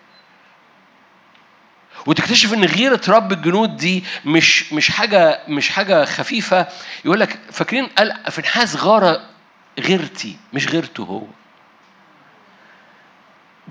وتكتشف 2.05 2.53
إن 2.53 2.65
غيرة 2.65 3.01
رب 3.07 3.31
الجنود 3.31 3.77
دي 3.77 4.03
مش 4.25 4.73
مش 4.73 4.91
حاجة 4.91 5.41
مش 5.47 5.69
حاجة 5.69 6.05
خفيفة. 6.05 6.67
يقول 7.05 7.19
لك 7.19 7.39
فاكرين؟ 7.51 7.85
قال 7.85 8.17
في 8.31 8.41
نحاس 8.41 8.75
غاره 8.75 9.21
غيرتي 9.79 10.37
مش 10.53 10.67
غيرته 10.67 11.03
هو. 11.03 11.21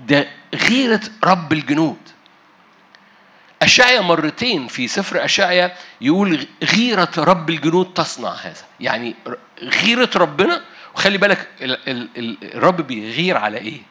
ده 0.07 0.27
غيرة 0.55 1.01
رب 1.23 1.53
الجنود. 1.53 1.97
أشعيا 3.61 4.01
مرتين 4.01 4.67
في 4.67 4.87
سفر 4.87 5.25
أشعيا 5.25 5.75
يقول 6.01 6.47
غيرة 6.63 7.11
رب 7.17 7.49
الجنود 7.49 7.93
تصنع 7.93 8.29
هذا. 8.29 8.63
يعني 8.79 9.15
غيرة 9.61 10.09
ربنا 10.15 10.61
وخلي 10.95 11.17
بالك 11.17 11.47
الرب 11.61 12.81
بيغير 12.81 13.37
على 13.37 13.57
إيه؟ 13.57 13.81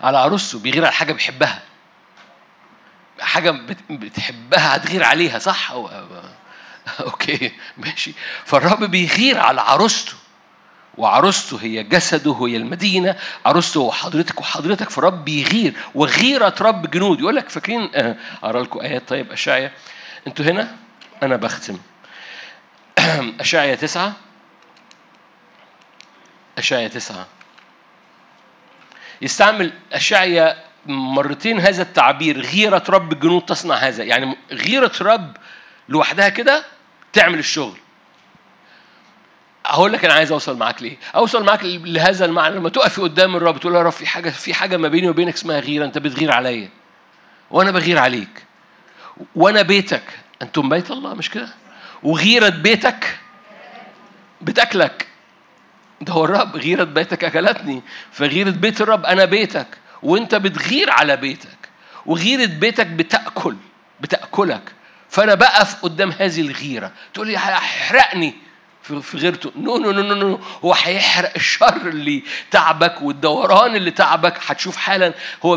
على 0.00 0.18
عروسه 0.18 0.58
بيغير 0.58 0.84
على 0.84 0.92
حاجة 0.92 1.12
بيحبها. 1.12 1.62
حاجة 3.20 3.50
بتحبها 3.90 4.76
هتغير 4.76 5.04
عليها 5.04 5.38
صح؟ 5.38 5.72
أوكي 7.00 7.52
ماشي. 7.76 8.12
فالرب 8.44 8.84
بيغير 8.84 9.38
على 9.40 9.60
عروسته 9.60 10.12
وعروسته 10.98 11.58
هي 11.62 11.82
جسده 11.82 12.32
هي 12.32 12.56
المدينة. 12.56 13.16
عروسته 13.46 13.78
هو 13.78 13.92
حضرتك 13.92 14.40
وحضرتك 14.40 14.90
في 14.90 15.00
رب 15.00 15.28
يغير 15.28 15.74
وغيرة 15.94 16.54
رب 16.60 16.90
جنود. 16.90 17.20
يقول 17.20 17.36
لك 17.36 17.48
فاكرين 17.48 17.90
آه، 17.94 18.16
أقرأ 18.42 18.62
لكم 18.62 18.80
آيات. 18.80 19.08
طيب 19.08 19.32
أشعيا 19.32 19.72
أنتوا 20.26 20.44
هنا؟ 20.44 20.76
أنا 21.22 21.36
بختم. 21.36 21.78
أشعيا 23.40 23.74
تسعة. 23.74 24.12
أشعيا 26.58 26.88
تسعة. 26.88 27.26
يستعمل 29.22 29.72
أشعيا 29.92 30.56
مرتين 30.86 31.60
هذا 31.60 31.82
التعبير 31.82 32.40
غيرة 32.40 32.84
رب 32.88 33.12
الجنود 33.12 33.42
تصنع 33.42 33.74
هذا. 33.74 34.04
يعني 34.04 34.36
غيرة 34.52 34.92
رب 35.00 35.36
لوحدها 35.88 36.28
كده 36.28 36.64
تعمل 37.12 37.38
الشغل. 37.38 37.76
هقول 39.66 39.92
لك 39.92 40.04
أنا 40.04 40.14
عايز 40.14 40.32
أوصل 40.32 40.56
معاك 40.56 40.82
ليه. 40.82 40.96
أوصل 41.14 41.44
معاك 41.44 41.60
لهذا 41.64 42.24
المعنى. 42.24 42.54
لما 42.54 42.68
تقفي 42.68 43.00
قدام 43.00 43.36
الرب 43.36 43.60
تقول 43.60 43.74
يا 43.74 43.82
رب 43.82 43.92
في 43.92 44.06
حاجة 44.06 44.30
في 44.30 44.54
حاجة 44.54 44.76
ما 44.76 44.88
بيني 44.88 45.08
وبينك 45.08 45.34
اسمها 45.34 45.60
غيرة 45.60 45.84
أنت 45.84 45.98
بتغير 45.98 46.30
عليا. 46.30 46.68
وأنا 47.50 47.70
بغير 47.70 47.98
عليك. 47.98 48.44
وأنا 49.34 49.62
بيتك. 49.62 50.02
أنتم 50.42 50.68
بيت 50.68 50.90
الله 50.90 51.14
مش 51.14 51.30
كده؟ 51.30 51.48
وغيرة 52.02 52.48
بيتك 52.48 53.18
بتاكلك. 54.40 55.06
ده 56.00 56.12
هو 56.12 56.24
الرب. 56.24 56.56
غيرة 56.56 56.84
بيتك 56.84 57.24
أكلتني. 57.24 57.82
فغيرة 58.12 58.50
بيت 58.50 58.80
الرب 58.80 59.06
أنا 59.06 59.24
بيتك. 59.24 59.66
وأنت 60.02 60.34
بتغير 60.34 60.90
على 60.90 61.16
بيتك. 61.16 61.58
وغيرة 62.06 62.46
بيتك 62.46 62.86
بتأكل 62.86 63.56
بتأكلك. 64.00 64.72
فأنا 65.08 65.34
بقف 65.34 65.82
قدام 65.82 66.10
هذه 66.18 66.40
الغيرة. 66.40 66.92
تقول 67.14 67.26
لي 67.26 67.32
هيحرقني 67.32 68.34
في 68.82 69.16
غيرته. 69.16 69.52
no 69.56 69.76
no 69.76 69.90
no 69.90 70.14
no 70.14 70.40
هو 70.64 70.72
هيحرق 70.74 71.32
الشر 71.36 71.76
اللي 71.76 72.22
تعبك 72.50 73.02
والدوران 73.02 73.76
اللي 73.76 73.90
تعبك. 73.90 74.38
هتشوف 74.46 74.76
حالا 74.76 75.14
هو 75.42 75.56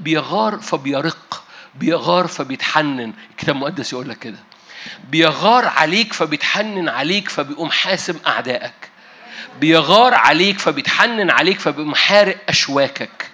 بيغار 0.00 0.58
فبيرق. 0.58 1.44
بيغار 1.74 2.26
فبيتحنن. 2.26 3.12
الكتاب 3.30 3.56
المقدس 3.56 3.92
يقول 3.92 4.08
لك 4.08 4.18
كده. 4.18 4.38
بيغار 5.10 5.66
عليك 5.66 6.12
فبيتحنن 6.12 6.88
عليك 6.88 7.28
فبيقوم 7.28 7.70
حاسم 7.70 8.18
أعدائك. 8.26 8.90
بيغار 9.60 10.14
عليك 10.14 10.58
فبيتحنن 10.58 11.30
عليك 11.30 11.60
فبيقوم 11.60 11.94
حارق 11.94 12.36
أشواكك. 12.48 13.33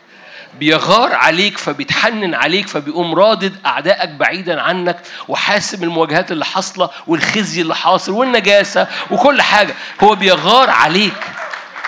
بيغار 0.58 1.14
عليك 1.14 1.58
فبيتحنن 1.58 2.34
عليك 2.34 2.68
فبيقوم 2.68 3.14
رادد 3.14 3.56
أعدائك 3.66 4.08
بعيدا 4.08 4.60
عنك 4.62 5.00
وحاسب 5.28 5.84
المواجهات 5.84 6.32
اللي 6.32 6.44
حاصلة 6.44 6.90
والخزي 7.06 7.60
اللي 7.62 7.74
حاصل 7.74 8.12
والنجاسة 8.12 8.86
وكل 9.10 9.42
حاجة. 9.42 9.74
هو 10.02 10.14
بيغار 10.14 10.70
عليك 10.70 11.24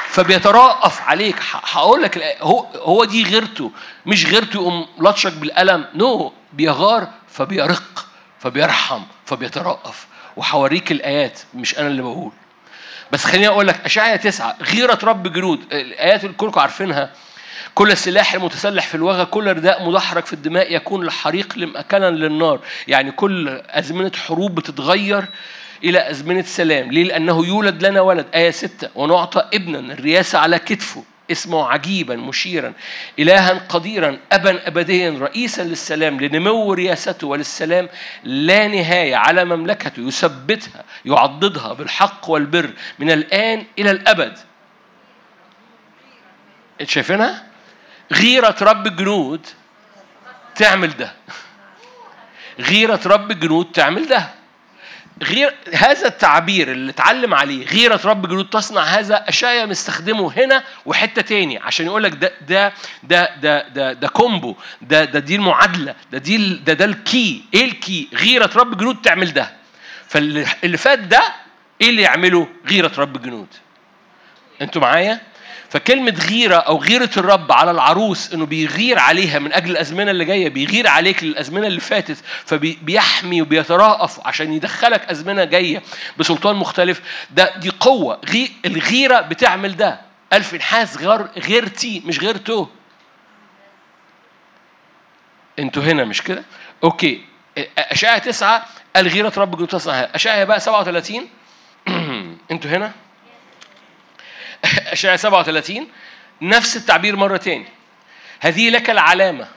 فبيترأف 0.09 1.01
عليك. 1.01 1.37
هقول 1.53 2.03
لك 2.03 2.37
هو 2.41 2.67
هو 2.75 3.05
دي 3.05 3.25
غيرته 3.25 3.71
مش 4.07 4.27
غيرته 4.27 4.57
يقوم 4.57 4.87
لطشك 4.99 5.33
بالقلم. 5.33 5.85
نو 5.95 6.29
no. 6.29 6.33
بيغار 6.53 7.09
فبيرق 7.29 8.07
فبيرحم 8.39 9.03
فبيترأف. 9.27 10.07
وحوريك 10.37 10.93
الآيات 10.93 11.41
مش 11.55 11.79
أنا 11.79 11.89
اللي 11.89 12.03
بقول. 12.03 12.33
بس 13.13 13.25
خليني 13.25 13.49
أقول 13.49 13.69
لك 13.69 13.81
أشعيا 13.85 14.17
تسعة 14.17 14.57
غيرة 14.63 14.99
رب 15.03 15.33
جنود. 15.33 15.61
الآيات 15.73 16.25
اللي 16.25 16.35
كلكم 16.37 16.61
عارفينها 16.61 17.11
كل 17.75 17.91
السلاح 17.91 18.35
المتسلح 18.35 18.87
في 18.87 18.95
الوغى 18.95 19.25
كل 19.25 19.47
رداء 19.53 19.89
مدحرج 19.89 20.25
في 20.25 20.33
الدماء 20.33 20.75
يكون 20.75 21.05
لحريق 21.07 21.55
مكانا 21.57 22.11
للنار 22.11 22.61
يعني 22.89 23.11
كل 23.11 23.49
أزمنة 23.68 24.12
حروب 24.27 24.55
بتتغير 24.55 25.25
إلى 25.85 26.11
أزمنة 26.11 26.43
سلام 26.43 26.93
ليه؟ 26.93 27.05
لأنه 27.05 27.47
يولد 27.47 27.87
لنا 27.87 28.01
ولد 28.01 28.27
آية 28.35 28.51
ستة 28.51 28.89
ونعطى 28.95 29.49
ابنا 29.55 29.79
الرياسة 29.79 30.39
على 30.39 30.59
كتفه 30.59 31.05
اسمه 31.31 31.68
عجيبا 31.68 32.16
مشيرا 32.16 32.73
إلها 33.18 33.53
قديرا 33.68 34.18
أبا 34.33 34.66
أبديا 34.68 35.11
رئيسا 35.11 35.62
للسلام 35.62 36.20
لنمو 36.20 36.73
رياسته 36.73 37.27
وللسلام 37.27 37.89
لا 38.25 38.68
نهاية 38.68 39.16
على 39.16 39.45
مملكته 39.45 40.01
يثبتها 40.01 40.85
يعضدها 41.05 41.73
بالحق 41.73 42.31
والبر 42.31 42.70
من 42.99 43.11
الآن 43.11 43.64
إلى 43.79 43.91
الأبد 43.91 44.39
شايفينها؟ 46.85 47.51
غيرة 48.12 48.57
رب 48.62 48.86
الجنود 48.86 49.46
تعمل 50.55 50.96
ده. 50.96 51.12
غيرة 52.61 53.00
رب 53.07 53.30
الجنود 53.30 53.72
تعمل 53.72 54.09
ده. 54.09 54.28
غير 55.22 55.55
هذا 55.74 56.09
التعبير 56.09 56.72
اللي 56.72 56.90
اتعلم 56.90 57.34
عليه 57.34 57.66
غيرة 57.66 58.00
رب 58.05 58.28
جنود 58.28 58.48
تصنع 58.50 58.82
هذا 58.82 59.28
أشياء 59.28 59.66
مستخدمه 59.66 60.32
هنا 60.44 60.64
وحتة 60.86 61.22
تاني 61.22 61.59
عشان 61.59 61.86
يقول 61.86 62.03
لك 62.03 62.12
ده 62.14 62.32
ده 62.48 62.72
ده 63.03 63.36
ده 63.36 63.68
ده, 63.68 63.92
ده 63.92 64.09
كومبو 64.09 64.57
ده 64.82 65.05
ده 65.05 65.18
دي 65.18 65.34
المعادلة 65.36 65.94
ده 66.12 66.18
دي 66.18 66.55
ده 66.55 66.72
ده 66.72 66.84
الكي. 66.84 67.44
إيه 67.55 67.64
الكي؟ 67.64 68.09
غيرة 68.14 68.50
رب 68.57 68.76
جنود 68.76 69.03
تعمل 69.03 69.32
ده. 69.32 69.53
فاللي 70.09 70.76
فات 70.76 70.98
ده 70.98 71.22
إيه 71.80 71.90
اللي 71.90 72.03
يعمله 72.03 72.48
غيرة 72.66 72.92
رب 72.98 73.22
جنود؟ 73.22 73.48
أنتوا 74.62 74.82
معايا؟ 74.82 75.20
فكلمة 75.73 76.14
غيرة 76.31 76.57
أو 76.57 76.83
غيرة 76.83 77.11
الرب 77.16 77.53
على 77.53 77.70
العروس 77.70 78.33
إنه 78.35 78.47
بيغير 78.47 78.99
عليها 78.99 79.39
من 79.39 79.53
أجل 79.53 79.70
الأزمنة 79.70 80.11
اللي 80.11 80.25
جاية 80.25 80.49
بيغير 80.49 80.89
عليك 80.89 81.25
للأزمنة 81.25 81.66
اللي 81.66 81.81
فاتت 81.81 82.16
فبيحمي 82.45 83.43
وبيتراءف 83.43 84.27
عشان 84.27 84.53
يدخلك 84.53 85.05
أزمنة 85.11 85.45
جاية 85.45 85.83
بسلطان 86.18 86.57
مختلف. 86.57 87.01
ده 87.31 87.57
دي 87.57 87.70
قوة. 87.81 88.20
غي 88.29 88.51
الغيرة 88.66 89.20
بتعمل 89.20 89.77
ده. 89.77 90.01
ألف 90.33 90.55
نحاس 90.55 90.97
غير 90.97 91.27
غيرتي 91.39 92.03
مش 92.07 92.18
غيرته 92.20 92.68
أنتوا 95.59 95.83
هنا 95.83 96.05
مش 96.05 96.23
كده؟ 96.23 96.45
أوكي. 96.85 97.25
أشعة 97.79 98.18
تسعة 98.18 98.66
الغيرة 98.97 99.33
رب 99.37 99.57
جنود 99.57 99.68
تصنع 99.68 100.09
أشعة 100.14 100.45
بقى 100.45 100.61
37 100.61 101.29
أنتوا 102.51 102.70
هنا؟ 102.70 102.93
أشعة 104.93 105.17
37 105.17 105.89
نفس 106.43 106.77
التعبير 106.77 107.17
مرة 107.17 107.37
تاني. 107.37 107.67
هذه 108.41 108.71
لك 108.71 108.91
العلامة. 108.91 109.49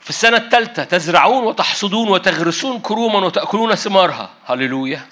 في 0.00 0.10
السنة 0.10 0.36
الثالثة 0.36 0.84
تزرعون 0.84 1.44
وتحصدون 1.44 2.08
وتغرسون 2.08 2.80
كروما 2.80 3.18
وتأكلون 3.18 3.74
ثمارها. 3.74 4.30
هللويا. 4.46 5.06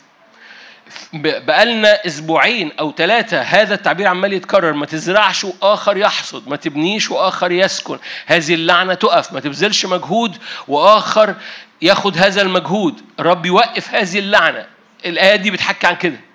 بقالنا 1.13 2.07
أسبوعين 2.07 2.73
أو 2.81 2.93
ثلاثة 2.93 3.41
هذا 3.43 3.75
التعبير 3.75 4.07
عمال 4.07 4.33
يتكرر. 4.33 4.73
ما 4.73 4.87
تزرعش 4.87 5.45
وآخر 5.45 5.97
يحصد 5.97 6.49
ما 6.49 6.57
تبنيش 6.57 7.11
وآخر 7.11 7.53
يسكن. 7.53 7.99
هذه 8.27 8.55
اللعنة 8.55 8.95
تقف 8.95 9.33
ما 9.33 9.41
تبذلش 9.41 9.87
مجهود 9.87 10.39
وآخر 10.69 11.35
ياخد 11.83 12.19
هذا 12.19 12.43
المجهود. 12.43 13.01
الرب 13.21 13.47
يوقف 13.47 13.95
هذه 13.95 14.19
اللعنة. 14.19 14.67
الآية 15.07 15.37
دي 15.37 15.51
بتحكي 15.51 15.87
عن 15.87 15.97
كده. 15.97 16.26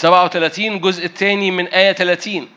37 0.00 0.72
الجزء 0.72 1.04
الثاني 1.04 1.50
من 1.50 1.66
آية 1.66 1.92
30 1.92 2.48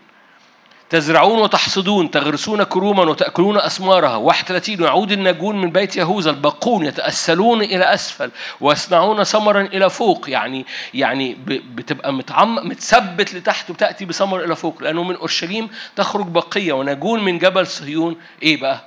تزرعون 0.89 1.39
وتحصدون 1.39 2.11
تغرسون 2.11 2.63
كروما 2.63 3.03
وتأكلون 3.03 3.57
أثمارها 3.57 4.15
31 4.15 4.81
ويعود 4.81 5.11
الناجون 5.11 5.61
من 5.61 5.69
بيت 5.69 5.95
يهوذا 5.95 6.29
الباقون 6.29 6.85
يتأسلون 6.85 7.61
إلى 7.61 7.93
أسفل 7.93 8.31
ويصنعون 8.61 9.23
ثمرا 9.23 9.61
إلى 9.61 9.89
فوق. 9.89 10.29
يعني 10.29 10.65
يعني 10.93 11.37
بتبقى 11.75 12.13
متعمق 12.13 12.63
متثبت 12.63 13.33
لتحت 13.33 13.69
وتأتي 13.69 14.05
بثمر 14.05 14.43
إلى 14.43 14.55
فوق. 14.55 14.83
لأنه 14.83 15.03
من 15.03 15.15
أورشليم 15.15 15.69
تخرج 15.95 16.27
بقية 16.27 16.73
وناجون 16.73 17.23
من 17.23 17.39
جبل 17.39 17.67
صهيون. 17.67 18.15
إيه 18.43 18.61
بقى؟ 18.61 18.83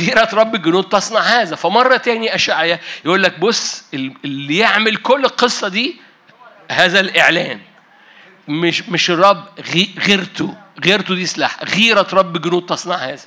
غيرة 0.00 0.28
رب 0.32 0.54
الجنود 0.54 0.84
تصنع 0.84 1.20
هذا. 1.20 1.56
فمرة 1.56 1.96
تاني 1.96 2.34
أشعيا 2.34 2.78
يقول 3.04 3.22
لك 3.22 3.38
بص 3.38 3.84
اللي 3.94 4.58
يعمل 4.58 4.96
كل 4.96 5.24
القصة 5.24 5.68
دي 5.68 6.03
هذا 6.70 7.00
الإعلان. 7.00 7.60
مش 8.48 8.88
مش 8.88 9.10
الرب 9.10 9.44
غيرته. 9.98 10.54
غيرته 10.84 11.14
دي 11.14 11.26
سلاح. 11.26 11.64
غيرة 11.64 12.06
رب 12.12 12.42
جنود 12.42 12.66
تصنع 12.66 12.94
هذا. 12.96 13.22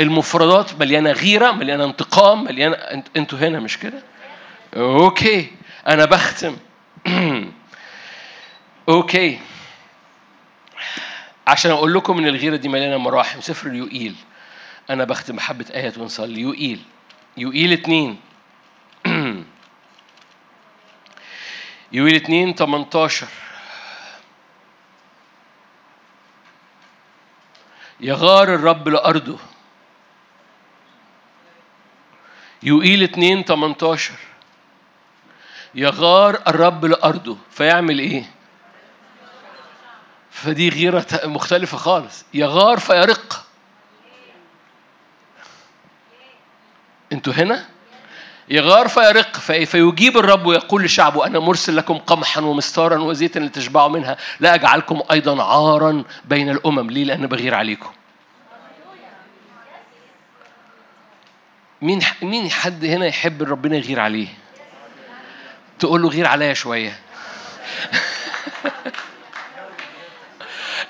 المفردات 0.00 0.80
مليانة 0.80 1.12
غيرة 1.12 1.50
مليانة 1.52 1.84
انتقام 1.84 2.44
مليانة 2.44 2.76
أنتوا 3.16 3.38
هنا 3.38 3.60
مش 3.60 3.78
كده؟ 3.78 4.02
okay. 4.76 5.50
أنا 5.88 6.04
بختم. 6.04 6.56
okay. 8.88 9.38
عشان 11.46 11.70
أقول 11.70 11.94
لكم 11.94 12.18
إن 12.18 12.26
الغيرة 12.26 12.56
دي 12.56 12.68
مليانة 12.68 12.96
مراحم. 12.96 13.40
سفر 13.40 13.66
اليوئيل 13.70 14.14
أنا 14.90 15.04
بختم 15.04 15.36
بحبة 15.36 15.66
آيات 15.74 15.98
ونصلي. 15.98 16.40
يوئيل. 16.40 16.82
يوئيل 17.36 17.72
اتنين. 17.72 18.20
يويل 21.92 22.14
2 22.14 22.54
18 22.54 23.26
يغار 28.00 28.54
الرب 28.54 28.88
لأرضه. 28.88 29.38
يوئيل 32.62 33.02
2 33.02 33.44
18 33.44 34.14
يغار 35.74 36.42
الرب 36.48 36.84
لأرضه. 36.84 37.36
فيعمل 37.50 37.98
إيه؟ 37.98 38.24
فدي 40.30 40.68
غيرة 40.68 41.06
مختلفة 41.24 41.76
خالص. 41.76 42.24
يغار 42.34 42.78
فيرق. 42.78 43.46
أنتوا 47.12 47.32
هنا؟ 47.32 47.68
يغار 48.50 48.88
فيرق 48.88 49.36
فيجيب 49.64 50.18
الرب 50.18 50.46
ويقول 50.46 50.84
لشعبه 50.84 51.26
أنا 51.26 51.38
مرسل 51.38 51.76
لكم 51.76 51.98
قمحا 51.98 52.40
ومستارا 52.40 52.98
وزيتا 52.98 53.38
لتشبعوا 53.38 53.88
منها 53.88 54.16
لا 54.40 54.54
أجعلكم 54.54 55.02
أيضا 55.10 55.42
عارا 55.42 56.04
بين 56.24 56.50
الأمم 56.50 56.90
ليه؟ 56.90 57.04
لأن 57.04 57.26
بغير 57.26 57.54
عليكم 57.54 57.90
مين 61.82 62.00
مين 62.22 62.50
حد 62.50 62.84
هنا 62.84 63.06
يحب 63.06 63.42
ربنا 63.42 63.76
يغير 63.76 64.00
عليه؟ 64.00 64.28
تقول 65.78 66.02
له 66.02 66.08
غير 66.08 66.26
عليا 66.26 66.54
شوية 66.54 66.98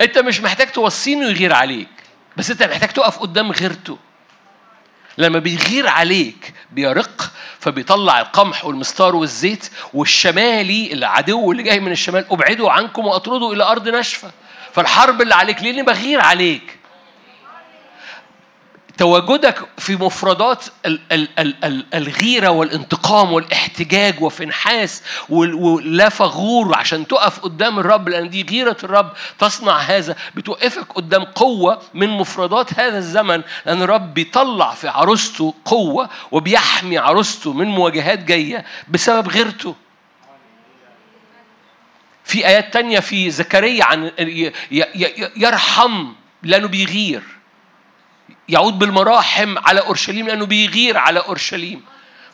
أنت 0.01 0.19
مش 0.19 0.41
محتاج 0.41 0.73
توصيه 0.73 1.15
انه 1.15 1.29
يغير 1.29 1.53
عليك 1.53 1.89
بس 2.37 2.51
أنت 2.51 2.63
محتاج 2.63 2.89
تقف 2.89 3.19
قدام 3.19 3.53
غيرته 3.53 3.99
لما 5.21 5.39
بيغير 5.39 5.89
عليك 5.89 6.55
بيرق 6.73 7.33
فبيطلع 7.59 8.21
القمح 8.21 8.64
والمستار 8.64 9.16
والزيت 9.16 9.71
والشمالي 9.95 10.93
العدو 10.93 11.53
اللي 11.53 11.62
جاي 11.62 11.81
من 11.81 11.93
الشمال 11.93 12.25
ابعدوا 12.31 12.71
عنكم 12.71 13.07
وأطردوا 13.07 13.55
إلى 13.55 13.64
أرض 13.64 13.89
ناشفة. 13.89 14.31
فالحرب 14.73 15.23
اللي 15.23 15.35
عليك 15.35 15.62
ليه 15.62 15.83
بغير 15.83 16.21
عليك؟ 16.21 16.80
تواجدك 19.01 19.68
في 19.78 19.96
مفردات 19.96 20.64
الغيرة 21.94 22.48
والانتقام 22.48 23.32
والاحتجاج 23.32 24.22
وفي 24.22 24.46
نحاس 24.46 25.03
ولا 25.28 26.09
فغور 26.09 26.76
عشان 26.78 27.07
تقف 27.07 27.38
قدام 27.40 27.78
الرب 27.78 28.09
لأن 28.09 28.30
دي 28.30 28.46
غيرة 28.51 28.76
الرب 28.84 29.12
تصنع 29.38 29.78
هذا. 29.78 30.16
بتوقفك 30.34 30.92
قدام 30.92 31.24
قوة 31.24 31.82
من 31.94 32.09
مفردات 32.09 32.78
هذا 32.80 32.98
الزمن 32.98 33.42
لأن 33.66 33.82
الرب 33.82 34.14
بيطلع 34.14 34.74
في 34.74 34.88
عروسته 34.88 35.55
قوة 35.64 36.09
وبيحمي 36.32 36.98
عروسته 36.98 37.53
من 37.53 37.66
مواجهات 37.66 38.18
جاية 38.18 38.64
بسبب 38.88 39.28
غيرته. 39.28 39.74
في 42.24 42.46
آيات 42.46 42.72
تانية 42.72 43.01
في 43.01 43.30
زكريا 43.30 43.84
عن 43.84 44.11
يرحم 45.36 46.07
لأنه 46.42 46.68
بيغير. 46.68 47.39
يعود 48.51 48.78
بالمراحم 48.78 49.59
على 49.59 49.80
أورشليم 49.80 50.26
لأنه 50.26 50.46
بيغير 50.46 50.98
على 50.98 51.20
أورشليم. 51.20 51.82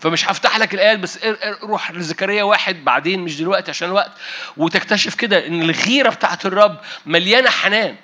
فمش 0.01 0.29
هفتح 0.29 0.59
لك 0.59 0.75
الايات 0.75 0.99
بس 0.99 1.19
روح 1.63 1.91
لزكريا 1.91 2.43
واحد 2.43 2.85
بعدين 2.85 3.21
مش 3.21 3.37
دلوقتي 3.39 3.71
عشان 3.71 3.89
الوقت 3.89 4.13
وتكتشف 4.57 5.15
كده 5.15 5.47
إن 5.47 5.63
الغيرة 5.63 6.11
بتاعت 6.11 6.47
الرب 6.47 6.77
مليانة 7.07 7.51
حنان. 7.51 7.97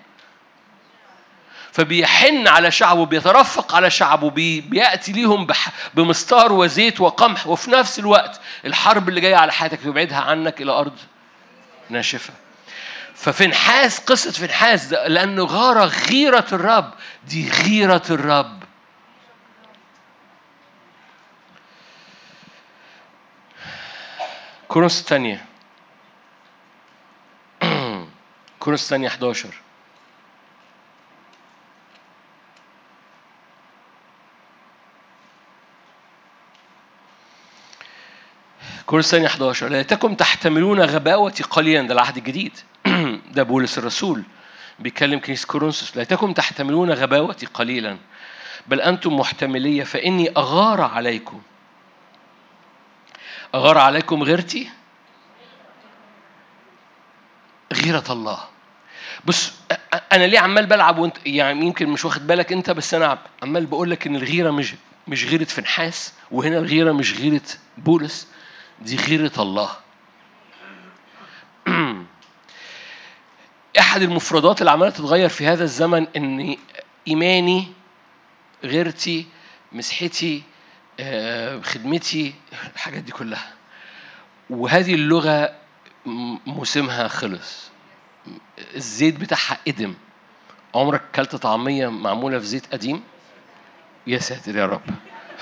فبيحن 1.72 2.48
على 2.48 2.70
شعبه 2.70 3.06
بيترفق 3.06 3.74
على 3.74 3.90
شعبه 3.90 4.30
بيأتي 4.68 5.12
ليهم 5.12 5.46
بمستار 5.94 6.52
وزيت 6.52 7.00
وقمح. 7.00 7.46
وفي 7.46 7.70
نفس 7.70 7.98
الوقت 7.98 8.40
الحرب 8.64 9.08
اللي 9.08 9.20
جاية 9.20 9.36
على 9.36 9.52
حياتك 9.52 9.84
يبعدها 9.84 10.20
عنك 10.20 10.62
إلى 10.62 10.72
أرض 10.72 10.98
ناشفة. 11.90 12.32
ففنحاس 13.22 13.98
قصة 14.00 14.30
فنحاس 14.32 14.86
ده 14.86 15.08
لأنه 15.08 15.44
غارة 15.44 15.84
غيرة 15.84 16.46
الرب. 16.52 16.94
دي 17.28 17.50
غيرة 17.50 18.02
الرب. 18.10 18.62
كورنثوس 24.68 25.00
الثانية. 25.00 25.44
كورنثوس 28.60 28.84
الثانية 28.84 29.08
11 29.08 29.48
كورنثوس 38.86 39.14
الثانية 39.14 39.26
11 39.26 39.68
ليتكم 39.68 40.14
تحتملون 40.14 40.80
غباوتي 40.80 41.42
قليلا. 41.42 41.86
ده 41.86 41.94
العهد 41.94 42.16
الجديد. 42.16 42.71
ده 43.32 43.42
بولس 43.42 43.78
الرسول 43.78 44.22
بيكلم 44.78 45.20
كنيسة 45.20 45.46
كورنثوس 45.46 45.96
ليتكم 45.96 46.32
تحتملون 46.32 46.90
غباوتي 46.90 47.46
قليلا 47.46 47.98
بل 48.66 48.80
أنتم 48.80 49.16
محتملية 49.16 49.84
فإني 49.84 50.30
أغار 50.36 50.80
عليكم. 50.80 51.42
أغار 53.54 53.78
عليكم 53.78 54.22
غيرتي؟ 54.22 54.70
غيرة 57.72 58.04
الله. 58.10 58.38
بص 59.24 59.52
أنا 60.12 60.24
ليه 60.24 60.38
عمال 60.38 60.66
بلعب 60.66 60.98
وأنت 60.98 61.16
يعني 61.26 61.66
يمكن 61.66 61.88
مش 61.88 62.04
واخد 62.04 62.26
بالك 62.26 62.52
أنت 62.52 62.70
بس 62.70 62.94
أنا 62.94 63.18
عمال 63.42 63.66
بقول 63.66 63.90
لك 63.90 64.06
إن 64.06 64.16
الغيرة 64.16 64.50
مش 64.50 64.74
مش 65.08 65.24
غيرة 65.24 65.44
فنحاس 65.44 66.12
وهنا 66.30 66.58
الغيرة 66.58 66.92
مش 66.92 67.14
غيرة 67.20 67.40
بولس 67.78 68.28
دي 68.80 68.96
غيرة 68.96 69.32
الله. 69.38 69.70
أحد 73.92 74.02
المفردات 74.02 74.60
اللي 74.60 74.70
عمالة 74.70 74.90
تتغير 74.90 75.28
في 75.28 75.46
هذا 75.46 75.64
الزمن 75.64 76.06
ان 76.16 76.56
إيماني 77.08 77.68
غيرتي 78.64 79.26
مسحتي 79.72 80.42
آه، 81.00 81.60
خدمتي 81.60 82.34
الحاجات 82.74 83.02
دي 83.02 83.12
كلها. 83.12 83.52
وهذه 84.50 84.94
اللغة 84.94 85.52
موسمها 86.46 87.08
خلص. 87.08 87.70
الزيت 88.74 89.16
بتاعها 89.16 89.58
قدم 89.66 89.94
عمرك 90.74 91.02
كلت 91.14 91.36
طعمية 91.36 91.88
معمولة 91.88 92.38
في 92.38 92.44
زيت 92.46 92.72
قديم؟ 92.72 93.02
يا 94.06 94.18
ساتر 94.18 94.56
يا 94.56 94.66
رب. 94.66 94.82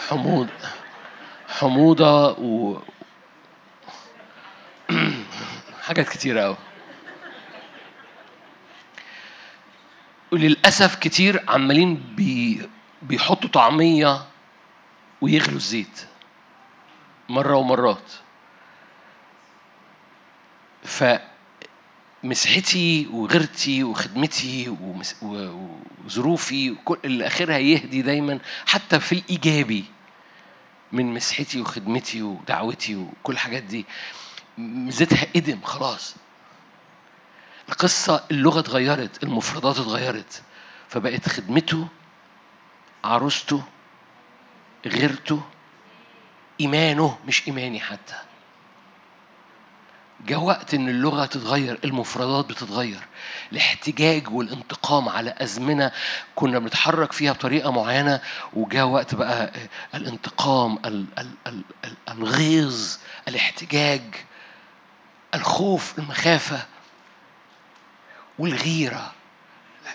حموض 0.09 0.49
حموضة 1.49 2.31
و 2.31 2.79
حاجات 5.87 6.09
كتيرة 6.09 6.41
قوي 6.41 6.57
وللأسف 10.33 10.95
كتير 10.95 11.45
عمالين 11.49 11.95
بي 11.95 12.69
بيحطوا 13.03 13.51
طعمية 13.51 14.27
ويغلوا 15.21 15.57
الزيت 15.57 16.07
مرة 17.29 17.57
ومرات. 17.57 18.13
فمسحتي 22.23 23.07
وغيرتي 23.13 23.85
وخدمتي 23.85 24.77
وظروفي 25.23 26.71
وكل 26.71 26.99
اللي 27.05 27.27
آخرها 27.27 27.59
يهدي 27.59 28.03
دايما 28.03 28.39
حتى 28.67 29.01
في 29.01 29.13
الإيجابي 29.13 29.85
من 30.93 31.15
مسحتي 31.15 31.61
وخدمتي 31.61 32.23
ودعوتي 32.23 32.97
وكل 32.97 33.33
الحاجات 33.33 33.63
دي. 33.63 33.87
زيتها 34.89 35.27
قدم 35.37 35.61
خلاص. 35.63 36.15
القصة 37.71 38.25
اللغة 38.31 38.61
اتغيرت 38.61 39.23
المفردات 39.23 39.79
اتغيرت 39.79 40.43
فبقت 40.89 41.29
خدمته 41.29 41.89
عروسته 43.05 43.63
غيرته 44.87 45.43
إيمانه 46.61 47.19
مش 47.27 47.49
إيماني 47.49 47.81
حتى. 47.81 48.15
جاء 50.27 50.39
وقت 50.41 50.75
إن 50.75 50.89
اللغة 50.89 51.25
تتغير 51.27 51.79
المفردات 51.85 52.45
بتتغير. 52.47 53.01
الاحتجاج 53.53 54.29
والانتقام 54.29 55.09
على 55.09 55.35
أزمنة 55.39 55.93
كنا 56.35 56.59
بنتحرك 56.59 57.13
فيها 57.13 57.33
بطريقة 57.33 57.71
معينة 57.73 58.21
وجاء 58.53 58.87
وقت 58.87 59.15
بقى 59.15 59.53
الانتقام 59.95 60.79
الغيظ 62.09 62.97
الاحتجاج 63.29 64.03
الخوف 65.35 65.99
المخافة. 65.99 66.67
والغيرة. 68.41 69.13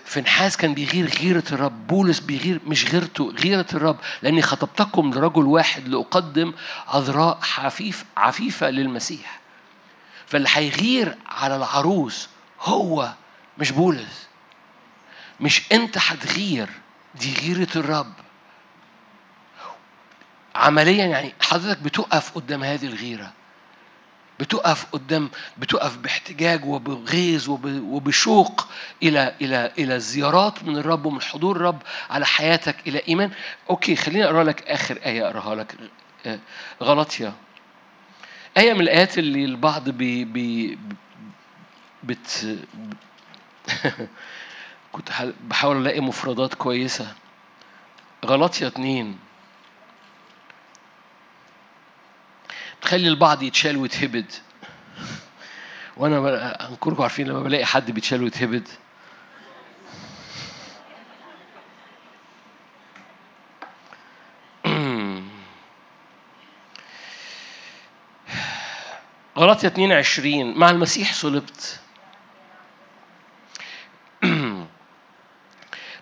فنحاس 0.04 0.56
كان 0.56 0.74
بيغير 0.74 1.08
غيرة 1.08 1.44
الرب 1.52 1.86
بولس 1.86 2.20
بيغير 2.20 2.60
مش 2.66 2.84
غيرته 2.92 3.30
غيرة 3.30 3.66
الرب. 3.74 3.96
لأني 4.22 4.42
خطبتكم 4.42 5.10
لرجل 5.14 5.44
واحد 5.44 5.88
لأقدم 5.88 6.52
عذراء 6.88 7.38
حفيف 7.42 8.04
عفيفة 8.16 8.70
للمسيح. 8.70 9.40
فاللي 10.26 10.48
هيغير 10.52 11.16
على 11.28 11.56
العروس 11.56 12.28
هو 12.60 13.12
مش 13.58 13.70
بولس. 13.70 14.26
مش 15.40 15.72
أنت 15.72 15.98
هتغير 15.98 16.68
دي 17.14 17.34
غيرة 17.34 17.68
الرب. 17.76 18.12
عمليا 20.54 21.04
يعني 21.06 21.34
حضرتك 21.40 21.78
بتقف 21.78 22.34
قدام 22.34 22.64
هذه 22.64 22.86
الغيرة. 22.86 23.32
بتقف 24.40 24.86
قدام 24.92 25.30
بتقف 25.58 25.96
باحتجاج 25.96 26.64
وبغيظ 26.64 27.48
وبشوق 27.64 28.68
إلى 29.02 29.34
إلى 29.40 29.72
إلى 29.78 30.00
زيارات 30.00 30.64
من 30.64 30.76
الرب 30.78 31.06
ومن 31.06 31.22
حضور 31.22 31.56
الرب 31.56 31.82
على 32.10 32.26
حياتك 32.26 32.76
إلى 32.88 33.02
إيمان. 33.08 33.30
okay 33.70 33.96
خليني 33.96 34.24
أقرأ 34.24 34.44
لك 34.44 34.62
آخر 34.68 34.98
آية 35.06 35.26
أقراها 35.26 35.54
لك. 35.54 35.74
آه، 36.26 36.38
غلاطية 36.82 37.32
آية 38.58 38.72
من 38.72 38.80
الآيات 38.80 39.18
اللي 39.18 39.44
البعض 39.44 39.88
بي 39.88 40.24
بي 40.24 40.78
بت 42.04 42.58
كنت 44.92 45.08
بحاول 45.40 45.76
ألاقي 45.76 46.00
مفردات 46.00 46.54
كويسة. 46.54 47.14
غلاطية 48.26 48.66
اتنين. 48.66 49.25
تخلي 52.86 53.08
البعض 53.08 53.42
يتشال 53.42 53.76
ويتهبد. 53.76 54.32
وأنا 55.96 56.68
أنكركم 56.68 57.02
عارفين 57.02 57.28
لما 57.28 57.42
بلاقي 57.42 57.64
حد 57.64 57.90
بيتشال 57.90 58.22
ويتهبد. 58.22 58.68
غلطية 69.38 69.68
22 69.68 70.58
مع 70.58 70.70
المسيح 70.70 71.12
صلبت. 71.12 71.80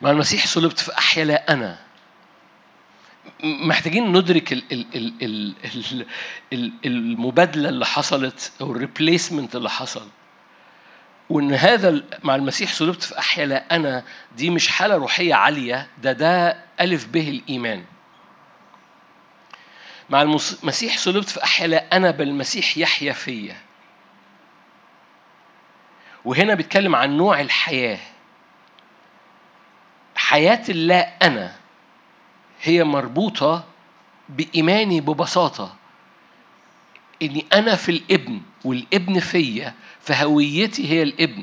مع 0.03 0.11
المسيح 0.11 0.47
صلبت 0.47 0.79
فأحيا 0.79 1.25
لا 1.25 1.53
أنا. 1.53 1.84
محتاجين 3.45 4.13
ندرك 4.13 4.53
ال 4.53 4.63
ال 4.73 4.87
ال 4.95 5.15
ال 5.23 5.55
ال 5.73 6.07
ال 6.53 6.73
المبادلة 6.87 7.69
اللي 7.69 7.87
حصلت 7.87 8.53
أو 8.61 8.73
الريبليسمنت 8.73 9.57
اللي 9.57 9.71
حصل. 9.71 10.09
وإن 11.31 11.55
هذا 11.55 12.03
مع 12.23 12.35
المسيح 12.35 12.73
صلبت 12.73 13.03
في 13.03 13.19
أحيا 13.19 13.47
لا 13.47 13.77
أنا 13.77 14.05
دي 14.37 14.51
مش 14.51 14.69
حالة 14.69 14.97
روحية 14.97 15.35
عالية 15.35 15.89
ده 16.03 16.13
ده 16.13 16.57
ألف 16.81 17.07
به 17.07 17.29
الإيمان. 17.29 17.85
مع 20.11 20.23
المسيح 20.23 20.99
صلبت 20.99 21.29
في 21.29 21.45
أحيا 21.45 21.67
لا 21.67 21.97
أنا 21.97 22.11
بل 22.11 22.29
المسيح 22.29 22.79
يحيا 22.79 23.13
فيا. 23.13 23.57
وهنا 26.25 26.55
بيتكلم 26.55 26.97
عن 26.97 27.17
نوع 27.17 27.41
الحياة. 27.41 27.99
حياة 30.17 30.63
اللا 30.69 31.27
أنا. 31.27 31.64
هي 32.65 32.85
مربوطة 32.85 33.65
بإيماني 34.29 35.01
ببساطة 35.01 35.77
إني 37.23 37.47
أنا 37.53 37.77
في 37.77 37.89
الإبن 37.89 38.41
والإبن 38.65 39.21
فيا 39.21 39.75
فهويتي 40.01 40.91
هي 40.91 41.03
الإبن. 41.03 41.43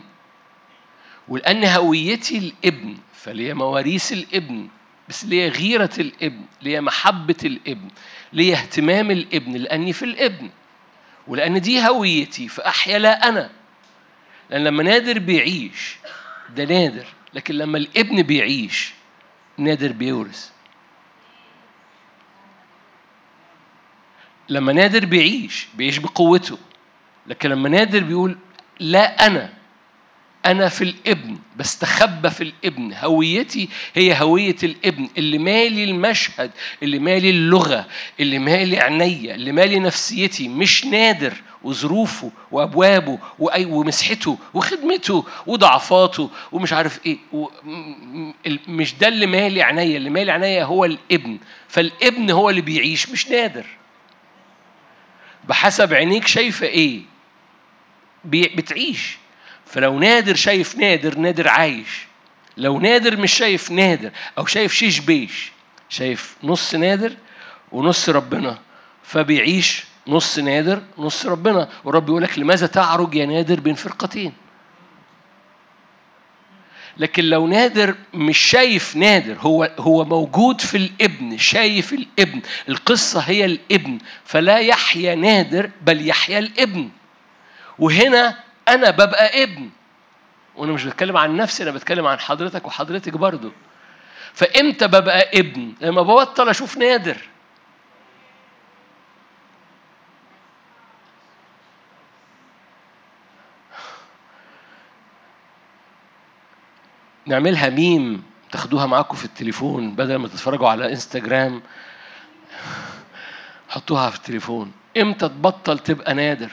ولأن 1.28 1.64
هويتي 1.66 2.38
الإبن 2.38 2.98
فليا 3.14 3.54
مواريث 3.54 4.12
الإبن 4.14 4.68
بس 5.10 5.26
ليا 5.26 5.50
غيرة 5.50 5.90
الإبن 6.00 6.42
ليا 6.62 6.82
محبة 6.82 7.36
الإبن 7.44 7.88
ليا 8.34 8.56
اهتمام 8.56 9.12
الإبن 9.12 9.54
لأني 9.54 9.94
في 9.94 10.06
الإبن. 10.06 10.50
ولأن 11.28 11.62
دي 11.62 11.88
هويتي 11.88 12.48
فأحيا 12.48 13.00
لا 13.00 13.30
أنا. 13.30 13.50
لأن 14.50 14.64
لما 14.64 14.84
نادر 14.84 15.20
بيعيش 15.20 15.96
ده 16.56 16.66
نادر. 16.66 17.06
لكن 17.34 17.56
لما 17.56 17.78
الإبن 17.78 18.22
بيعيش 18.22 18.94
نادر 19.58 19.92
بيورث. 19.92 20.52
لما 24.50 24.74
نادر 24.74 25.06
بيعيش 25.06 25.68
بيعيش 25.78 25.98
بقوته. 25.98 26.58
لكن 27.28 27.50
لما 27.50 27.70
نادر 27.70 28.04
بيقول 28.04 28.38
لا 28.80 29.26
أنا 29.28 29.50
أنا 30.46 30.70
في 30.70 30.84
الابن 30.84 31.38
بستخبى 31.58 32.30
في 32.30 32.42
الابن. 32.44 32.94
هويتي 32.94 33.70
هي 33.94 34.22
هوية 34.22 34.56
الابن 34.64 35.10
اللي 35.18 35.38
مالي 35.38 35.84
المشهد 35.84 36.52
اللي 36.84 37.00
مالي 37.00 37.30
اللغة 37.30 37.86
اللي 38.20 38.40
مالي 38.40 38.80
عينيا 38.80 39.36
اللي 39.36 39.52
مالي 39.52 39.80
نفسيتي. 39.80 40.48
مش 40.48 40.86
نادر 40.86 41.34
وظروفه 41.64 42.32
وأبوابه 42.52 43.20
وأي 43.40 43.66
ومسحته 43.66 44.38
وخدمته 44.54 45.26
وضعفاته 45.48 46.30
ومش 46.52 46.74
عارف 46.74 47.00
إيه. 47.06 47.18
مش 48.68 48.96
ده 48.96 49.08
اللي 49.08 49.26
مالي 49.26 49.62
عينيا. 49.62 49.98
اللي 49.98 50.10
مالي 50.10 50.32
عينيا 50.32 50.64
هو 50.64 50.86
الابن. 50.86 51.38
فالابن 51.68 52.32
هو 52.32 52.50
اللي 52.50 52.62
بيعيش 52.62 53.10
مش 53.10 53.28
نادر. 53.28 53.66
بحسب 55.52 55.94
عينيك 55.94 56.28
شايفة 56.28 56.68
إيه. 56.68 57.02
بتعيش. 58.24 59.18
فلو 59.66 60.00
نادر 60.00 60.36
شايف 60.36 60.76
نادر 60.76 61.18
نادر 61.18 61.48
عايش. 61.48 62.08
لو 62.58 62.80
نادر 62.80 63.18
مش 63.18 63.34
شايف 63.34 63.72
نادر 63.72 64.12
أو 64.38 64.46
شايف 64.46 64.74
شيش 64.74 65.00
بيش 65.00 65.52
شايف 65.90 66.36
نص 66.44 66.76
نادر 66.76 67.14
ونص 67.72 68.10
ربنا 68.10 68.60
فبيعيش 69.04 69.84
نص 70.08 70.40
نادر 70.40 70.82
نص 70.98 71.26
ربنا. 71.26 71.70
ورب 71.84 72.10
يقول 72.10 72.24
لك 72.24 72.40
لماذا 72.40 72.68
تعرج 72.68 73.16
يا 73.16 73.26
نادر 73.26 73.60
بين 73.60 73.76
فرقتين؟ 73.76 74.34
لكن 77.02 77.24
لو 77.24 77.48
نادر 77.48 77.96
مش 78.14 78.38
شايف 78.38 78.96
نادر 78.96 79.38
هو 79.40 79.72
هو 79.80 80.06
موجود 80.06 80.62
في 80.62 80.78
الابن 80.78 81.38
شايف 81.38 81.94
الابن 81.94 82.42
القصة 82.70 83.20
هي 83.20 83.46
الابن 83.46 83.98
فلا 84.26 84.58
يحيا 84.60 85.16
نادر 85.16 85.70
بل 85.82 86.08
يحيا 86.08 86.40
الابن. 86.40 86.90
وهنا 87.80 88.38
أنا 88.68 88.90
ببقى 88.92 89.44
ابن. 89.44 89.70
وأنا 90.56 90.72
مش 90.72 90.84
بتكلم 90.84 91.18
عن 91.18 91.36
نفسي 91.36 91.64
أنا 91.64 91.72
بتكلم 91.72 92.08
عن 92.08 92.20
حضرتك 92.20 92.68
وحضرتك 92.68 93.14
برضو. 93.14 93.52
فإمتى 94.34 94.88
ببقى 94.88 95.40
ابن؟ 95.40 95.74
لما 95.82 96.02
ببطل 96.02 96.50
أشوف 96.50 96.78
نادر. 96.78 97.18
نعملها 107.32 107.70
ميم 107.70 108.24
تاخدوها 108.52 108.86
معاكم 108.86 109.18
في 109.18 109.26
التليفون 109.26 109.96
بدل 109.96 110.16
ما 110.16 110.28
تتفرجوا 110.28 110.70
على 110.70 110.92
إنستجرام. 110.92 111.62
حطوها 113.70 114.10
في 114.10 114.18
التليفون. 114.18 114.72
إمتى 114.98 115.30
تبطل 115.30 115.80
تبقى 115.80 116.14
نادر؟ 116.14 116.52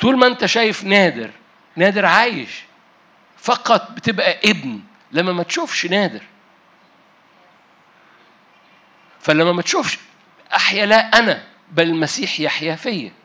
طول 0.00 0.18
ما 0.18 0.26
أنت 0.26 0.46
شايف 0.46 0.84
نادر 0.84 1.30
نادر 1.76 2.06
عايش. 2.06 2.64
فقط 3.36 3.90
بتبقى 3.90 4.50
ابن 4.50 4.80
لما 5.12 5.32
ما 5.32 5.42
تشوفش 5.42 5.86
نادر. 5.86 6.22
فلما 9.20 9.52
ما 9.52 9.62
تشوفش 9.62 9.98
أحيا 10.56 10.86
لا 10.86 11.18
أنا 11.18 11.44
بل 11.70 11.82
المسيح 11.82 12.40
يحيا 12.40 12.74
فيا. 12.74 13.17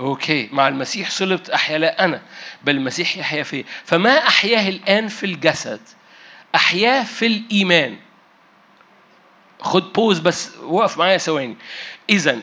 okay 0.00 0.48
مع 0.52 0.68
المسيح 0.68 1.10
صلبت 1.10 1.50
احيا 1.50 1.78
لا 1.78 2.04
أنا 2.04 2.22
بل 2.64 2.76
المسيح 2.76 3.16
يحيا 3.16 3.42
فيا. 3.42 3.64
فما 3.84 4.18
أحياه 4.18 4.68
الآن 4.68 5.08
في 5.08 5.26
الجسد 5.26 5.80
أحياه 6.54 7.04
في 7.04 7.26
الإيمان. 7.26 7.96
خد 9.60 9.92
pause 9.92 10.18
بس 10.18 10.56
وقف 10.56 10.98
معايا 10.98 11.18
ثواني. 11.18 11.56
اذا 12.10 12.38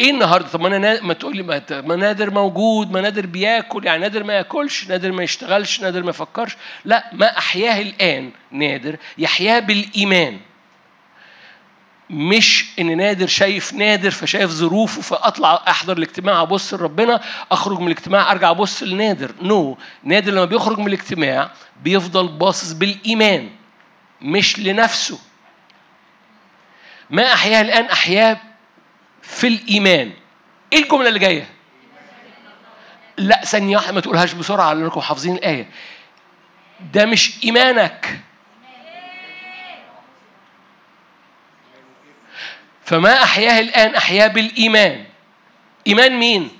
إيه 0.00 0.10
النهارده؟ 0.10 0.48
طب 0.48 0.60
ما 0.60 0.76
أنا 0.76 1.02
ما 1.02 1.14
تقول 1.14 1.36
لي 1.36 1.42
ما 1.70 1.96
نادر 1.96 2.30
موجود 2.30 2.90
ما 2.90 3.00
نادر 3.00 3.26
بياكل 3.26 3.84
يعني 3.84 4.00
نادر 4.00 4.24
ما 4.24 4.32
ياكلش 4.32 4.88
نادر 4.88 5.12
ما 5.12 5.22
يشتغلش 5.22 5.80
نادر 5.80 6.02
ما 6.02 6.10
يفكرش. 6.10 6.56
لا 6.84 7.10
ما 7.12 7.38
أحياه 7.38 7.82
الآن 7.82 8.30
نادر 8.50 8.96
يحياه 9.18 9.60
بالإيمان. 9.60 10.40
مش 12.10 12.66
إن 12.78 12.96
نادر 12.96 13.26
شايف 13.26 13.72
نادر 13.72 14.10
فشايف 14.10 14.50
ظروفه 14.50 15.02
فأطلع 15.02 15.62
أحضر 15.68 15.98
الاجتماع 15.98 16.42
أبص 16.42 16.74
لربنا 16.74 17.20
أخرج 17.50 17.78
من 17.78 17.86
الاجتماع 17.86 18.32
أرجع 18.32 18.50
أبص 18.50 18.82
لنادر. 18.82 19.34
نو 19.42 19.74
no. 19.74 19.78
نادر 20.04 20.32
لما 20.32 20.44
بيخرج 20.44 20.78
من 20.78 20.86
الاجتماع 20.86 21.50
بيفضل 21.82 22.28
باصص 22.28 22.72
بالإيمان 22.72 23.50
مش 24.22 24.58
لنفسه. 24.58 25.18
ما 27.10 27.32
أحياه 27.32 27.60
الآن؟ 27.60 27.84
أحياه 27.84 28.40
في 29.22 29.46
الإيمان. 29.46 30.12
إيه 30.72 30.82
الجملة 30.82 31.08
اللي 31.08 31.18
جاية؟ 31.18 31.48
لا 33.16 33.44
ثانية 33.44 33.76
واحدة 33.76 33.92
ما 33.92 34.00
تقولهاش 34.00 34.32
بسرعة 34.32 34.72
لأنكم 34.72 35.00
حافظين 35.00 35.34
الآية. 35.34 35.68
ده 36.92 37.06
مش 37.06 37.44
إيمانك. 37.44 38.20
فما 42.84 43.22
أحياه 43.22 43.60
الآن 43.60 43.94
أحياه 43.94 44.26
بالإيمان. 44.28 45.04
إيمان 45.86 46.12
مين؟ 46.12 46.50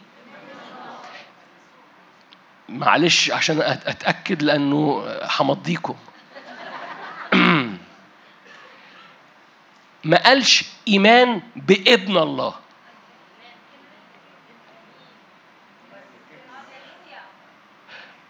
معلش 2.69 3.31
عشان 3.31 3.61
أتأكد 3.61 4.43
لأنه 4.43 5.05
همضيكم. 5.23 5.97
ما 10.05 10.17
قالش 10.25 10.65
إيمان 10.89 11.43
بابن 11.57 12.17
الله. 12.17 12.55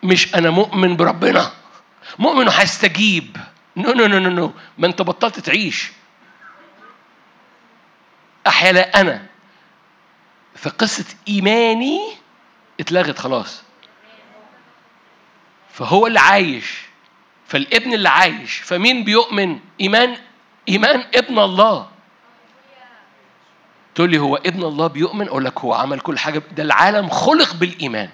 مش 0.02 0.34
أنا 0.34 0.50
مؤمن 0.50 0.96
بربنا. 0.96 1.52
مؤمن 2.18 2.48
هيستجيب. 2.48 3.36
no 3.76 3.92
no 3.92 4.06
no 4.06 4.18
no 4.18 4.52
ما 4.78 4.86
أنت 4.86 5.02
بطلت 5.02 5.40
تعيش. 5.40 5.92
أحيا 8.46 8.72
لا 8.72 9.00
أنا 9.00 9.26
فقصة 10.56 11.04
إيماني 11.28 12.00
اتلغت 12.80 13.18
خلاص. 13.18 13.62
فهو 15.70 16.06
اللي 16.06 16.20
عايش 16.20 16.80
فالابن 17.46 17.92
اللي 17.94 18.08
عايش 18.08 18.56
فمين 18.58 19.04
بيؤمن؟ 19.04 19.58
إيمان 19.80 20.16
إيمان 20.68 21.04
ابن 21.14 21.38
الله. 21.38 21.88
تقول 23.94 24.10
لي 24.10 24.18
هو 24.18 24.36
ابن 24.36 24.62
الله 24.62 24.86
بيؤمن؟ 24.86 25.28
أقول 25.28 25.44
لك 25.44 25.60
هو 25.60 25.74
عمل 25.74 26.00
كل 26.00 26.18
حاجة 26.18 26.42
ده 26.52 26.62
العالم 26.62 27.08
خلق 27.08 27.54
بالإيمان. 27.54 28.08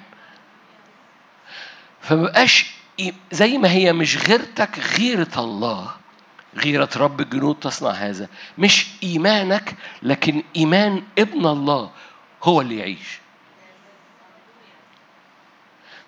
فمبقاش 2.00 2.66
زي 3.32 3.58
ما 3.58 3.70
هي 3.70 3.92
مش 3.92 4.16
غيرتك 4.28 4.78
غيرة 4.78 5.32
الله. 5.38 5.90
غيرة 6.56 6.88
رب 6.96 7.20
الجنود 7.20 7.56
تصنع 7.60 7.90
هذا. 7.90 8.28
مش 8.58 8.86
إيمانك 9.02 9.74
لكن 10.02 10.42
إيمان 10.56 11.02
ابن 11.18 11.46
الله 11.46 11.90
هو 12.42 12.60
اللي 12.60 12.78
يعيش. 12.78 13.20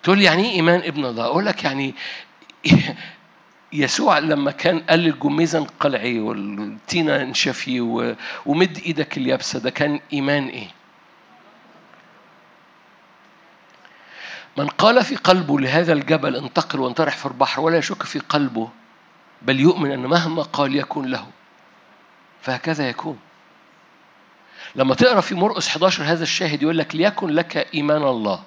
تقول 0.03 0.17
لي 0.17 0.23
يعني 0.23 0.45
إيه 0.45 0.51
إيمان 0.51 0.79
ابن 0.79 1.05
الله؟ 1.05 1.25
أقول 1.25 1.45
لك 1.45 1.63
يعني 1.63 1.95
يسوع 3.73 4.19
لما 4.19 4.51
كان 4.51 4.79
قال 4.79 4.99
للجميزة 4.99 5.59
انقلعي 5.59 6.19
والتينه 6.19 7.15
انشفي 7.15 7.81
ومد 8.45 8.77
إيدك 8.85 9.17
اليابسة 9.17 9.59
ده 9.59 9.69
كان 9.69 9.99
إيمان 10.13 10.47
إيه؟ 10.47 10.67
من 14.57 14.67
قال 14.67 15.03
في 15.03 15.15
قلبه 15.15 15.59
لهذا 15.59 15.93
الجبل 15.93 16.35
انتقل 16.35 16.79
وانطرح 16.79 17.17
في 17.17 17.25
البحر 17.25 17.61
ولا 17.61 17.77
يشك 17.77 18.03
في 18.03 18.19
قلبه. 18.19 18.69
بل 19.43 19.59
يؤمن 19.59 19.91
أن 19.91 19.99
مهما 19.99 20.41
قال 20.41 20.75
يكون 20.75 21.05
له. 21.05 21.27
فهكذا 22.41 22.89
يكون. 22.89 23.19
لما 24.75 24.95
تقرأ 24.95 25.21
في 25.21 25.35
مرقس 25.35 25.67
11 25.67 26.03
هذا 26.03 26.23
الشاهد 26.23 26.61
يقول 26.61 26.77
لك 26.77 26.95
ليكن 26.95 27.27
لك 27.29 27.57
إيمان 27.73 28.03
الله. 28.03 28.43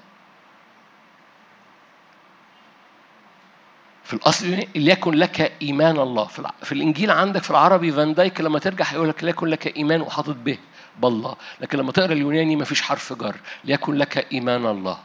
في 4.05 4.15
الأصل 4.15 4.67
ليكن 4.75 5.15
لك 5.15 5.53
إيمان 5.63 5.99
الله. 5.99 6.27
في 6.63 6.73
الإنجيل 6.73 7.11
عندك 7.11 7.43
في 7.43 7.51
العربي 7.51 7.93
فان 7.93 8.15
دايك 8.15 8.41
لما 8.41 8.59
ترجع 8.59 8.85
هيقول 8.85 9.09
لك 9.09 9.25
ليكن 9.25 9.47
لك 9.47 9.77
إيمان 9.77 10.01
وحاطط 10.01 10.37
به 10.37 10.59
بالله. 10.99 11.37
لكن 11.61 11.79
لما 11.79 11.93
تقرأ 11.93 12.13
اليوناني 12.13 12.57
ما 12.57 12.65
فيش 12.65 12.83
حرف 12.83 13.13
جر. 13.13 13.37
ليكن 13.65 13.95
لك 13.95 14.33
إيمان 14.33 14.67
الله. 14.67 14.99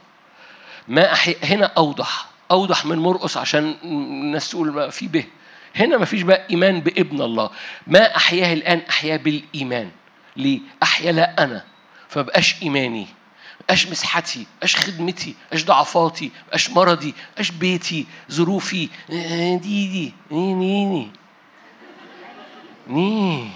ما 0.88 1.12
أحي... 1.12 1.36
هنا 1.44 1.66
أوضح. 1.66 2.26
أوضح 2.50 2.86
من 2.86 2.98
مرقس 2.98 3.36
عشان 3.36 3.76
الناس 3.84 4.50
تقول 4.50 4.92
في 4.92 5.08
به. 5.08 5.24
هنا 5.76 5.96
ما 5.96 6.04
فيش 6.04 6.22
بقى 6.22 6.46
إيمان 6.50 6.80
بابن 6.80 7.22
الله. 7.22 7.50
ما 7.86 8.16
أحياه 8.16 8.52
الآن؟ 8.52 8.82
أحياه 8.90 9.16
بالإيمان. 9.16 9.90
ليه؟ 10.36 10.60
أحيا 10.82 11.12
لا 11.12 11.44
أنا. 11.44 11.64
فبقاش 12.08 12.62
إيماني. 12.62 13.06
بقاش 13.60 13.86
مسحتي 13.86 14.46
بقاش 14.58 14.76
خدمتي 14.76 15.34
بقاش 15.48 15.64
ضعفاتي 15.64 16.30
بقاش 16.48 16.70
مرضي 16.70 17.14
بقاش 17.34 17.50
بيتي 17.50 18.06
ظروفي. 18.30 18.88
دي 19.08 19.58
دي. 19.88 20.12
ني 20.30 20.54
ني 20.54 20.84
ني. 20.84 21.10
ني. 22.88 23.50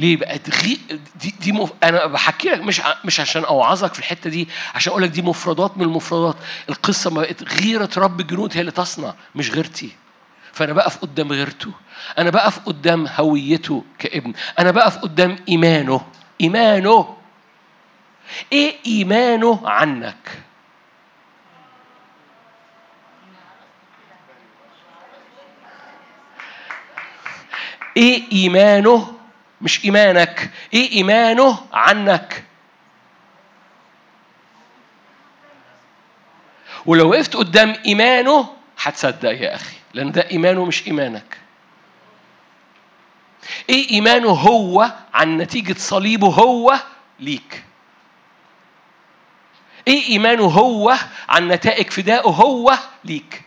ليه 0.00 0.16
بقى؟ 0.16 0.38
دي, 1.16 1.34
دي 1.40 1.52
مف... 1.52 1.72
أنا 1.84 2.06
بحكي 2.06 2.48
لك 2.48 2.60
مش 2.60 2.80
ع... 2.80 2.94
مش 3.04 3.20
عشان 3.20 3.44
أوعظك 3.44 3.92
في 3.94 3.98
الحتة 3.98 4.30
دي 4.30 4.48
عشان 4.74 4.90
أقول 4.90 5.02
لك 5.02 5.10
دي 5.10 5.22
مفردات 5.22 5.78
من 5.78 5.82
المفردات. 5.82 6.36
القصة 6.68 7.10
ما 7.10 7.20
بقت 7.20 7.42
غيره 7.42 7.90
رب 7.96 8.20
الجنود 8.20 8.54
هي 8.56 8.60
اللي 8.60 8.72
تصنع 8.72 9.14
مش 9.34 9.50
غيرتي. 9.50 9.90
فأنا 10.52 10.72
بقف 10.72 10.96
قدام 10.98 11.32
غيرته. 11.32 11.72
أنا 12.18 12.30
بقف 12.30 12.58
قدام 12.58 13.06
هويته 13.06 13.84
كابن. 13.98 14.32
أنا 14.58 14.70
بقف 14.70 14.96
قدام 14.98 15.36
إيمانه. 15.48 16.00
إيمانه. 16.40 17.16
إيه 18.52 18.76
إيمانه 18.86 19.68
عنك؟ 19.68 20.42
إيه 27.96 28.32
إيمانه 28.32 29.19
مش 29.60 29.84
إيمانك. 29.84 30.50
إيه 30.74 30.92
إيمانه 30.92 31.66
عنك؟ 31.72 32.44
ولو 36.86 37.10
وقفت 37.10 37.36
قدام 37.36 37.76
إيمانه 37.86 38.48
هتصدق 38.82 39.30
يا 39.30 39.54
أخي 39.54 39.76
لأن 39.94 40.12
ده 40.12 40.30
إيمانه 40.30 40.64
مش 40.64 40.86
إيمانك. 40.86 41.38
إيه 43.68 43.90
إيمانه 43.90 44.28
هو 44.28 44.92
عن 45.14 45.36
نتيجة 45.36 45.78
صليبه 45.78 46.28
هو 46.28 46.76
ليك. 47.20 47.64
إيه 49.88 50.08
إيمانه 50.08 50.44
هو 50.44 50.96
عن 51.28 51.48
نتائج 51.48 51.90
فدائه 51.90 52.28
هو 52.28 52.78
ليك. 53.04 53.42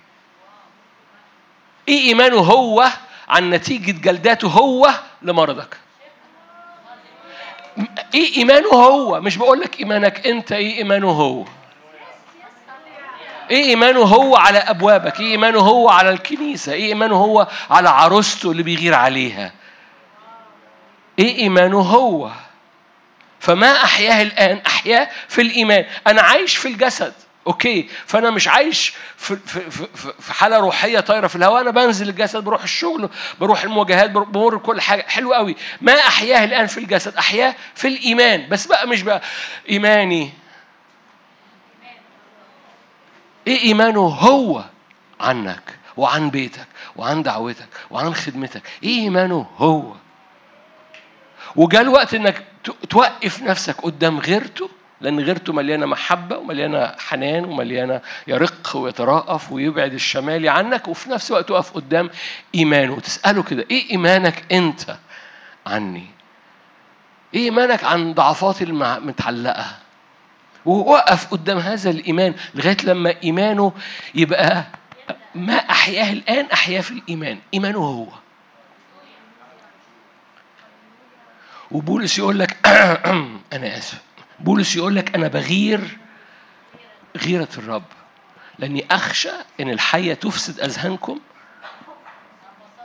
إيه 1.87 2.07
إيمانه 2.07 2.37
هو 2.37 2.89
عن 3.29 3.49
نتيجة 3.49 3.91
جلداته 3.91 4.47
هو 4.47 4.93
لمرضك. 5.21 5.77
إيه 8.13 8.37
إيمانه 8.37 8.67
هو؟ 8.69 9.21
مش 9.21 9.37
بقول 9.37 9.59
لك 9.61 9.79
إيمانك 9.79 10.27
أنت 10.27 10.51
إيه 10.51 10.77
إيمانه 10.77 11.09
هو؟ 11.11 11.45
إيه 13.51 13.63
إيمانه 13.65 13.99
هو 13.99 14.35
على 14.35 14.57
أبوابك؟ 14.57 15.19
إيه 15.19 15.31
إيمانه 15.31 15.59
هو 15.59 15.89
على 15.89 16.09
الكنيسة؟ 16.09 16.73
إيه 16.73 16.85
إيمانه 16.85 17.15
هو 17.15 17.47
على 17.69 17.89
عروسته 17.89 18.51
اللي 18.51 18.63
بيغير 18.63 18.93
عليها؟ 18.93 19.51
إيه 21.19 21.37
إيمانه 21.37 21.79
هو؟ 21.79 22.29
فما 23.39 23.83
أحياه 23.83 24.21
الآن؟ 24.21 24.61
أحياه 24.67 25.09
في 25.27 25.41
الإيمان. 25.41 25.85
أنا 26.07 26.21
عايش 26.21 26.57
في 26.57 26.67
الجسد. 26.67 27.13
أوكي 27.47 27.89
فأنا 28.05 28.29
مش 28.29 28.47
عايش 28.47 28.93
في, 29.17 29.35
في, 29.35 29.71
في, 29.71 29.87
في 30.19 30.33
حالة 30.33 30.57
روحية 30.57 30.99
طايرة 30.99 31.27
في 31.27 31.35
الهواء 31.35 31.61
أنا 31.61 31.71
بنزل 31.71 32.09
الجسد 32.09 32.43
بروح 32.43 32.63
الشغل 32.63 33.09
بروح 33.39 33.63
المواجهات 33.63 34.09
بمر 34.09 34.57
كل 34.57 34.81
حاجة. 34.81 35.05
حلو 35.07 35.33
قوي. 35.33 35.55
ما 35.81 35.93
أحياه 35.93 36.43
الآن 36.45 36.67
في 36.67 36.77
الجسد؟ 36.77 37.15
أحياه 37.15 37.55
في 37.75 37.87
الإيمان. 37.87 38.49
بس 38.49 38.65
بقى 38.65 38.87
مش 38.87 39.01
بقى 39.01 39.21
إيماني. 39.69 40.31
إيه 43.47 43.59
إيمانه؟ 43.63 43.99
هو 44.01 44.63
عنك 45.19 45.79
وعن 45.97 46.29
بيتك 46.29 46.67
وعن 46.95 47.23
دعوتك 47.23 47.67
وعن 47.91 48.13
خدمتك. 48.13 48.61
إيه 48.83 48.99
إيمانه؟ 48.99 49.47
هو. 49.57 49.93
وجاء 51.55 51.81
الوقت 51.81 52.13
إنك 52.13 52.43
توقف 52.89 53.41
نفسك 53.41 53.81
قدام 53.81 54.19
غيرته 54.19 54.69
لأن 55.03 55.19
غيرته 55.19 55.53
مليانة 55.53 55.85
محبة 55.85 56.37
ومليانة 56.37 56.91
حنان 56.97 57.45
ومليانة 57.45 58.01
يرق 58.27 58.75
ويتراءف 58.75 59.51
ويبعد 59.51 59.93
الشمالي 59.93 60.49
عنك 60.49 60.87
وفي 60.87 61.09
نفس 61.09 61.31
الوقت 61.31 61.49
تقف 61.49 61.71
قدام 61.71 62.09
إيمانه 62.55 62.93
وتسأله 62.93 63.43
كده 63.43 63.65
إيه 63.71 63.91
إيمانك 63.91 64.43
أنت 64.51 64.97
عني؟ 65.65 66.05
إيه 67.33 67.43
إيمانك 67.43 67.83
عن 67.83 68.13
ضعفاتي 68.13 68.63
المتعلقة؟ 68.63 69.65
ووقف 70.65 71.27
قدام 71.27 71.57
هذا 71.57 71.89
الإيمان 71.89 72.33
لغاية 72.55 72.77
لما 72.83 73.15
إيمانه 73.23 73.73
يبقى 74.15 74.63
ما 75.35 75.55
أحياه 75.55 76.13
الآن 76.13 76.45
أحياه 76.45 76.81
في 76.81 76.91
الإيمان 76.91 77.39
إيمانه 77.53 77.79
هو 77.79 78.07
وبولس 81.71 82.17
يقول 82.19 82.39
لك 82.39 82.57
أنا 83.53 83.77
آسف 83.77 84.12
بولس 84.43 84.75
يقول 84.75 84.95
لك 84.95 85.15
أنا 85.15 85.27
بغير 85.27 85.97
غيرة 87.17 87.49
الرب 87.57 87.83
لأني 88.59 88.85
أخشى 88.91 89.31
أن 89.59 89.69
الحية 89.69 90.13
تفسد 90.13 90.59
أذهانكم 90.59 91.19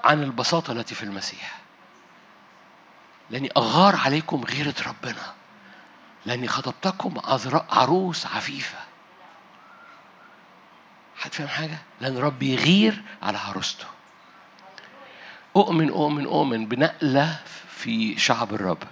عن 0.04 0.22
البساطة 0.22 0.72
التي 0.72 0.94
في 0.94 1.02
المسيح. 1.02 1.58
لأني 3.30 3.50
أغار 3.56 3.96
عليكم 3.96 4.44
غيرة 4.44 4.74
ربنا. 4.86 5.34
لأني 6.26 6.48
خطبتكم 6.48 7.14
عروس 7.70 8.26
عفيفة. 8.26 8.78
حد 11.16 11.32
فاهم 11.34 11.48
حاجة؟ 11.48 11.78
لأن 12.00 12.18
رب 12.18 12.42
يغير 12.42 13.02
على 13.22 13.38
عروسته. 13.38 13.86
أؤمن 15.56 15.88
أؤمن 15.88 16.24
أؤمن 16.24 16.66
بنقلة 16.66 17.40
في 17.70 18.18
شعب 18.18 18.54
الرب. 18.54 18.82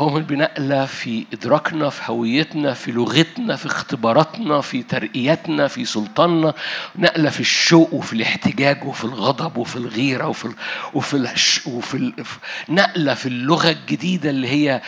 أؤمن 0.00 0.22
بنقلة 0.22 0.86
في 0.86 1.26
إدراكنا 1.32 1.90
في 1.90 2.02
هويتنا 2.12 2.74
في 2.74 2.92
لغتنا 2.92 3.56
في 3.56 3.66
اختباراتنا 3.66 4.60
في 4.60 4.82
ترقياتنا 4.82 5.68
في 5.68 5.84
سلطاننا. 5.84 6.54
نقلة 6.96 7.30
في 7.30 7.40
الشوق 7.40 7.94
وفي 7.94 8.12
الاحتجاج 8.12 8.84
وفي 8.84 9.04
الغضب 9.04 9.56
وفي 9.56 9.76
الغيرة 9.76 10.26
وفي 10.28 10.44
ال... 10.44 10.54
وفي 10.94 11.14
ال... 11.14 11.28
وفي 11.66 11.94
ال... 11.96 12.12
نقلة 12.68 13.14
في 13.14 13.26
اللغة 13.26 13.70
الجديدة 13.70 14.30
اللي 14.30 14.48
هي 14.48 14.80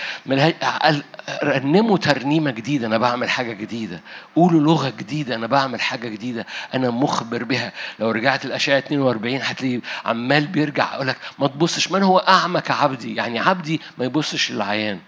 رنموا 1.45 1.99
ترنيمة 1.99 2.51
جديدة. 2.51 2.87
أنا 2.87 2.99
بعمل 2.99 3.31
حاجة 3.31 3.53
جديدة. 3.53 4.01
قولوا 4.37 4.61
لغة 4.61 4.93
جديدة. 4.99 5.35
أنا 5.35 5.47
بعمل 5.47 5.81
حاجة 5.81 6.09
جديدة. 6.09 6.47
أنا 6.75 6.91
مخبر 6.91 7.45
بها. 7.45 7.73
لو 8.01 8.11
رجعت 8.11 8.45
الأشعة 8.45 8.79
42 8.79 9.37
هتلاقي 9.43 9.81
عمال 10.05 10.47
بيرجع 10.47 10.95
يقول 10.95 11.07
لك 11.09 11.17
ما 11.39 11.47
تبصش. 11.47 11.91
من 11.91 12.03
هو 12.03 12.19
أعمى 12.19 12.61
كعبدي؟ 12.61 13.15
يعني 13.15 13.39
عبدي 13.39 13.81
ما 13.99 14.05
يبصش 14.05 14.53
للعيان. 14.53 15.00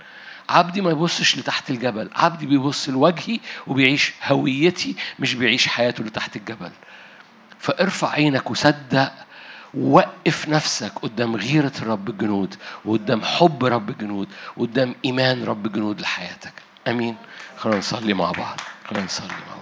عبدي 0.49 0.81
ما 0.81 0.91
يبصش 0.91 1.39
لتحت 1.39 1.71
الجبل 1.71 2.11
عبدي 2.15 2.47
بيبص 2.47 2.89
لوجهي 2.89 3.41
وبيعيش 3.67 4.13
هويتي 4.25 4.97
مش 5.19 5.35
بيعيش 5.35 5.69
حياته 5.69 6.05
لتحت 6.05 6.37
الجبل. 6.37 6.71
فارفع 7.59 8.11
عينك 8.11 8.51
وصدق 8.51 9.13
وقف 9.75 10.49
نفسك 10.49 10.93
قدام 11.03 11.37
غيرة 11.37 11.73
رب 11.83 12.09
الجنود 12.09 12.55
وقدام 12.85 13.23
حب 13.23 13.65
رب 13.65 13.91
الجنود 13.91 14.29
وقدام 14.57 14.95
إيمان 15.05 15.45
رب 15.45 15.67
الجنود 15.67 16.01
لحياتك. 16.01 16.53
أمين. 16.89 17.17
خلينا 17.59 17.79
نصلي 17.79 18.15
مع 18.15 18.31
بعض. 18.31 18.61
خلينا 18.89 19.05
نصلي 19.05 19.29
مع 19.29 19.57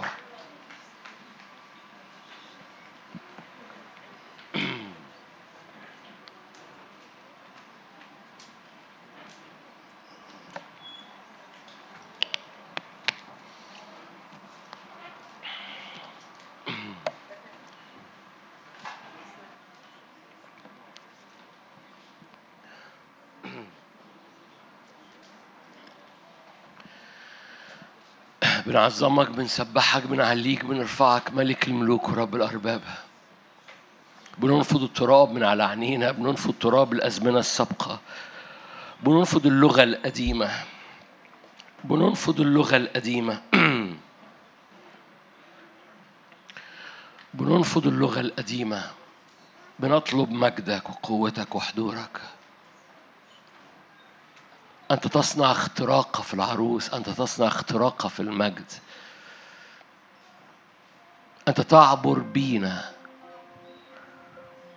بنعظمك 28.81 29.29
بنسبحك 29.29 30.07
بنعليك 30.07 30.65
بنرفعك 30.65 31.33
ملك 31.33 31.67
الملوك 31.67 32.09
ورب 32.09 32.35
الأرباب. 32.35 32.81
بننفض 34.37 34.83
التراب 34.83 35.31
من 35.31 35.43
على 35.43 35.63
عينينا 35.63 36.11
بننفض 36.11 36.53
تراب 36.59 36.93
الأزمنة 36.93 37.39
السابقة. 37.39 37.99
بننفض 39.03 39.45
اللغة 39.45 39.83
القديمة. 39.83 40.51
بننفض 41.83 42.41
اللغة 42.41 42.75
القديمة. 42.75 43.41
بننفض 47.33 47.87
اللغة 47.87 48.19
القديمة. 48.19 48.83
بنطلب 49.79 50.31
مجدك 50.31 50.89
وقوتك 50.89 51.55
وحضورك. 51.55 52.21
أنت 54.91 55.07
تصنع 55.07 55.51
اختراقة 55.51 56.21
في 56.21 56.33
العروس 56.33 56.93
أنت 56.93 57.09
تصنع 57.09 57.47
اختراقة 57.47 58.09
في 58.09 58.19
المجد. 58.19 58.71
أنت 61.47 61.61
تعبر 61.61 62.19
بينا. 62.19 62.91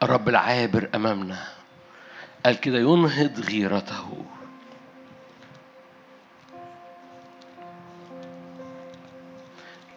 الرب 0.03 0.29
العابر 0.29 0.91
أمامنا. 0.95 1.49
قال 2.47 2.61
كده 2.61 2.79
ينهض 2.79 3.41
غيرته. 3.41 4.25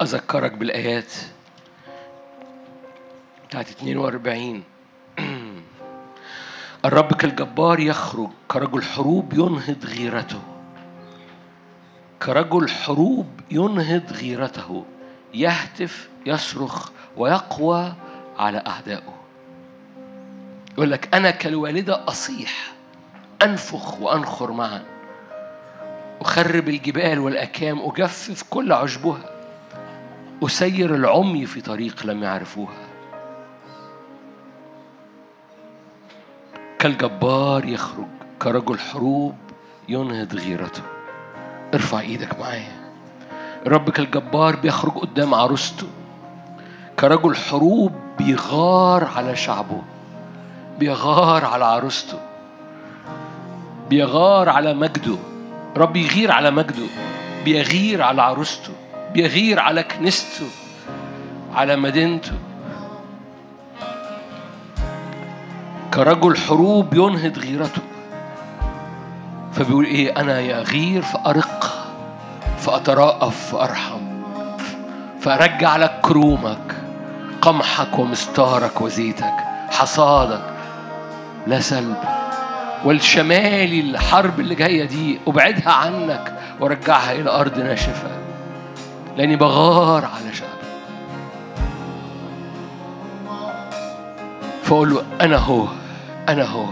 أذكرك 0.01 0.51
بالآيات 0.51 1.13
بتاعت 3.47 3.69
42 3.69 4.63
الرب 6.87 7.13
كالجبار 7.13 7.79
يخرج 7.79 8.29
كرجل 8.47 8.83
حروب 8.83 9.33
ينهض 9.33 9.85
غيرته. 9.85 10.41
كرجل 12.21 12.69
حروب 12.69 13.27
ينهض 13.51 14.13
غيرته. 14.13 14.85
يهتف 15.33 16.09
يصرخ 16.25 16.89
ويقوى 17.17 17.93
على 18.37 18.63
أعدائه. 18.67 19.13
يقول 20.73 20.91
لك 20.91 21.15
أنا 21.15 21.31
كالوالدة 21.31 22.07
أصيح 22.07 22.73
أنفخ 23.43 24.01
وأنخر 24.01 24.51
معا. 24.51 24.83
أخرب 26.21 26.69
الجبال 26.69 27.19
والأكام 27.19 27.79
أجفف 27.79 28.43
كل 28.49 28.71
عشبها. 28.73 29.29
أسير 30.43 30.95
العمي 30.95 31.45
في 31.45 31.61
طريق 31.61 32.05
لم 32.05 32.23
يعرفوها. 32.23 32.86
كالجبار 36.79 37.65
يخرج 37.65 38.05
كرجل 38.41 38.79
حروب 38.79 39.35
ينهض 39.89 40.35
غيرته. 40.35 40.81
ارفع 41.73 41.99
إيدك 41.99 42.39
معايا. 42.39 42.71
الرب 43.65 43.89
كالجبار 43.89 44.55
بيخرج 44.55 44.91
قدام 44.91 45.33
عروسته. 45.33 45.87
كرجل 46.99 47.35
حروب 47.35 47.91
بيغار 48.17 49.09
على 49.15 49.35
شعبه. 49.35 49.81
بيغار 50.79 51.45
على 51.45 51.65
عروسته. 51.65 52.19
بيغار 53.89 54.49
على 54.49 54.73
مجده. 54.73 55.17
رب 55.77 55.95
يغير 55.95 56.31
على 56.31 56.51
مجده. 56.51 56.87
بيغير 57.45 58.01
على 58.01 58.21
عروسته. 58.21 58.73
بيغير 59.13 59.59
على 59.59 59.83
كنيسته. 59.83 60.47
على 61.55 61.75
مدينته. 61.75 62.46
كرجل 65.97 66.37
حروب 66.37 66.93
ينهض 66.93 67.39
غيرته. 67.39 67.81
فبيقول 69.53 69.85
إيه؟ 69.85 70.19
أنا 70.19 70.39
يغير 70.39 71.01
فأرق 71.01 71.87
فاترأف 72.57 73.51
فأرحم 73.51 73.99
فأرجع 75.21 75.77
لك 75.77 75.99
كرومك 76.01 76.75
قمحك 77.41 77.99
ومستارك 77.99 78.81
وزيتك 78.81 79.33
حصادك 79.69 80.41
لا 81.47 81.59
سلب. 81.59 81.97
والشمال 82.85 83.89
الحرب 83.89 84.39
اللي 84.39 84.55
جاية 84.55 84.85
دي 84.85 85.19
أبعدها 85.27 85.71
عنك 85.71 86.33
وأرجعها 86.59 87.11
إلى 87.11 87.29
أرض 87.29 87.59
ناشفة 87.59 88.09
لأني 89.17 89.35
بغار 89.35 90.05
على 90.05 90.33
شعبي. 90.33 90.51
فأقول 94.63 94.89
له 94.89 95.03
أنا 95.21 95.37
هو. 95.37 95.67
أنا 96.29 96.43
هو 96.45 96.65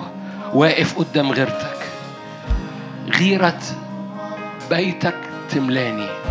واقف 0.54 1.00
قدام 1.00 1.32
غيرتك. 1.32 1.78
غيرة 3.20 3.62
بيتك 4.70 5.16
تملاني. 5.50 6.25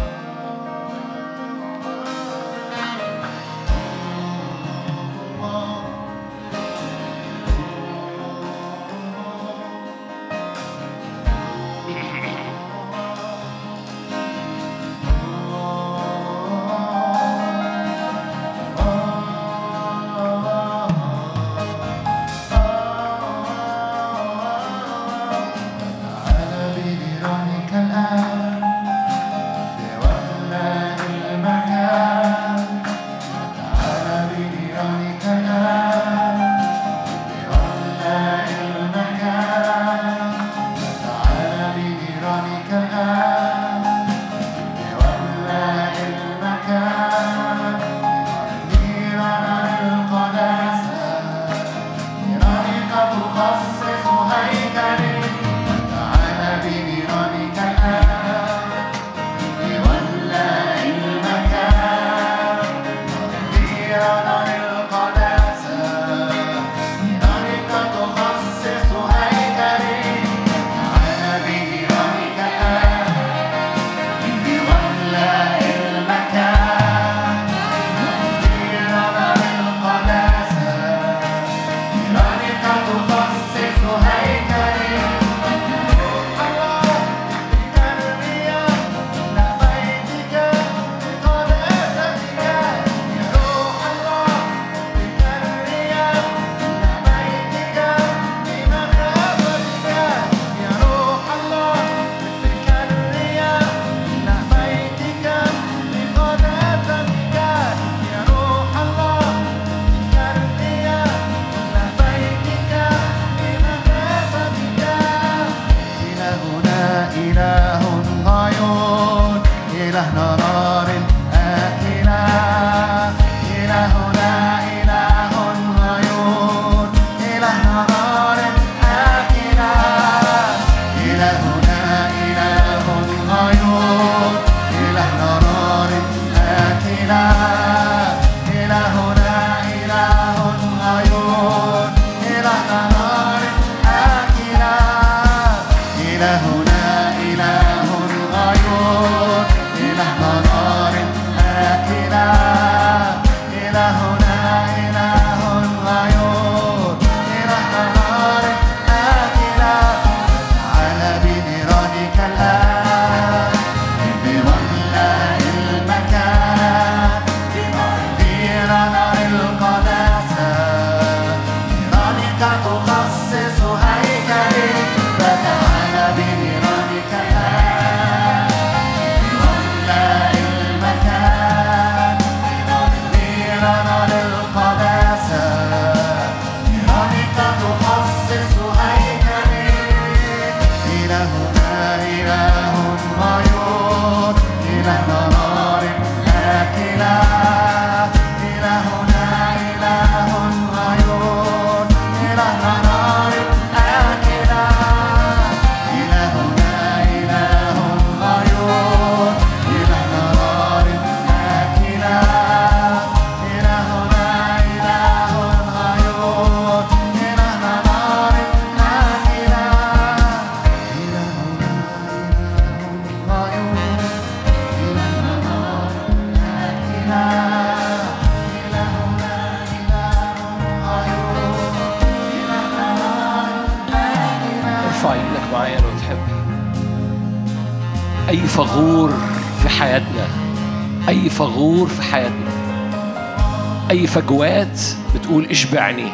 فجوات 244.15 244.81
بتقول 245.15 245.47
اشبعني. 245.51 246.09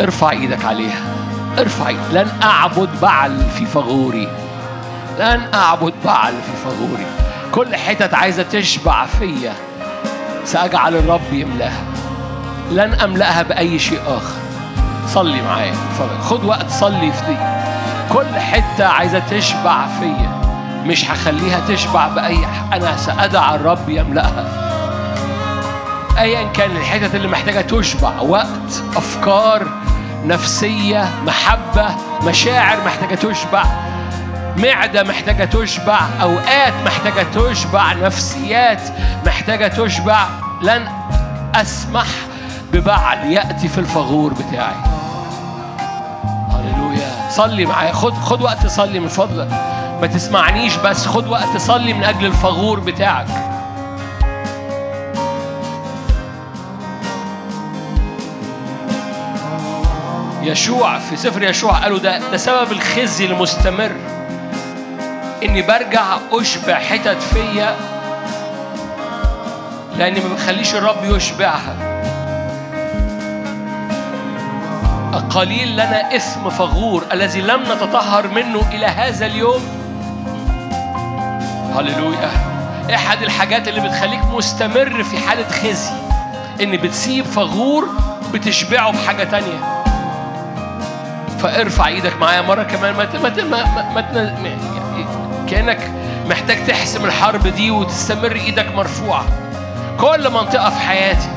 ارفع 0.00 0.30
إيدك 0.30 0.64
عليها. 0.64 1.00
ارفع 1.58 1.88
إيدك. 1.88 2.00
لن 2.12 2.28
أعبد 2.42 2.88
بعل 3.02 3.42
في 3.58 3.66
فغوري. 3.66 4.28
لن 5.18 5.42
أعبد 5.54 5.94
بعل 6.04 6.32
في 6.32 6.64
فغوري. 6.64 7.06
كل 7.52 7.76
حتت 7.76 8.14
عايزة 8.14 8.42
تشبع 8.42 9.06
فيا. 9.06 9.52
سأجعل 10.44 10.96
الرب 10.96 11.32
يملاها. 11.32 11.84
لن 12.70 12.94
أملأها 12.94 13.42
بأي 13.42 13.78
شيء 13.78 14.00
آخر. 14.06 14.34
صلي 15.08 15.42
معايا. 15.42 15.74
خد 16.22 16.44
وقت 16.44 16.70
صلي 16.70 17.12
في 17.12 17.26
دي. 17.26 17.36
كل 18.12 18.38
حتة 18.38 18.86
عايزة 18.86 19.22
تشبع 19.30 19.86
فيا. 20.00 20.40
مش 20.86 21.10
هخليها 21.10 21.60
تشبع 21.68 22.08
بأي 22.08 22.46
أنا 22.72 22.96
سأدع 22.96 23.54
الرب 23.54 23.88
يملأها. 23.88 24.59
أيا 26.20 26.52
كان 26.52 26.76
الحتت 26.76 27.14
اللي 27.14 27.28
محتاجة 27.28 27.60
تشبع 27.60 28.20
وقت 28.20 28.82
أفكار 28.96 29.68
نفسية 30.24 31.08
محبة 31.26 31.86
مشاعر 32.26 32.84
محتاجة 32.84 33.14
تشبع 33.14 33.64
معدة 34.56 35.02
محتاجة 35.02 35.44
تشبع 35.44 36.00
أوقات 36.22 36.72
محتاجة 36.84 37.26
تشبع 37.34 37.92
نفسيات 37.92 38.82
محتاجة 39.26 39.68
تشبع. 39.68 40.26
لن 40.62 40.88
أسمح 41.54 42.06
ببعل 42.72 43.32
يأتي 43.32 43.68
في 43.68 43.78
الفغور 43.78 44.32
بتاعي. 44.32 44.76
هللويا. 46.50 47.30
صلي 47.30 47.66
معايا. 47.66 47.92
خد 47.92 48.14
خد 48.14 48.42
وقت 48.42 48.62
تصلي 48.62 49.00
من 49.00 49.08
فضلك. 49.08 49.48
ما 50.00 50.06
تسمعنيش 50.06 50.76
بس 50.76 51.06
خد 51.06 51.26
وقت 51.26 51.48
تصلي 51.54 51.92
من 51.92 52.04
أجل 52.04 52.26
الفغور 52.26 52.80
بتاعك. 52.80 53.49
يشوع 60.42 60.98
في 60.98 61.16
سفر 61.16 61.42
يشوع 61.42 61.72
قالوا 61.72 61.98
ده 61.98 62.30
ده 62.30 62.36
سبب 62.36 62.72
الخزي 62.72 63.26
المستمر. 63.26 63.92
إني 65.42 65.62
برجع 65.62 66.18
أشبع 66.32 66.74
حتت 66.74 67.22
فيا 67.32 67.76
لأني 69.98 70.20
ما 70.20 70.34
بخليش 70.34 70.74
الرب 70.74 71.04
يشبعها. 71.04 71.76
القليل 75.14 75.72
لنا 75.72 76.16
اسم 76.16 76.50
فغور 76.50 77.04
الذي 77.12 77.40
لم 77.40 77.62
نتطهر 77.62 78.28
منه 78.28 78.62
إلى 78.72 78.86
هذا 78.86 79.26
اليوم. 79.26 79.60
هللويا. 81.76 82.30
احد 82.94 83.22
الحاجات 83.22 83.68
اللي 83.68 83.80
بتخليك 83.80 84.24
مستمر 84.24 85.02
في 85.02 85.18
حالة 85.18 85.48
خزي 85.48 85.90
ان 86.62 86.76
بتسيب 86.76 87.24
فغور 87.24 87.88
بتشبعه 88.32 88.92
بحاجة 88.92 89.24
تانية. 89.24 89.79
فارفع 91.42 91.86
إيدك 91.86 92.16
معايا 92.20 92.40
مرة 92.40 92.62
كمان. 92.62 92.94
ما 92.94 93.08
ما 93.22 93.44
ما, 93.44 93.92
ما, 93.94 94.56
كأنك 95.50 95.90
محتاج 96.28 96.66
تحسم 96.66 97.04
الحرب 97.04 97.46
دي 97.46 97.70
وتستمر 97.70 98.32
إيدك 98.32 98.74
مرفوعة. 98.74 99.24
كل 100.00 100.30
منطقة 100.30 100.70
في 100.70 100.80
حياتي 100.80 101.28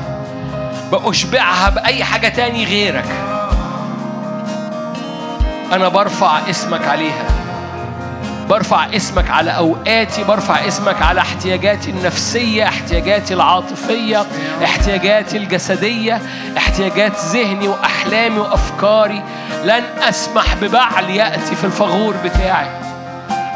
بأشبعها 0.92 1.70
بأي 1.70 2.04
حاجة 2.04 2.28
تاني 2.28 2.64
غيرك. 2.64 3.08
أنا 5.72 5.88
برفع 5.88 6.38
اسمك 6.50 6.88
عليها. 6.88 7.24
برفع 8.48 8.86
اسمك 8.96 9.30
على 9.30 9.50
أوقاتي 9.50 10.24
برفع 10.24 10.68
اسمك 10.68 11.02
على 11.02 11.20
احتياجاتي 11.20 11.90
النفسية 11.90 12.64
احتياجاتي 12.68 13.34
العاطفية 13.34 14.26
احتياجاتي 14.64 15.36
الجسدية 15.36 16.20
احتياجات 16.56 17.12
ذهني 17.32 17.68
وأحلامي 17.68 18.38
وأفكاري. 18.38 19.22
لن 19.64 19.84
أسمح 20.08 20.54
ببعل 20.54 21.10
يأتي 21.10 21.56
في 21.56 21.64
الفغور 21.64 22.14
بتاعي. 22.24 22.68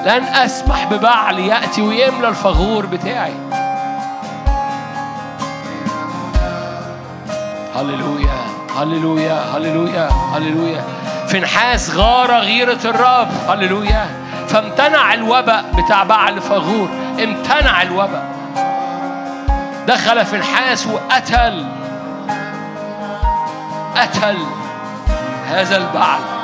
لن 0.04 0.24
أسمح 0.24 0.84
ببعل 0.84 1.38
يأتي 1.38 1.82
ويملى 1.82 2.28
الفغور 2.28 2.86
بتاعي. 2.86 3.34
هللويا 7.76 8.38
هللويا 8.76 9.40
هللويا 9.56 10.08
هللويا. 10.34 10.84
في 11.28 11.40
نحاس 11.40 11.90
غارة 11.94 12.38
غيرة 12.38 12.78
الرب 12.84 13.28
هللويا. 13.48 14.06
فامتنع 14.48 15.14
الوباء 15.14 15.64
بتاع 15.74 16.04
بعل 16.04 16.40
فغور 16.40 16.88
امتنع 17.24 17.82
الوباء. 17.82 18.24
دخل 19.86 20.26
في 20.26 20.38
نحاس 20.38 20.86
وقتل. 20.86 21.66
قتل. 23.96 24.36
هذا 25.48 25.76
البعل 25.76 26.38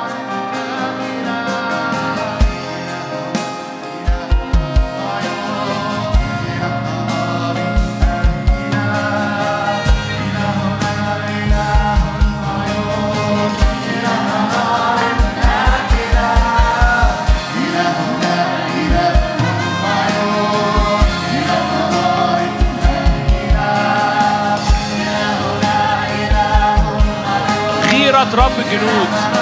رب 28.35 28.54
جنود 28.77 29.34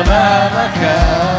أمامك. 0.00 1.37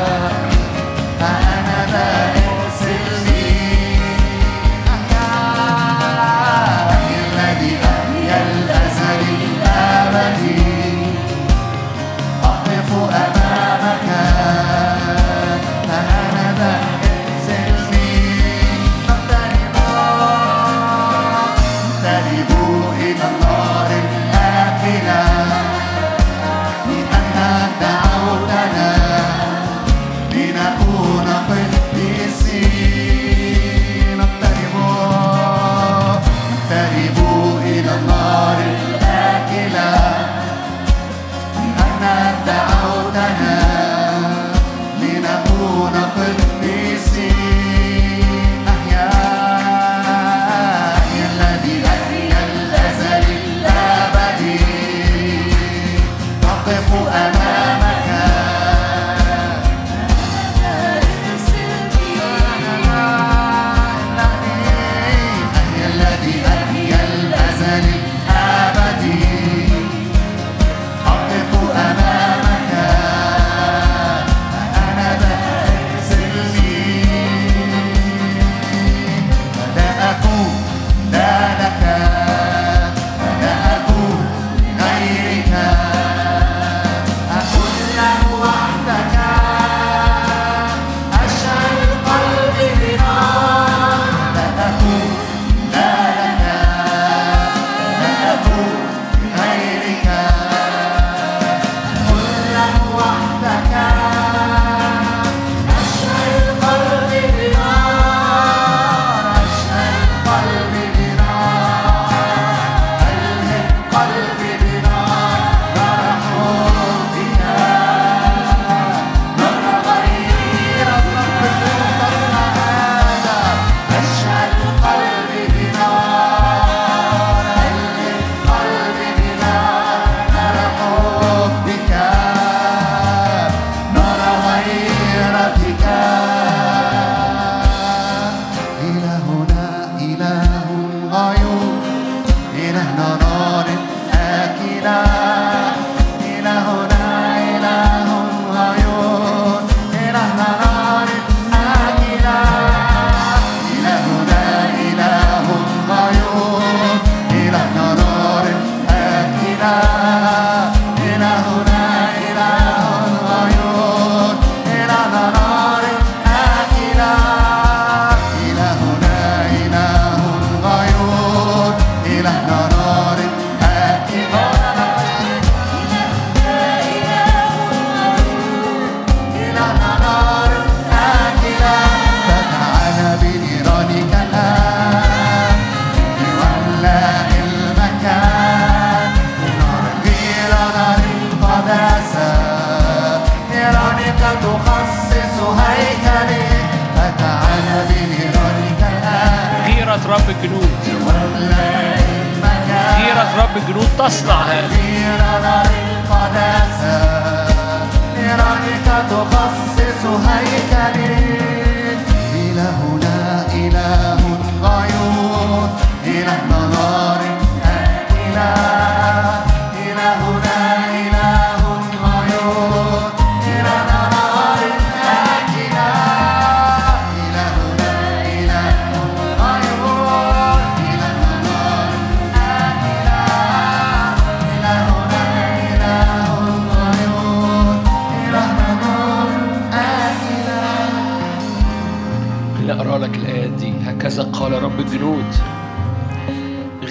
هكذا 244.10 244.23
قال 244.23 244.64
رب 244.64 244.80
الجنود 244.80 245.26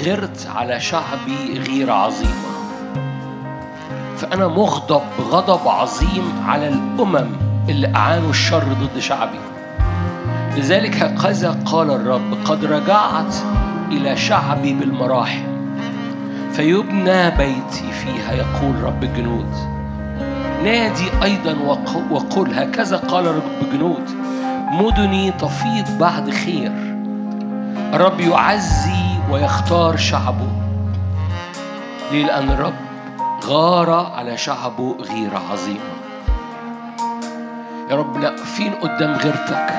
غرت 0.06 0.48
على 0.56 0.80
شعبي 0.80 1.58
غيرة 1.68 1.92
عظيمة 1.92 2.48
فأنا 4.16 4.48
مغضب 4.48 5.00
غضب 5.30 5.68
عظيم 5.68 6.32
على 6.46 6.68
الأمم 6.68 7.26
اللي 7.68 7.94
أعانوا 7.96 8.30
الشر 8.30 8.62
ضد 8.64 8.98
شعبي. 9.00 9.38
لذلك 10.56 11.02
هكذا 11.02 11.60
قال 11.64 11.90
الرب 11.90 12.34
قد 12.44 12.64
رجعت 12.64 13.34
إلى 13.90 14.16
شعبي 14.16 14.72
بالمراحم 14.74 15.46
فيبنى 16.52 17.30
بيتي 17.30 17.92
فيها 17.92 18.32
يقول 18.32 18.82
رب 18.82 19.04
الجنود 19.04 19.52
نادي 20.64 21.04
أيضا 21.22 21.56
وق- 21.66 22.12
وقل 22.12 22.54
هكذا 22.54 22.96
قال 22.96 23.26
رب 23.26 23.42
الجنود 23.62 24.10
مدني 24.72 25.30
تفيض 25.30 25.98
بعد 26.00 26.30
خير 26.30 26.87
الرب 27.94 28.20
يعزي 28.20 29.18
ويختار 29.30 29.96
شعبه. 29.96 30.48
ليه 32.10 32.24
لأن 32.24 32.50
الرب 32.50 32.74
غار 33.44 33.90
على 33.90 34.36
شعبه 34.36 34.96
غيرة 35.00 35.42
عظيمة 35.52 35.98
يا 37.90 37.96
رب 37.96 38.16
لا 38.16 38.36
فين 38.36 38.72
قدام 38.72 39.12
غيرتك؟ 39.12 39.72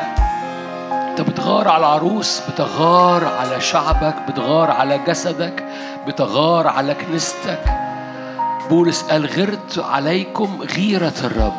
أنت 0.91 1.21
بتغار 1.21 1.67
على 1.67 1.77
العروس 1.77 2.41
بتغار 2.49 3.25
على 3.25 3.61
شعبك 3.61 4.15
بتغار 4.27 4.71
على 4.71 4.99
جسدك 5.07 5.65
بتغار 6.07 6.67
على 6.67 6.93
كنيستك. 6.93 7.63
بولس 8.69 9.01
قال 9.03 9.25
غرت 9.25 9.85
عليكم 9.91 10.61
غيرة 10.77 11.13
الرب. 11.23 11.57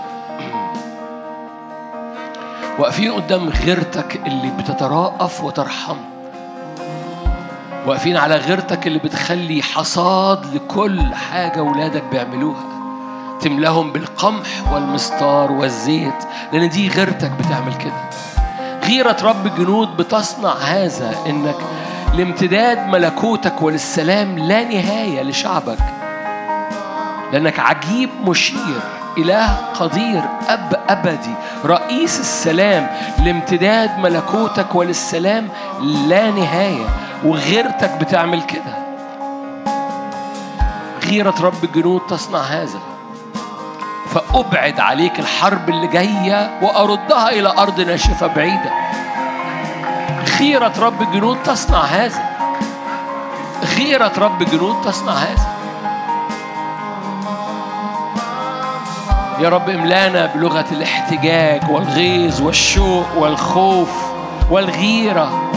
واقفين 2.78 3.12
قدام 3.12 3.48
غيرتك 3.48 4.16
اللي 4.26 4.50
بتتراءف 4.58 5.44
وترحم. 5.44 6.09
واقفين 7.86 8.16
على 8.16 8.36
غيرتك 8.36 8.86
اللي 8.86 8.98
بتخلي 8.98 9.62
حصاد 9.62 10.54
لكل 10.54 11.14
حاجة 11.14 11.62
ولادك 11.62 12.02
بيعملوها. 12.12 12.64
تملاهم 13.40 13.92
بالقمح 13.92 14.72
والمستار 14.72 15.52
والزيت 15.52 16.24
لأن 16.52 16.68
دي 16.68 16.88
غيرتك 16.88 17.30
بتعمل 17.30 17.74
كده. 17.74 18.10
غيرة 18.84 19.16
رب 19.22 19.46
الجنود 19.46 19.96
بتصنع 19.96 20.54
هذا 20.54 21.14
إنك 21.26 21.56
لامتداد 22.14 22.86
ملكوتك 22.86 23.62
وللسلام 23.62 24.38
لا 24.38 24.64
نهاية 24.64 25.22
لشعبك. 25.22 25.78
لأنك 27.32 27.58
عجيب 27.58 28.10
مشير. 28.26 28.80
إله 29.18 29.56
قدير 29.80 30.22
أب 30.48 30.80
أبدي. 30.88 31.34
رئيس 31.64 32.20
السلام 32.20 32.86
لامتداد 33.24 33.98
ملكوتك 33.98 34.74
وللسلام 34.74 35.48
لا 35.82 36.30
نهاية. 36.30 36.86
وغيرتك 37.24 37.90
بتعمل 37.90 38.42
كده. 38.42 38.80
غيرة 41.04 41.34
رب 41.40 41.64
الجنود 41.64 42.00
تصنع 42.08 42.38
هذا. 42.38 42.78
فأبعد 44.14 44.80
عليك 44.80 45.20
الحرب 45.20 45.68
اللي 45.68 45.86
جاية 45.86 46.58
وأردها 46.62 47.28
إلى 47.28 47.48
أرض 47.58 47.80
ناشفة 47.80 48.26
بعيدة. 48.26 48.70
غيرة 50.38 50.72
رب 50.78 51.02
الجنود 51.02 51.42
تصنع 51.42 51.80
هذا. 51.80 52.22
غيرة 53.76 54.12
رب 54.18 54.42
الجنود 54.42 54.82
تصنع 54.84 55.12
هذا. 55.12 55.49
يا 59.40 59.48
رب 59.48 59.70
املانا 59.70 60.26
بلغة 60.26 60.64
الاحتجاج 60.72 61.70
والغيظ 61.70 62.40
والشوق 62.42 63.06
والخوف 63.16 63.88
والغيرة. 64.50 65.50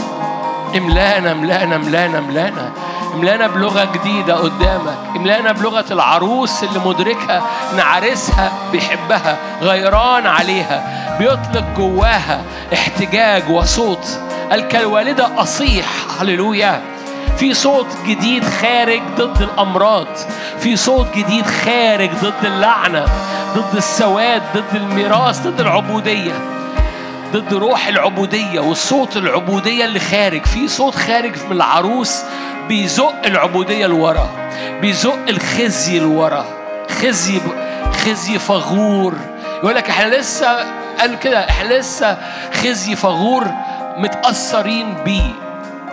املانا 0.76 1.32
املانا 1.32 1.76
املانا 1.76 2.18
املانا. 2.18 2.72
املانا 3.14 3.46
بلغة 3.46 3.84
جديدة 3.84 4.34
قدامك. 4.34 4.96
املانا 5.16 5.52
بلغة 5.52 5.84
العروس 5.90 6.64
اللي 6.64 6.78
مدركها 6.78 7.42
ان 7.72 7.80
عريسها 7.80 8.52
بيحبها 8.72 9.36
غيران 9.62 10.26
عليها 10.26 11.16
بيطلق 11.18 11.64
جواها 11.76 12.42
احتجاج 12.72 13.50
وصوت. 13.50 14.18
قال 14.50 14.68
كالوالدة 14.68 15.42
أصيح 15.42 15.86
هللويا. 16.20 16.82
في 17.36 17.54
صوت 17.54 17.86
جديد 18.06 18.44
خارج 18.44 19.02
ضد 19.18 19.42
الأمراض. 19.42 20.06
في 20.58 20.76
صوت 20.76 21.06
جديد 21.16 21.46
خارج 21.46 22.10
ضد 22.22 22.44
اللعنة. 22.44 23.04
ضد 23.56 23.76
السواد 23.76 24.42
ضد 24.54 24.74
الميراث 24.74 25.46
ضد 25.46 25.60
العبودية 25.60 26.32
ضد 27.32 27.54
روح 27.54 27.86
العبودية 27.86 28.60
والصوت 28.60 29.16
العبودية 29.16 29.84
اللي 29.84 30.00
خارج. 30.00 30.46
في 30.46 30.68
صوت 30.68 30.94
خارج 30.94 31.32
من 31.46 31.52
العروس 31.52 32.22
بيزق 32.68 33.14
العبودية 33.26 33.86
لورا 33.86 34.28
بيزق 34.80 35.18
الخزي 35.28 35.98
لورا. 35.98 36.44
خزي 36.90 37.40
خزي 38.04 38.38
فغور. 38.38 39.14
يقول 39.62 39.74
لك 39.74 39.90
إحنا 39.90 40.14
لسه 40.14 40.46
قال 41.00 41.18
كده 41.18 41.48
إحنا 41.48 41.74
لسه 41.74 42.18
خزي 42.52 42.96
فغور 42.96 43.50
متأثرين 43.96 44.94
بيه. 45.04 45.30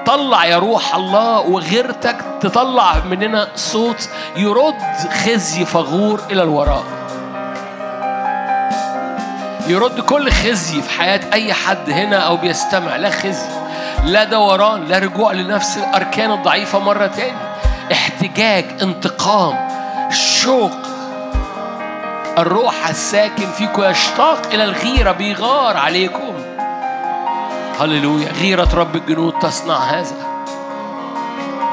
طلع 0.05 0.45
يا 0.45 0.57
روح 0.57 0.95
الله 0.95 1.39
وغيرتك 1.39 2.15
تطلع 2.41 2.95
مننا 3.09 3.47
صوت 3.55 4.09
يرد 4.35 4.81
خزي 5.25 5.65
فغور 5.65 6.21
إلى 6.31 6.43
الوراء. 6.43 7.00
يرد 9.71 9.99
كل 9.99 10.31
خزي 10.31 10.81
في 10.81 10.89
حياة 10.89 11.21
أي 11.33 11.53
حد 11.53 11.89
هنا 11.89 12.17
أو 12.17 12.37
بيستمع 12.37 12.95
لا 12.95 13.09
خزي 13.09 13.49
لا 14.03 14.23
دوران 14.23 14.85
لا 14.85 14.99
رجوع 14.99 15.31
لنفس 15.31 15.77
الأركان 15.77 16.31
الضعيفة 16.31 16.79
مرة 16.79 17.07
تاني. 17.07 17.37
احتجاج 17.91 18.65
انتقام 18.81 19.69
شوق. 20.11 20.71
الروح 22.37 22.87
الساكن 22.89 23.51
فيكم 23.57 23.83
يشتاق 23.83 24.41
إلى 24.53 24.63
الغيرة 24.63 25.11
بيغار 25.11 25.77
عليكم. 25.77 26.33
هللويا 27.79 28.31
غيرة 28.31 28.69
رب 28.75 28.95
الجنود 28.95 29.39
تصنع 29.39 29.77
هذا. 29.77 30.30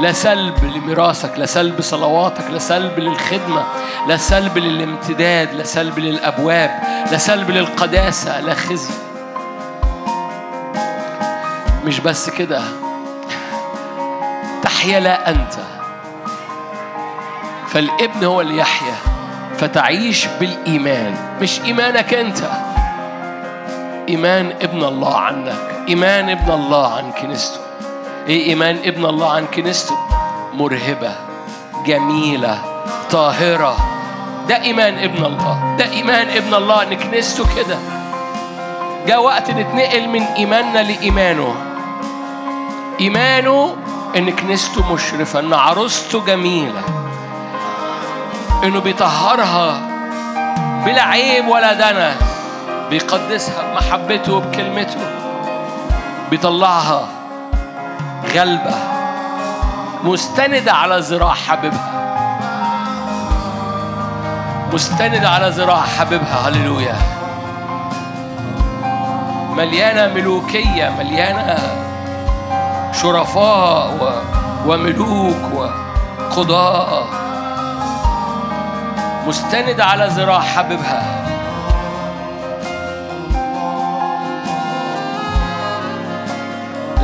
لا 0.01 0.13
سلب 0.13 0.65
لميراثك 0.65 1.39
لا 1.39 1.47
سلب 1.47 1.81
صلواتك 1.81 2.51
لا 2.51 2.59
سلب 2.59 2.99
للخدمة 2.99 3.65
لا 4.09 4.17
سلب 4.17 4.59
للامتداد 4.59 5.55
لا 5.55 5.65
سلب 5.65 5.99
للأبواب 5.99 6.71
لا 7.11 7.19
سلب 7.19 7.51
للقداسة 7.51 8.41
لا 8.41 8.55
خزي. 8.55 8.95
مش 11.85 12.01
بس 12.01 12.31
كده. 12.31 12.63
تحيا 14.63 15.01
لا 15.01 15.31
أنت. 15.31 15.55
فالابن 17.69 18.25
هو 18.25 18.41
اللي 18.41 18.57
يحيا. 18.57 18.95
فتعيش 19.59 20.27
بالإيمان. 20.41 21.15
مش 21.41 21.61
إيمانك 21.61 22.15
أنت. 22.15 22.39
إيمان 24.09 24.53
ابن 24.63 24.85
الله 24.85 25.19
عنك. 25.19 25.85
إيمان 25.89 26.31
ابن 26.31 26.53
الله 26.53 26.95
عن 26.97 27.13
كنيسته. 27.13 27.68
إيه 28.29 28.49
إيمان 28.49 28.77
ابن 28.85 29.05
الله 29.05 29.33
عن 29.33 29.47
كنيسته؟ 29.47 29.97
مرهبة 30.55 31.13
جميلة 31.87 32.59
طاهرة. 33.11 33.77
ده 34.49 34.63
إيمان 34.63 34.99
ابن 34.99 35.25
الله 35.25 35.77
ده 35.79 35.91
إيمان 35.93 36.29
ابن 36.29 36.55
الله 36.55 36.83
إن 36.83 36.95
كنيسته 36.95 37.45
كده. 37.57 37.79
جاء 39.07 39.23
وقت 39.23 39.51
نتنقل 39.51 40.09
من 40.09 40.23
إيماننا 40.23 40.79
لإيمانه. 40.79 41.55
إيمانه 43.01 43.77
إن 44.17 44.31
كنيسته 44.31 44.93
مشرفة 44.93 45.41
إن 45.41 45.55
عروسته 45.55 46.25
جميلة. 46.25 46.83
إنه 48.65 48.81
بيطهرها 48.81 49.81
بلا 50.85 51.03
عيب 51.03 51.49
ولا 51.49 51.73
دنس 51.73 52.23
بيقدسها 52.91 53.73
بمحبته 53.73 54.33
وبكلمته. 54.33 55.01
بيطلعها. 56.31 57.18
غلبة 58.35 58.75
مستندة 60.05 60.73
على 60.73 60.99
ذراع 60.99 61.35
حبيبها. 61.35 61.95
مستندة 64.73 65.29
على 65.29 65.49
ذراع 65.49 65.83
حبيبها 65.83 66.49
هللويا. 66.49 66.97
مليانة 69.57 70.15
ملوكية 70.15 70.91
مليانة 70.99 71.59
شرفاء 72.93 73.89
و... 74.01 74.11
وملوك 74.71 75.37
وقضاء 75.55 77.07
مستندة 79.27 79.85
على 79.85 80.07
ذراع 80.07 80.41
حبيبها. 80.41 81.28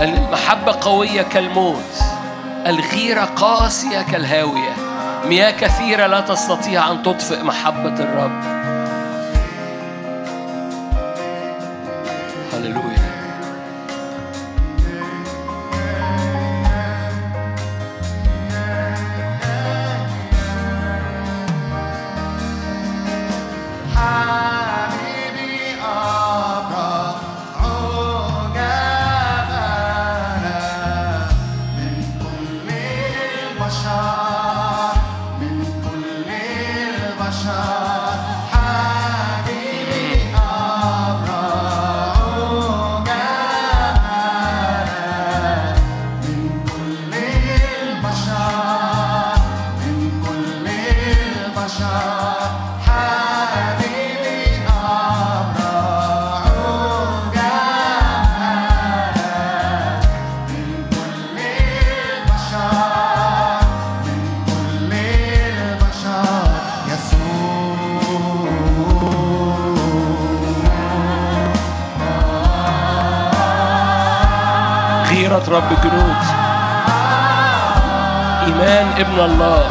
المحبة 0.05 0.73
قوية 0.81 1.23
كالموت 1.23 2.03
الغيرة 2.67 3.25
قاسية 3.25 4.03
كالهاوية. 4.03 4.73
مياه 5.25 5.51
كثيرة 5.51 6.07
لا 6.07 6.21
تستطيع 6.21 6.91
أن 6.91 7.03
تطفئ 7.03 7.43
محبة 7.43 7.95
الرب. 7.95 8.54
إيمان 79.25 79.53
ابن 79.53 79.64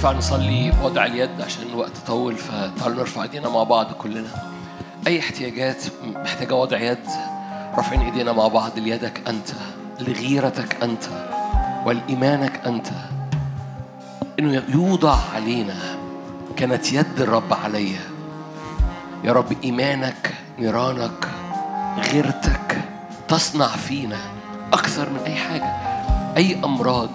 مش 0.00 0.06
هينفع 0.06 0.18
نصلي 0.18 0.70
بوضع 0.70 1.06
اليد 1.06 1.40
عشان 1.40 1.62
الوقت 1.62 1.98
طول 2.06 2.36
فتعالوا 2.36 2.96
نرفع 2.96 3.22
ايدينا 3.22 3.48
مع 3.48 3.62
بعض 3.62 3.92
كلنا. 3.92 4.28
أي 5.06 5.20
احتياجات 5.20 5.84
محتاجة 6.04 6.54
وضع 6.54 6.78
يد 6.78 6.98
رافعين 7.76 8.00
ايدينا 8.00 8.32
مع 8.32 8.48
بعض 8.48 8.78
ليدك 8.78 9.28
أنت 9.28 9.48
لغيرتك 10.00 10.82
أنت 10.82 11.04
ولإيمانك 11.86 12.60
أنت. 12.66 12.86
إنه 14.38 14.62
يوضع 14.68 15.16
علينا 15.34 15.76
كانت 16.56 16.92
يد 16.92 17.20
الرب 17.20 17.52
عليا 17.52 18.00
يا 19.24 19.32
رب 19.32 19.52
إيمانك 19.64 20.34
نيرانك 20.58 21.28
غيرتك 22.12 22.78
تصنع 23.28 23.66
فينا 23.66 24.18
أكثر 24.72 25.10
من 25.10 25.20
أي 25.26 25.34
حاجة 25.34 25.76
أي 26.36 26.64
أمراض. 26.64 27.10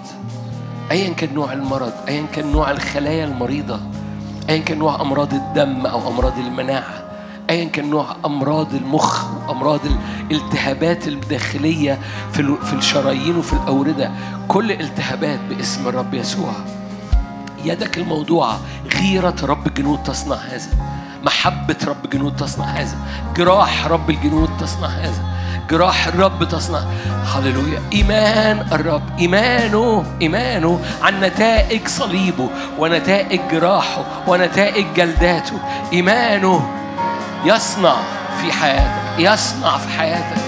ايا 0.90 1.12
كان 1.12 1.34
نوع 1.34 1.52
المرض 1.52 1.92
ايا 2.08 2.26
كان 2.34 2.52
نوع 2.52 2.70
الخلايا 2.70 3.24
المريضة 3.24 3.80
ايا 4.50 4.58
كان 4.58 4.78
نوع 4.78 5.00
أمراض 5.00 5.34
الدم 5.34 5.86
أو 5.86 6.08
أمراض 6.08 6.38
المناعة 6.38 7.04
ايا 7.50 7.64
كان 7.64 7.90
نوع 7.90 8.16
أمراض 8.24 8.74
المخ 8.74 9.24
وامراض 9.48 9.80
الالتهابات 10.30 11.08
الداخلية 11.08 11.98
في 12.32 12.40
ال- 12.40 12.62
في 12.62 12.72
الشرايين 12.72 13.36
وفي 13.36 13.52
الأوردة. 13.52 14.10
كل 14.48 14.72
التهابات 14.72 15.40
باسم 15.48 15.88
الرب 15.88 16.14
يسوع. 16.14 16.52
يدك 17.64 17.98
الموضوعة 17.98 18.60
غيرة 18.96 19.34
رب 19.42 19.66
الجنود 19.66 20.02
تصنع 20.02 20.36
هذا. 20.36 20.68
محبة 21.22 21.76
رب 21.86 22.04
الجنود 22.04 22.36
تصنع 22.36 22.64
هذا. 22.64 22.96
جراح 23.36 23.86
رب 23.86 24.10
الجنود 24.10 24.50
تصنع 24.60 24.88
هذا. 24.88 25.24
جراح 25.70 26.06
الرب 26.06 26.44
تصنع. 26.44 26.80
هللويا. 27.34 27.82
إيمان 27.92 28.66
الرب. 28.72 29.02
إيمانه 29.18 30.04
إيمانه 30.22 30.80
عن 31.02 31.20
نتائج 31.20 31.88
صليبه 31.88 32.48
ونتائج 32.78 33.40
جراحه 33.50 34.04
ونتائج 34.26 34.86
جلداته. 34.96 35.58
إيمانه 35.92 36.70
يصنع 37.44 37.96
في 38.40 38.52
حياتك 38.52 39.18
يصنع 39.18 39.78
في 39.78 39.88
حياتك 39.98 40.42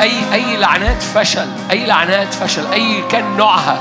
أي 0.00 0.34
أي 0.34 0.56
لعنات 0.56 1.02
فشل 1.02 1.48
أي 1.70 1.86
لعنات 1.86 2.34
فشل 2.34 2.66
أي 2.72 3.02
كان 3.10 3.36
نوعها. 3.36 3.78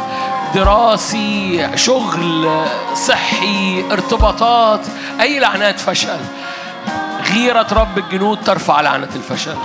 دراسي 0.56 1.70
شغل 1.76 2.66
صحي 2.94 3.84
ارتباطات 3.92 4.82
أي 5.22 5.40
لعنات 5.40 5.80
فشل. 5.80 6.20
غيرة 7.34 7.68
رب 7.72 7.98
الجنود 7.98 8.44
ترفع 8.46 8.82
لعنة 8.82 9.10
الفشل. 9.16 9.56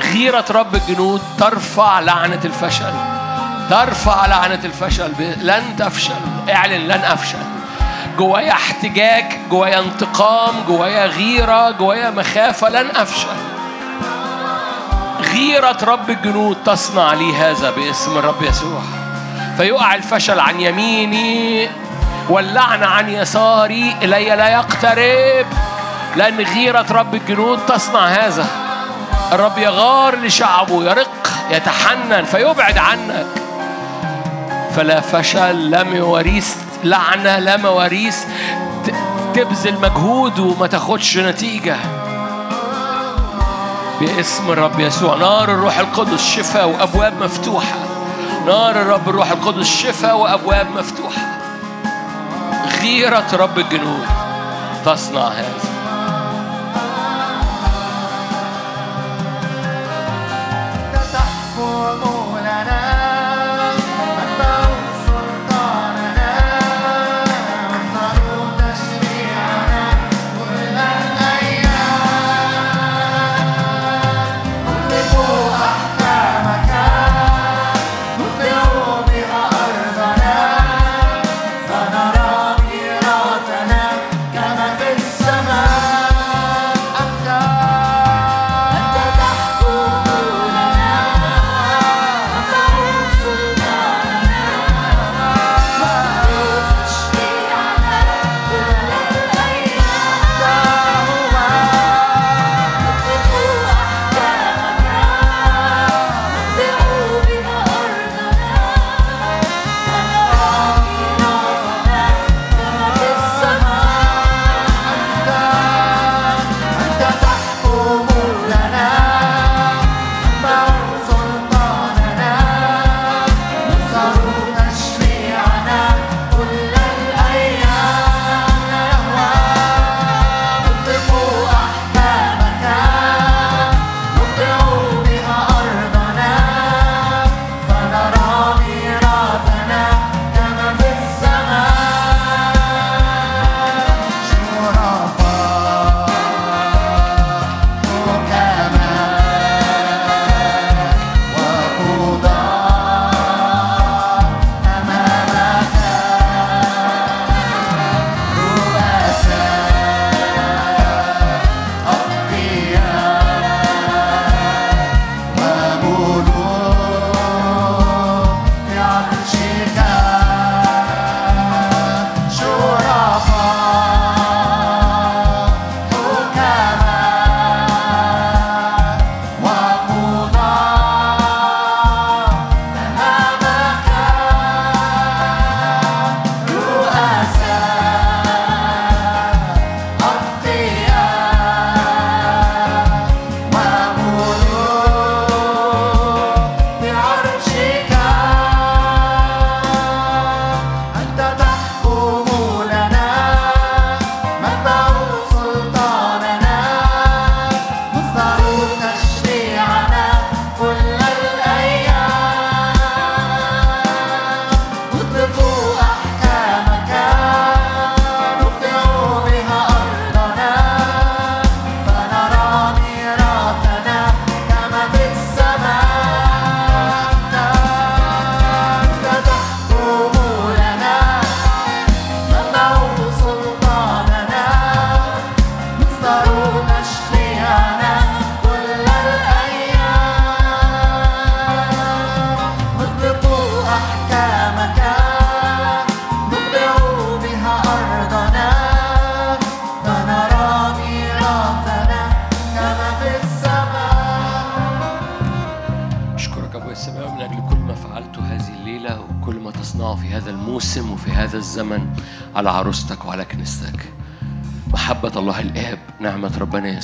غيرة 0.00 0.44
رب 0.50 0.74
الجنود 0.74 1.22
ترفع 1.38 2.00
لعنة 2.00 2.40
الفشل. 2.44 2.92
ترفع 3.70 4.26
لعنة 4.26 4.60
الفشل. 4.64 5.12
لن 5.40 5.76
تفشل. 5.78 6.14
اعلن 6.50 6.88
لن 6.88 7.00
أفشل. 7.04 7.38
جوايا 8.18 8.52
احتجاج 8.52 9.24
جوايا 9.50 9.78
انتقام 9.78 10.54
جوايا 10.68 11.06
غيرة 11.06 11.70
جوايا 11.70 12.10
مخافة 12.10 12.68
لن 12.68 12.90
أفشل. 12.96 13.36
غيرة 15.32 15.78
رب 15.82 16.10
الجنود 16.10 16.56
تصنع 16.64 17.14
لي 17.14 17.36
هذا 17.36 17.70
باسم 17.70 18.18
الرب 18.18 18.42
يسوع. 18.42 18.80
فيقع 19.56 19.94
الفشل 19.94 20.40
عن 20.40 20.60
يميني 20.60 21.68
واللعنة 22.28 22.86
عن 22.86 23.08
يساري 23.08 23.96
إلي 24.02 24.36
لا 24.36 24.48
يقترب. 24.48 25.46
لأن 26.16 26.40
غيرة 26.40 26.86
رب 26.90 27.14
الجنود 27.14 27.58
تصنع 27.66 28.06
هذا. 28.06 28.65
الرب 29.32 29.58
يغار 29.58 30.16
لشعبه 30.16 30.84
يرق 30.84 31.28
يتحنن 31.50 32.24
فيبعد 32.24 32.78
عنك. 32.78 33.26
فلا 34.76 35.00
فشل 35.00 35.70
لا 35.70 35.82
مواريث 35.82 36.54
لعنة 36.84 37.38
لا 37.38 37.56
مواريث 37.56 38.24
تبذل 39.34 39.80
مجهود 39.80 40.38
وما 40.38 40.66
تاخدش 40.66 41.18
نتيجة. 41.18 41.76
باسم 44.00 44.50
الرب 44.50 44.80
يسوع 44.80 45.16
نار 45.16 45.50
الروح 45.50 45.78
القدس 45.78 46.30
شفاء 46.30 46.68
وأبواب 46.68 47.22
مفتوحة. 47.22 47.76
نار 48.46 48.70
الرب 48.70 49.08
الروح 49.08 49.30
القدس 49.30 49.66
شفاء 49.66 50.16
وأبواب 50.16 50.66
مفتوحة. 50.76 51.38
غيرة 52.82 53.26
رب 53.32 53.58
الجنود 53.58 54.06
تصنع 54.84 55.28
هذا. 55.28 55.75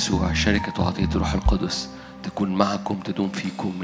يسوع 0.03 0.33
شركة 0.33 0.81
وعطية 0.81 1.05
الروح 1.05 1.33
القدس 1.33 1.89
تكون 2.23 2.55
معكم 2.55 2.99
تدوم 2.99 3.29
فيكم. 3.29 3.82